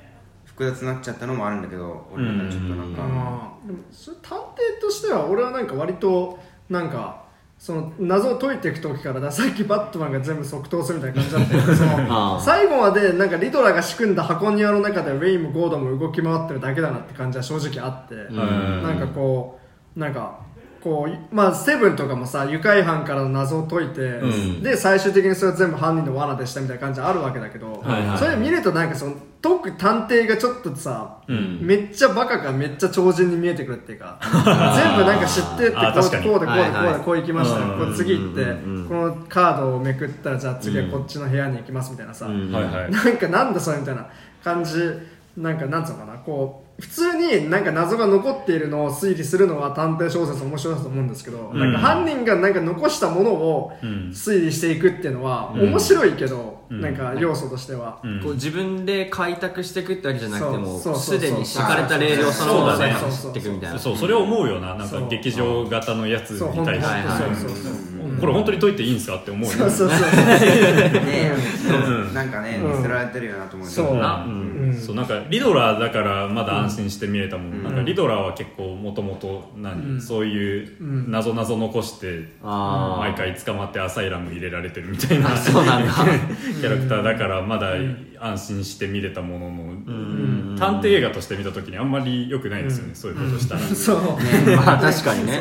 [0.46, 6.40] 複雑になっちゃったのもあるんだけど俺なんかちょっとなんか、でもそれ探偵としては俺はなんか割と
[6.70, 7.25] なんか
[7.66, 9.32] その謎を解いていく時からだ。
[9.32, 18.84] さっきバットマンが全部即答するみたいな感じだったけどそあのー最後までなんかリドラが仕組んだ箱庭の中でウェイもゴードも動き回ってるだけだなって感じは正直あって、ん。
[18.84, 19.60] なんかこ
[19.98, 20.45] うなんか
[20.86, 24.62] こうまあセブンとかもさ愉快犯からの謎を解いて、うん。
[24.62, 31.60] で最終的にそれは全部犯人の罠でしたみたいな感じあるわけだけど、はいはいそれ見るとなんかその解く探偵がちょっとさ、うん。
[31.64, 36.24] めっちゃバカかめっちゃ超人に見えてくるっていうか 全部なんか知ってってこうあー確かに。
[36.26, 36.94] こうでこうでこうはいはい。
[36.94, 44.06] でこう行きましたこう次行って、うんうんこのカードをめくったらじゃあ次はこっちの部屋に行きますみたいなさ、うんはいはいなんかなんだそれみたいな
[44.44, 44.78] 感じ
[45.36, 51.60] なんかなんつうのかなこう普通になんか謎が残っているのを推理するのは探偵小説面白いと思うんですけど、ん。
[51.60, 53.90] なんか犯人がなんか残したものをうん。
[54.14, 56.82] 推理していくっていうのはうん面白いけど、うん。
[56.82, 58.22] なんか要素としては、うん。
[58.22, 63.80] こう自分で開拓していくってわけじゃなくてもすでに敷かれたレールをそのまま走っていくみたいな。
[63.80, 64.76] そうそれを思うよな。
[64.76, 66.88] なんか劇場型のやつに対して。
[66.88, 69.52] はいはいそうそうそうこれ本当に解いていいんですかって思うよ。
[69.52, 71.32] そうそうそうね
[71.68, 72.14] うん。
[72.14, 73.98] なんかねうん見せられてるよなと思うよそう。
[73.98, 74.26] な。
[74.26, 77.64] うそうなんかリドラーだからまだ安心して見れたもん、うん。
[77.64, 79.52] なんかリドラーは結構もともと
[80.00, 81.12] そういううん。
[81.12, 85.36] 謎謎残して毎回捕まってアサイラム入れられてるみたいな。
[85.36, 85.92] そうなんだ
[86.60, 87.74] キャラクターだからまだ
[88.20, 90.56] 安心して見れたものの、ん。
[90.58, 93.98] 探偵映画として見た時にあんまり良くないですよね、そういうことしたら、そう。
[94.56, 95.34] まあ確かにね。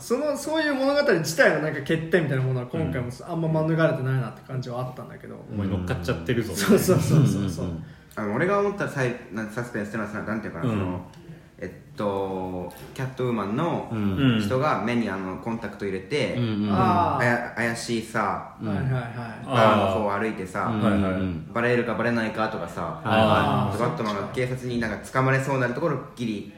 [0.00, 0.18] そう。
[0.18, 0.26] うん。
[0.26, 7.66] そのそういう物語自体のなんか欠点みたいなものは今回もあんま免れてないなって感じはあったんだけど、お前乗っかっちゃってるぞ、そうそうそうそうそう、
[8.16, 9.50] あの俺が思ったサイなん。
[9.50, 10.40] サスペンスってのはさなん。
[10.40, 10.70] ていうかな、うん。
[10.70, 11.06] その
[11.58, 14.16] えっとキャットウーマンのうん。
[14.16, 19.02] うん人が目にあのコンタクト入れて、うんうんああや怪しいさあ、はいはいはい。
[19.46, 20.82] バーの方を歩いてさ、うん。
[20.82, 21.50] はいはいうん。
[21.52, 26.52] バレるかバレないかとかさ、あバットマンが警察になんか捕まれそうになるところギリ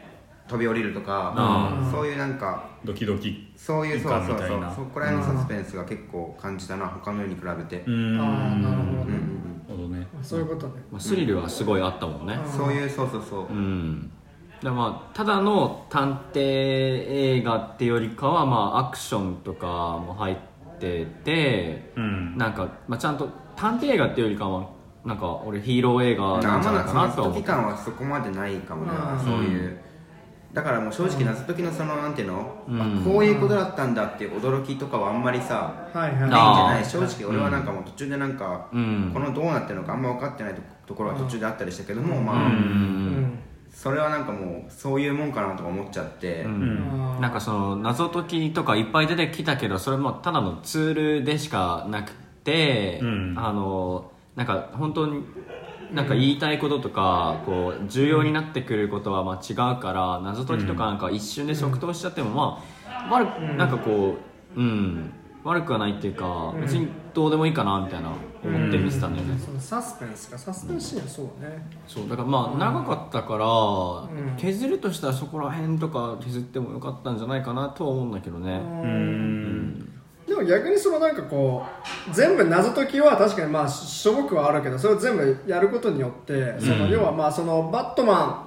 [0.48, 3.52] 飛び降りるとかあそういうなんかドキドキ。
[3.54, 7.84] そういうそうそうそうそこら辺のサスペンスが結構感じたな他のように比べて。
[7.86, 7.90] ああ
[8.60, 9.18] なるほどうんね、
[9.68, 10.82] なるほどねそういうことね。
[10.90, 12.36] まあスリルはすごいあったもんね。
[12.44, 14.10] そういうそうそうそう、うん
[14.62, 20.36] でまあただの探偵映画ってよりかはまあアクションとかも入っ
[20.80, 22.36] ててうん。
[22.36, 24.68] なんか、まあ、ちゃんと探偵映画っていうよりかは
[25.04, 27.42] なんか俺ヒーロー映画あなんんじゃないかなとは思って。
[27.42, 29.20] 解き感はそこまでないかもね、うん。
[29.24, 29.78] そういう。
[30.52, 32.80] だからもう正直謎解きのそのなんていうの、うん。
[32.80, 36.18] あこういうことだったんだっていう驚きとかはあんまりさはいはい。
[36.20, 36.82] ないんじあゃない？
[36.82, 36.84] ー。
[36.84, 39.10] 正直俺はなんかもう途中でなんか、うん。
[39.14, 42.42] このどうなってるのかあんま分かってないとところは途中であったりしたけども、まあ、うん。
[42.42, 43.38] うん
[43.70, 47.20] それはなんかもうそういうもんかなとか思っちゃって、うん。
[47.20, 52.12] なんかその謎解きとかいっぱい出てきたけどそれもただのツールでしかなく
[52.44, 53.34] て、うん。
[53.36, 55.24] あのなんか本当に
[55.92, 64.16] なんか言いたいこととかこう重要になってくることはまあ違うから謎解きとかなんか一瞬で即答しちゃってもまあ、まあ、なんかこ
[64.56, 65.12] ううん
[65.44, 68.10] 悪くはないっていうか、別にどうでもいいかなみたいな
[68.44, 71.66] 思って見てたんだよね、そのサスペンスかサスペンスシーンそうね。
[71.86, 74.36] そうだからまあ長かったから、ん。
[74.36, 79.92] 削るとしたらそこら辺とか削ってもよかったんじゃないかなとは思うんだけどね、うん。
[80.26, 81.64] でも逆にそのなんかこ
[82.10, 88.44] う全部謎解きは確かにまあしょぼくはあるけどそれを全部やることによってその要はまあそのバットマ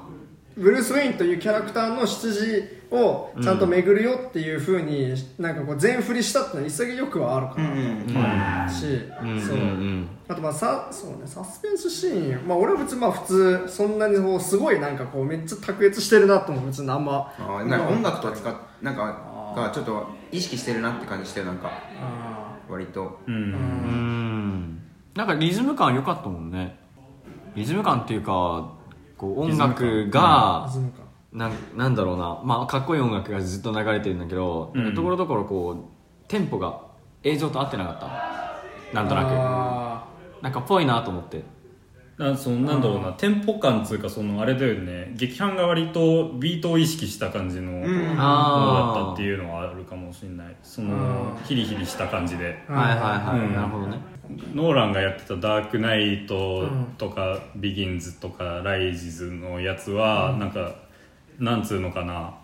[0.57, 7.73] ンブルース・ウェインというキャラクターの出自をちゃんと巡るよっていうふうになんかこう全振りしたってのは潔くはあるかなと。
[7.73, 10.09] 思うしそううん。
[10.27, 12.47] あとまあさそうねサスペンスシーン。
[12.47, 17.33] まあ俺は別にまあ普通そんなにこうすごいなんかこうめっちゃ卓越してるなとも別にあんま。
[17.39, 21.71] あーなんか音楽とか使っなんかがちょっと意識してるなって感じしてるなんか。
[22.01, 23.19] あ割と。
[23.25, 23.33] うん。
[23.35, 24.81] うん。
[25.15, 26.77] なんかリズム感良かったもんね。
[27.55, 28.73] リズム感っていうか
[29.17, 31.00] こう音楽ーがリズム感
[31.33, 34.93] なんなんだろうな、まあ、かっこいい音楽がずっと流れてるんだけど、うん。
[34.93, 36.81] ところどころこうテンポが
[37.23, 38.95] 映像と合ってなかった。
[38.95, 40.05] なんとなあ
[40.39, 41.43] くなんかぽいなと思って。
[42.17, 43.13] なそのなんだろうな。
[43.13, 45.13] テンポ感つうかそのあれだよね。
[45.15, 50.55] 劇伴が割とビートを意識した感じのものだったっていうのはあるかもしれない。
[50.61, 52.61] そのヒリヒリした感じで。
[52.67, 53.55] ーはいはいはい、うん。
[53.55, 53.97] なるほどね。
[54.53, 56.67] ノーランがやってた「ダークナイト」
[56.97, 60.73] とか「ビギンズ」とか「ライジズ」のやつはなんか
[61.41, 62.35] なんつうのかな。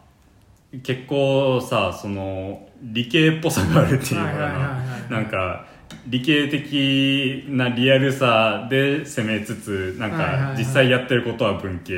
[0.83, 4.83] 結構さその理系っぽさがあるっていうのかな。
[5.09, 5.65] なんか
[6.07, 11.93] 理系的なリアルさで攻めつつなんか実際やってることは文系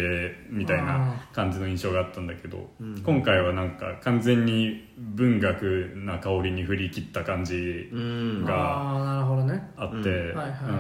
[0.50, 2.70] みたいな感じの印象があったんだけど
[3.04, 8.46] 今回はなんか完全に文学な香りに振り切った感じうん。
[8.46, 8.54] が
[9.78, 10.36] あって、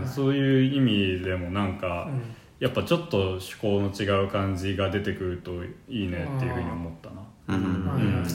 [0.05, 2.21] そういう意味でもなんか、うん
[2.59, 5.51] やっぱちょっと趣向の違う感じが出てくると
[5.87, 7.21] いいねっていうふうに思ったな。
[7.47, 7.87] うん。
[7.87, 8.29] はいはいはいはい。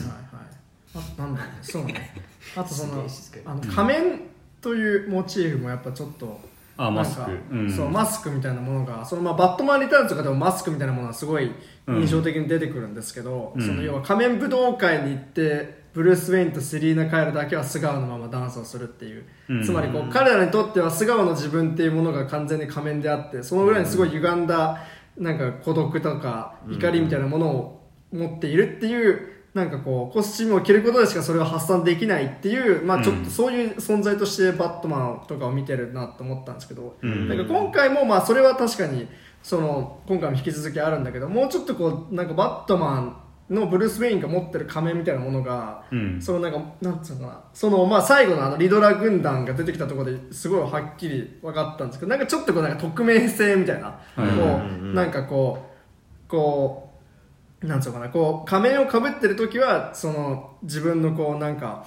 [0.95, 2.11] あなんだろうねそうね。
[2.55, 3.05] あとその
[3.45, 4.21] あの仮面
[4.61, 6.39] というモチーフもやっぱちょっと
[6.77, 7.31] あマスク。
[7.51, 7.71] うん。
[7.71, 11.51] そうマスクみたいなものがそのまあバットマンリターンズとかでもマスクみたいなものはすごい
[11.87, 13.61] 印象的に出てくるんですけど、うん。
[13.61, 19.63] その要は仮面武道会に行ってブルース・ウェインとセリーナ・カエルだけは素顔のままダンスをするっていう、うん。
[19.63, 24.83] つまりこう彼らにとっては素顔の自分っていうものが完全に仮面であってその裏にすごい歪んだ
[25.17, 37.29] なんか孤独とか怒りみたいなものを持っているっていうなんかこうコスチュームを着ることでしかそれを発散できないっていう、まあ、ちょっとそういう存在としてバットマンとかを見てるなと思ったんですけど、うん。
[37.29, 39.07] なんか今回もまあそれは確かに
[39.41, 43.17] その今回も引き続きあるんだけどもうちょっとこうなんかバットマン
[43.49, 46.21] のブルース・ウェインが持ってる仮面みたいなものが、うん。
[46.21, 47.43] そのなんかなんつうのかな。
[47.53, 55.69] そのまあ最後のあのリドラ軍団が出てきたところですごいはっきり分かったんですけどなんかちょっとこうなんか匿名性みたいな、はいこうなんかこ
[56.27, 56.93] うこ
[57.61, 58.09] うなんつうのかな。
[58.09, 61.85] こう仮面をかぶってる時はその自分のこうなんか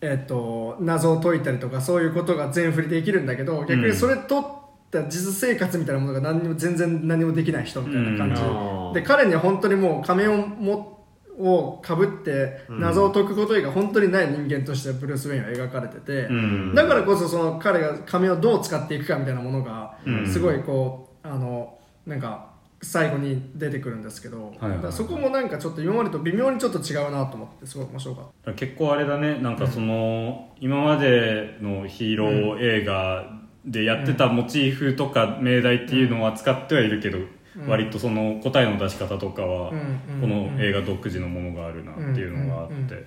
[0.00, 4.44] えっと謎を解いたりとかそういうことが全振りできるんだけど逆にそれとっ
[4.90, 8.92] た実生活みたいなものが何にも全然何もできない人みたいな感じ、うん。
[8.92, 10.93] で彼には本当にもう仮面をも
[11.38, 16.74] をかぶって謎を解くこと以外本当にない人間としてブルース・ウェインは描かれてて、うん。
[16.74, 20.26] だからこそその彼が仮面をどう使っていくかみたいなものがうん。
[20.26, 24.92] すごいこうあのなんか最後に出てくるんですけど、はいはい。
[24.92, 33.24] そこもなんかちょっと今までと微妙にちょっと違うなと思ってすごい面白かっ結構あれだねなんかその、今までのヒーロー映画
[33.64, 37.18] でやってたモチーフとか命題っていうのは使ってはいるけど、
[37.66, 43.06] 割とその答えの出し方とかは、この映画独自のものがあるなっていうのがあって、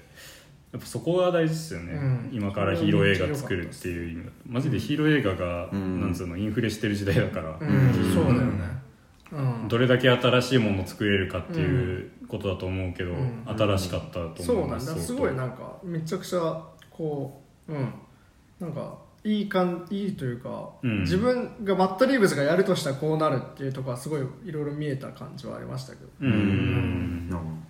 [0.72, 2.30] やっぱそこが大事ですよね、うん。
[2.34, 4.26] 今からヒーロー映画作るっていう意味。
[4.26, 6.02] だとマジでヒーロー映画が、ん。
[6.02, 8.14] なんつうのインフレしてる時代だから、た、うん。
[8.14, 8.64] そうだよね、
[9.32, 13.44] うん、どれだけ新しいものを作れるかっていうことだと思うけど、ん。
[13.46, 16.62] 新しかったと思うそうなんすごいなんかめちゃくちゃ
[16.92, 17.94] こううん。
[18.60, 18.98] なんか
[19.28, 21.02] いい感いいというか、うん。
[21.02, 26.10] 自分がマット・リーブスがやるとしたらこうなるっていうところはすごいいろいろ見えた感じはありましたけど。
[26.22, 26.32] うん。
[26.32, 26.34] う
[27.36, 27.64] ん。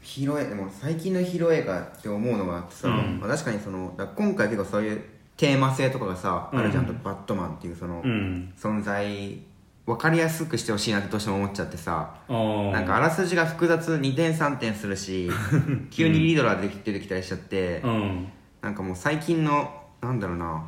[0.00, 3.20] ヒーローでも最近のヒーロー映画って思うのがあってさ、うん。
[3.20, 5.04] まあ、確かにその今回結構そういう
[5.36, 6.58] テーマ性とかがさ、うん。
[6.58, 8.54] あるじゃんとバットマンっていうその、うん。
[8.56, 9.38] 存在
[9.84, 15.28] 分かりやすくしてほしいなってどうしても思っちゃってさなんかあらすじが複雑2点3点するし
[15.90, 18.28] 急にリードラー出てき出てきたりしちゃって、うん。
[18.62, 20.62] なんかもう最近のなんだろうな。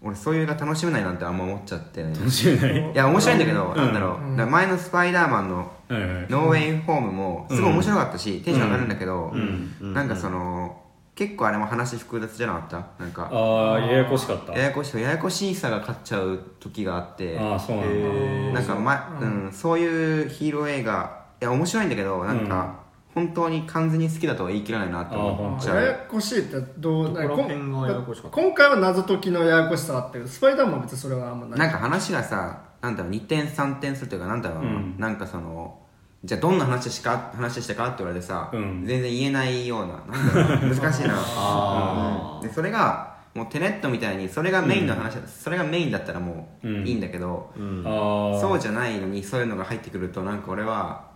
[0.00, 2.02] 俺そういう映画楽しめないなんてあんま思っちゃって。
[2.02, 2.92] 楽しめない？
[2.92, 4.36] いや面白いんだけど、なんだろう、うん。
[4.36, 9.92] だから前のスパイダーマンのノーウェイホームもすごい面白かったし、テンション上がるんだけど、うん。
[9.92, 10.84] なんかその
[11.16, 13.02] 結構あれも話複雑じゃなかった？
[13.02, 14.52] なんかああややこしかった。
[14.52, 17.36] ややこしいややこしさが勝っちゃう時があって。
[17.36, 18.60] ああそうなんだ。
[18.60, 22.82] なんか、まうんそういうヒーロー映画いや面白いんだけどなんか、
[23.14, 31.58] 本当に完全に好きだとは言い切らないなって思っちゃややうこしいってどうどこら辺がややこしかった今回は謎解きのややこしさがあったけどスパイダーマンは別にそれはあんまない。
[31.58, 35.78] なんか話がさなんだろう2点3点するというかなんだろうな、うんなんかその
[36.24, 38.84] じゃあどんな話しか話したかって言われてさ、うん。
[38.84, 41.14] 全然言えないようななんだろう難しいな。
[41.16, 51.07] あでそれがもうテネットみたいにそれがメインの話だ、それがメインだったらもううんいいんだけど、そうじゃないのにそういうのが入ってくるとなんか俺は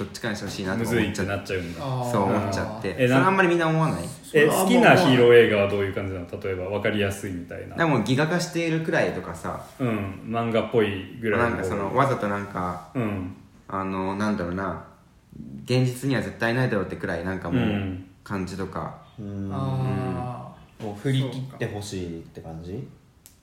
[0.00, 1.20] どっちかにしてほしいなとむずいって。
[1.20, 2.10] 思っちゃってなっちゃうんだ。
[2.10, 2.96] そう思っちゃって。
[2.98, 4.02] えなんあんまりみんな思わない？
[4.32, 6.26] え好きなヒーロー映画はどういう感じなの？
[6.42, 7.76] 例えば分かりやすいみたいな。
[7.76, 9.62] でもギガ化しているくらいとかさ。
[9.78, 13.34] うん漫画っぽいぐらいなんかそのわざとなんかうん。
[13.68, 14.84] あのなんだろうな。
[15.64, 18.06] 現実には絶対ないだろうってくらいなんかもううん。
[18.24, 19.02] 感じとか。
[19.18, 19.50] うん。
[19.52, 20.50] あ
[20.80, 22.88] もう振り切ってほしいって感じ？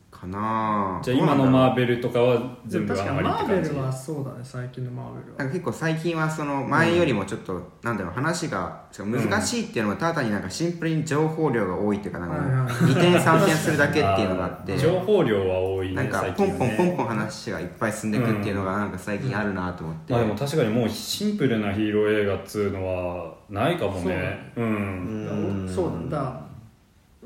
[0.09, 3.69] かなじゃあ今のマーベベルとかはー全部あん確かにマまりって感じ？
[3.69, 5.39] ーベルはそうだね最近のマーベルは。
[5.39, 24.53] なんか結構最近はその前よりもちょっと、なんだろう話が難しいっていうのがただになんかシンプルに情報量が多いっていうかなんはいはいか2点3点するだけっていうのがあってー情報量は多いねなんか最ポンポンポンポン話がいっぱい進んでいくっていうのがなんか最近あるなと思って、まあでも確かにもうシンプルなヒーロー映画っつうのはないかもね。
[24.55, 24.65] うん。
[24.65, 25.69] うん。
[25.69, 26.46] そうなんだ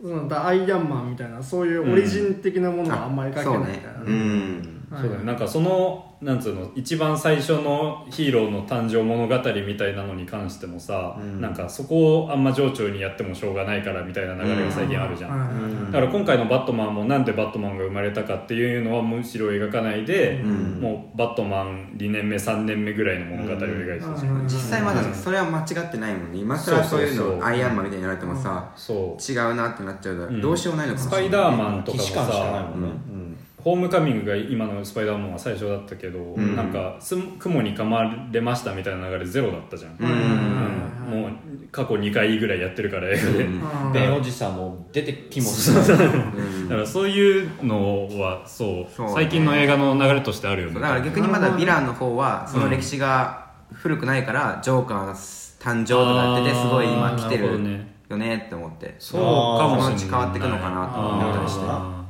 [0.02, 4.06] うんだアイアンマンみたいなそういうオリジン的なものはあんまり描けないみたいなね。
[4.08, 4.71] うん。
[5.00, 5.24] そうだね。
[5.24, 9.36] なんかそのなんつうの一番最初のヒーローの誕生物語
[9.66, 11.42] みたいなのに関してもさ、うん。
[11.42, 15.86] なんかそこをあんま情緒にやってもしょうがないからみたいな流れが最近あるじゃん、はいはいはい。
[15.86, 20.80] だから今回のバットマンもなんでバットマンが生まれたかっていうのはむしろ描かないで、ん。
[20.80, 24.44] もうバットマン2年目3年目ぐらいの物語を描いてたじゃん、うん。
[24.44, 26.40] 実際まだそれは間違ってないもんね。
[26.40, 27.18] 今更そういうそう。
[27.18, 29.32] そうそうのアイアンマンみたいに言われてもさ、そう。
[29.32, 30.42] 違うなってなっちゃうとうん。
[30.42, 33.21] どうしようもないのかもしスパイれないダーマンとかも既視感しかないさもんね
[33.64, 36.56] ホームカミングが今のスパイダーマンは最初だったけど、ん。
[36.56, 40.12] なんかす雲に噛まれましたみたいな流れゼロだったじゃん、うん。
[41.14, 41.22] うん。
[41.22, 41.32] もう
[41.72, 43.50] 過去2回ぐらいやってるから映画で、う
[43.90, 43.94] ん。
[43.94, 45.88] ベンおじさんも出てきもしない。
[45.88, 49.14] だからそういうのはそうそうね。
[49.14, 50.80] 最近の映画の流れとしてあるよね。
[50.80, 58.96] だから逆にまだヴィランの方はその歴史が古くないからジョーカーが誕生とかやっててすごい今来てるよねって思って。
[59.00, 59.22] そう
[59.60, 60.00] かもしれない。
[60.00, 62.01] そのうち変わっていくのかなと思ったりして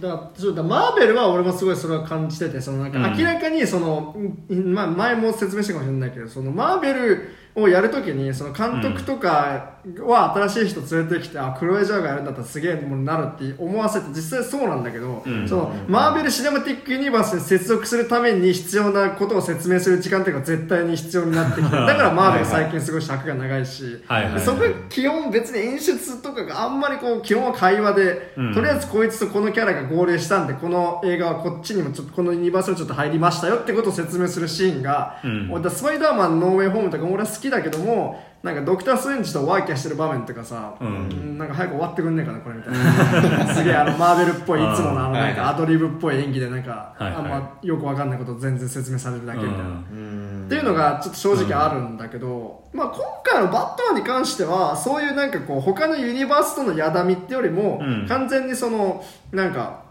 [0.00, 3.18] だそうだマーベルは俺もすごいそれは感じててそのなんかうん。
[3.18, 4.14] 明らかにその、
[4.48, 15.48] うんまあ、前も説明したかもしれないけどそのマーベルをやるときにその監督とかは新しい人連れてきて、あクロエ・ジャーがやるんだったらすげえものになるって思わせて実際そうなんだけど、うん。
[15.48, 24.42] そのマーベル・シネマティック・ユニバースに接続するために必要なことを説明する時間っていうのが絶対に必要になってきて だからマーベル最近すごい尺が長いし、はいはいはい。
[24.42, 28.54] そこ基本別に演出とかがあんまりこう基本は会話で、うん。
[28.54, 35.70] とりあえずこいつとこのキャラが合流したんでこの映画はこっちにもちょっとこのユニバースにちょっと入りましたよってことを説明するシーンが、うん。
[35.70, 40.88] スパイダーマンノーウェイホームとかも俺は好きだけどもなんかドクター・ストレンジとワーキャーしてる場面とかさ、うん。
[40.88, 43.54] うんなんか早く終わってくんねえかなこれみたいな。
[43.54, 47.14] すげえあのマーベルっぽいいつものあのなんかアドリブっぽい演技でなんか、はいはい。
[47.16, 49.64] あんまよくわかんないことを全然説明されるだけみたいな。
[49.64, 50.44] うん。
[50.46, 58.06] っていうのがちょっと正直あるんだけど、まあ、今回のバットマンに関してはそういうなんかこう他のユニバースとのやだみってよりも、うん。
[58.08, 59.82] 完全にそのなんか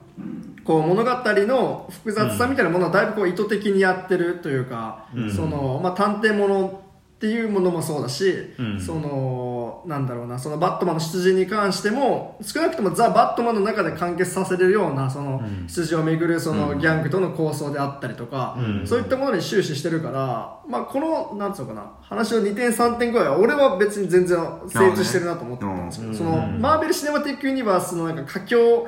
[0.63, 5.31] こう物語の複雑さみたいなものをだいぶこう意図的にやってるというか、うん。
[5.31, 6.86] そのまあ、探偵もの
[7.17, 8.79] っていうものもそうだし、うん。
[8.79, 15.67] そのなんだろうなそのバットマンの出自に関しても少なくともザ・バットマンの中で完結させれるようなそのうん。
[15.67, 18.87] 出自をめぐるそのギャングとの構想であったりとか、うん。
[18.87, 24.37] そういったものに終始してるから、まあ、このなんつうのかな話の2点3点ぐらいは俺は別に全然
[24.67, 28.87] 成立してるなと思ってたんですけど、そのマーベル・シネマティック・ユニバースのなんか佳境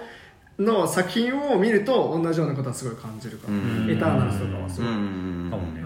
[0.60, 3.90] の作品を見ると同じようなことはすごい感じるから、うん。
[3.90, 4.84] エターナルズとかはすう。
[4.86, 5.48] ごい、ん。
[5.50, 5.82] かもね、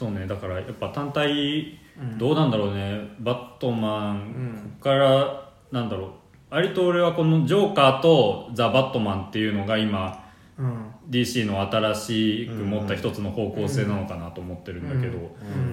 [0.00, 1.78] そうねだからやっぱ単体
[2.16, 4.54] どうなんだろうね、バットマン、ん。
[4.54, 6.10] ここからなんだろう
[6.48, 10.86] 割と俺はこのジョーカーとザ・バットマンっていうのが今うん。
[11.10, 15.18] DC の新しく持った一つの方向性なのかなと思ってるんだけど、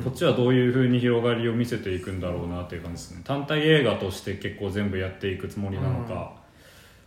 [0.03, 3.21] こっちはどういう風に広がりを見せていくんだろうなっていう感じですね。
[3.23, 6.33] 単体映画として結構全部やっていくつもりなのか、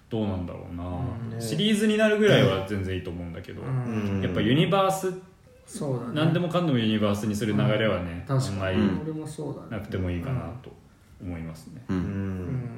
[0.09, 1.41] どうなんだろうな、ね。
[1.41, 4.21] シリーズになるぐらいは全然いいと思うんだけど、うん。
[4.23, 5.13] やっぱユニバース
[5.71, 6.13] そうだね。
[6.15, 9.79] 何でもかんでもユニバースにする流れはね、確かに、あんまり俺もそうだね。
[9.79, 10.73] なくてもいいかなと
[11.23, 12.01] 思いますね、ううん。
[12.01, 12.69] うん。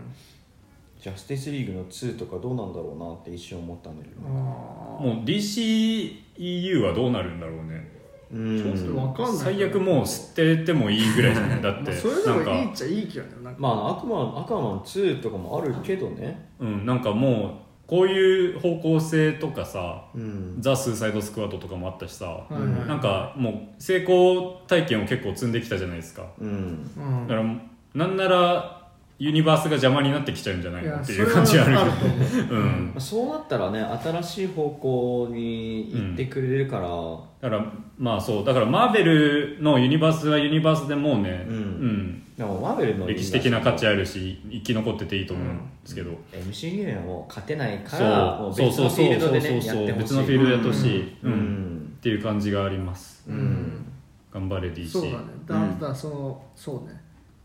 [1.01, 7.90] ジャスティスリーグの2とかどうなんだろうなって一瞬思ったんだけどもう DCEU はどうなるんだろうね。
[8.31, 8.77] うん。
[8.77, 9.36] ちょっとわかんない。
[9.36, 11.89] 最悪もう捨ててもいいぐらいじゃないだって。
[11.90, 12.51] まあそれでなんか。
[12.52, 13.09] もいいっちゃいい
[13.56, 16.51] まあ悪魔悪魔マン2とかもあるけどね。
[16.59, 17.61] うんなんかもう
[17.93, 20.56] こういう方向性とかさ、うん。
[20.60, 22.89] ザ・スーサイド・スクワットとかもあったしさ、はいはい。
[22.89, 26.24] なんかもう成功体験を結構積んできたじゃないですか。
[26.40, 26.90] うん。
[26.97, 27.28] うん。
[27.28, 27.47] だから
[27.94, 28.89] なんなら
[29.19, 31.93] ユニバースが邪魔になってきちゃうんじゃないいやのっていう感じはある
[32.39, 32.56] けど。
[32.56, 32.59] う。
[32.60, 32.93] ん。
[32.94, 38.44] まあそうなったらね新しい方向に行ってくれるから、だからまあそう。
[38.47, 41.55] だからマーベルのユニバースはユニバースでもうね、うん。
[41.55, 48.54] うんでもマーベルの歴史的な価値あるるし生き残ってていいと思うんですけど、MCU にはもう勝てないからもう。
[48.54, 49.76] そう別のフそうそうそうィールドでねそう。
[49.76, 50.02] やってほしい。
[50.02, 51.32] 別のフィールドやってほしい、ううん。
[51.32, 53.24] んっていう感じがあります。
[53.28, 53.84] うん。
[54.32, 55.16] 頑張れ DC そうだね。
[55.46, 56.84] だだからそのそ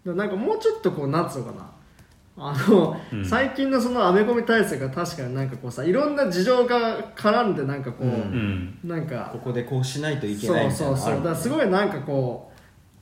[0.05, 0.15] うね。
[0.15, 1.71] なんかもうちょっとこうなんつうのかな。
[2.39, 3.25] あの、うん。
[3.25, 8.13] 最近のそのアメコミ体制が確かになんかこうさいろんな事情が絡んでなんかこう、うん。
[8.13, 8.89] うん。
[8.89, 11.23] なんかここでこうしないといけないそうそうそう。
[11.23, 12.46] だすごいなんかこう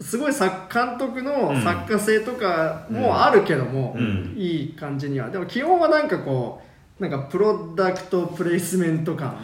[0.01, 1.61] すごい作監督のうん。
[1.61, 4.35] 作家性とかもあるけども、うん。
[4.37, 5.29] いい感じには。
[5.29, 6.61] でも基本はなんかこ
[6.99, 9.37] うなんかプロダクトプレイスメント感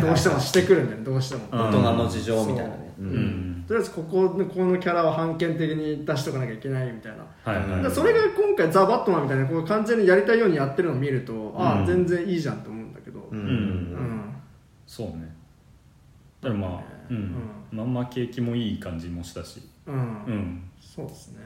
[0.00, 1.58] どうしてもしてくるんだよねどうしても、うん。
[1.58, 2.84] 大人の事情みたいなね。
[3.66, 7.12] とりあえずここのこのキャラを判権的に出しとかなきゃいけないみたい
[7.82, 7.90] な。
[7.90, 11.86] それが今回ザ・バットマンみたいなこう完全にやりたいようにやってるのを見ると、ああうん。
[11.86, 14.34] 全然いいじゃんと思うんだけど、うん。
[14.86, 15.34] そうね。
[16.42, 17.34] だからまあ、うん。
[17.72, 19.94] まんま景気もいい感じもしたしうん。
[19.94, 19.98] う
[20.30, 20.70] ん。
[20.80, 21.40] そうですね。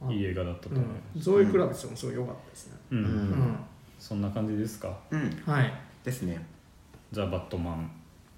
[0.00, 2.98] あいい映画だったとう思います、ん、ゾーイ・クラビスもすごい良かったですね、うん。
[2.98, 3.04] うん。
[3.04, 3.56] うん
[3.98, 4.98] そんな感じですか？
[5.12, 5.42] うん。
[5.46, 5.72] はい。
[6.04, 6.44] ですね。
[7.12, 7.90] ザ・バットマン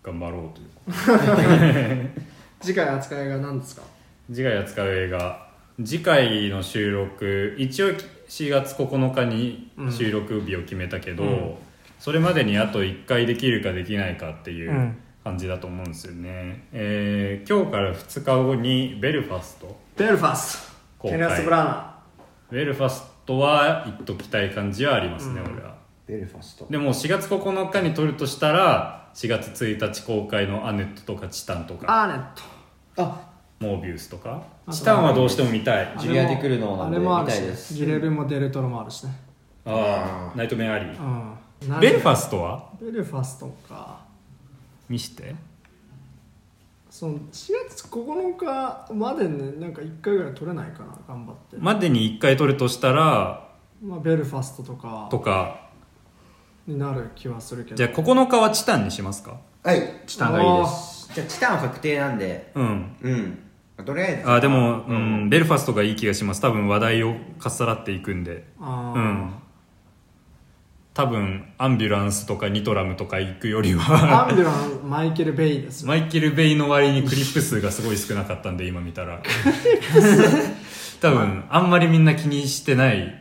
[0.03, 2.11] 頑張ろうという
[2.61, 3.83] 次回扱いが何ですか？
[4.31, 5.49] 次回扱う映画
[5.83, 11.55] 次回の収録一応4月9日に収録日を決めたけど、うん。
[11.99, 19.75] それまでにあと1回できるかできないかっていううん感じだと思うんですよね、えー今日から2日後にベルファスト。
[19.97, 20.75] ベルファスト。
[20.99, 21.19] 公開。
[21.19, 21.95] ケネス・ブラナ。
[22.51, 25.75] ベルファストは言っときたい感じはありますね、俺は。
[26.07, 26.67] ベルファスト。
[26.69, 31.87] でも4月9日に撮るとしたら4月1日公開のアネットとかチタンとか。
[31.89, 32.27] アーネッ
[32.95, 33.03] ト。
[33.03, 33.31] あ。
[33.61, 34.43] モービウスとか。
[34.71, 35.95] チタンはどうしても見たい。
[35.99, 37.75] ジュリアディクルノーなんであれもあるし見たいです。
[37.75, 39.13] ギレルモ・デルトロもあるしね。
[39.65, 41.03] ああナイトメアリー。
[41.03, 41.81] うん。
[41.81, 42.69] ベルファストは？
[42.79, 44.04] ベルファストか
[44.89, 45.35] 見して。
[46.91, 53.49] その4月9日までねなんか1回ぐらい取れないかな頑張って、までに1回撮るとしたら
[53.83, 55.65] まあ、ベルファストとかとか。
[56.67, 57.77] になる気はするけど。
[57.77, 59.39] じゃあ9日はチタンにしますか？
[59.63, 60.03] はい。
[60.07, 61.11] チタンがいいです。
[61.13, 62.53] じゃあチタンは確定なんで。
[62.55, 62.97] うん。
[63.03, 63.85] うん。
[63.85, 64.31] とりあえず。
[64.31, 66.41] あでも、うん、ベルファストがいい気がします。
[66.41, 68.47] 多分話題をかっさらっていくんで。
[68.59, 69.31] うん
[70.95, 79.21] 多分アンビュランスとかニトラムとか行くよりはアンビュランマイケル・ベイですよマイケル・ベイの割にクリップ数がすごい少なかったんで今見たら。
[81.01, 81.61] 多分あ。
[81.61, 83.21] んまりみんな気にしてない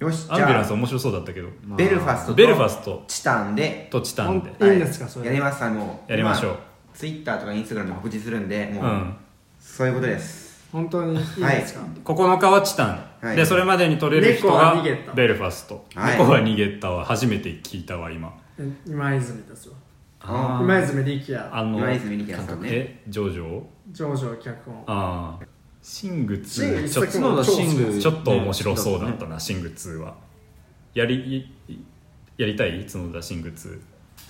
[0.00, 1.48] よしじアンビュランス面白そうだったけど。
[1.76, 3.04] ベルファストとベルファスト。
[3.06, 3.86] チタンで。
[3.90, 4.50] とチタンで。
[4.68, 5.26] いいんですかそれ。
[5.26, 5.64] やります。
[5.64, 6.56] あのやりましょう。
[6.92, 9.16] ツイッターとかインスタグラムで告知するんでもう、うん。
[9.60, 10.66] そういうことです。
[10.72, 13.36] 本当にいいですか、9日はチタン、はい。
[13.36, 14.82] でそれまでに取れる人が
[15.14, 16.18] ベルファスト、はい。
[16.18, 18.32] 猫は逃げたは初めて聞いたわ今。
[18.58, 19.74] え今泉ですよ
[20.20, 22.68] あ今泉力也あの今泉力也さんね。
[22.70, 23.62] えジョジョ
[23.92, 24.84] 上場脚本。
[24.86, 25.44] ああ
[25.82, 27.44] シング2シング一ちょっと
[28.00, 30.14] ちょっと面白そうだったな、シング2は。
[30.94, 31.48] やり
[32.36, 32.84] やりたい？
[32.86, 33.80] 角田シング2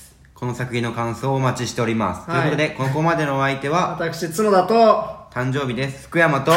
[0.42, 2.40] この作品の感想をお待ちしております、はい。
[2.40, 4.74] ということでここまでのお相手は私角田と
[5.30, 6.08] 誕生日です。
[6.08, 6.50] 福山と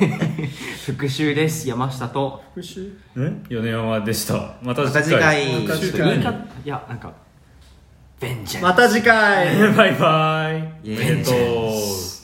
[0.86, 1.68] 復習です。
[1.68, 2.42] 山下と。
[2.54, 2.80] 復習
[3.18, 4.54] ん米山でした。
[4.62, 5.60] またまた次回。
[5.60, 6.08] また次回。
[6.08, 7.12] 言い方いやなんか
[8.18, 9.46] ベンジャーまた次回。
[9.76, 10.50] バイバ
[10.82, 10.88] イ。
[10.88, 11.22] イエーイ。
[11.22, 12.15] と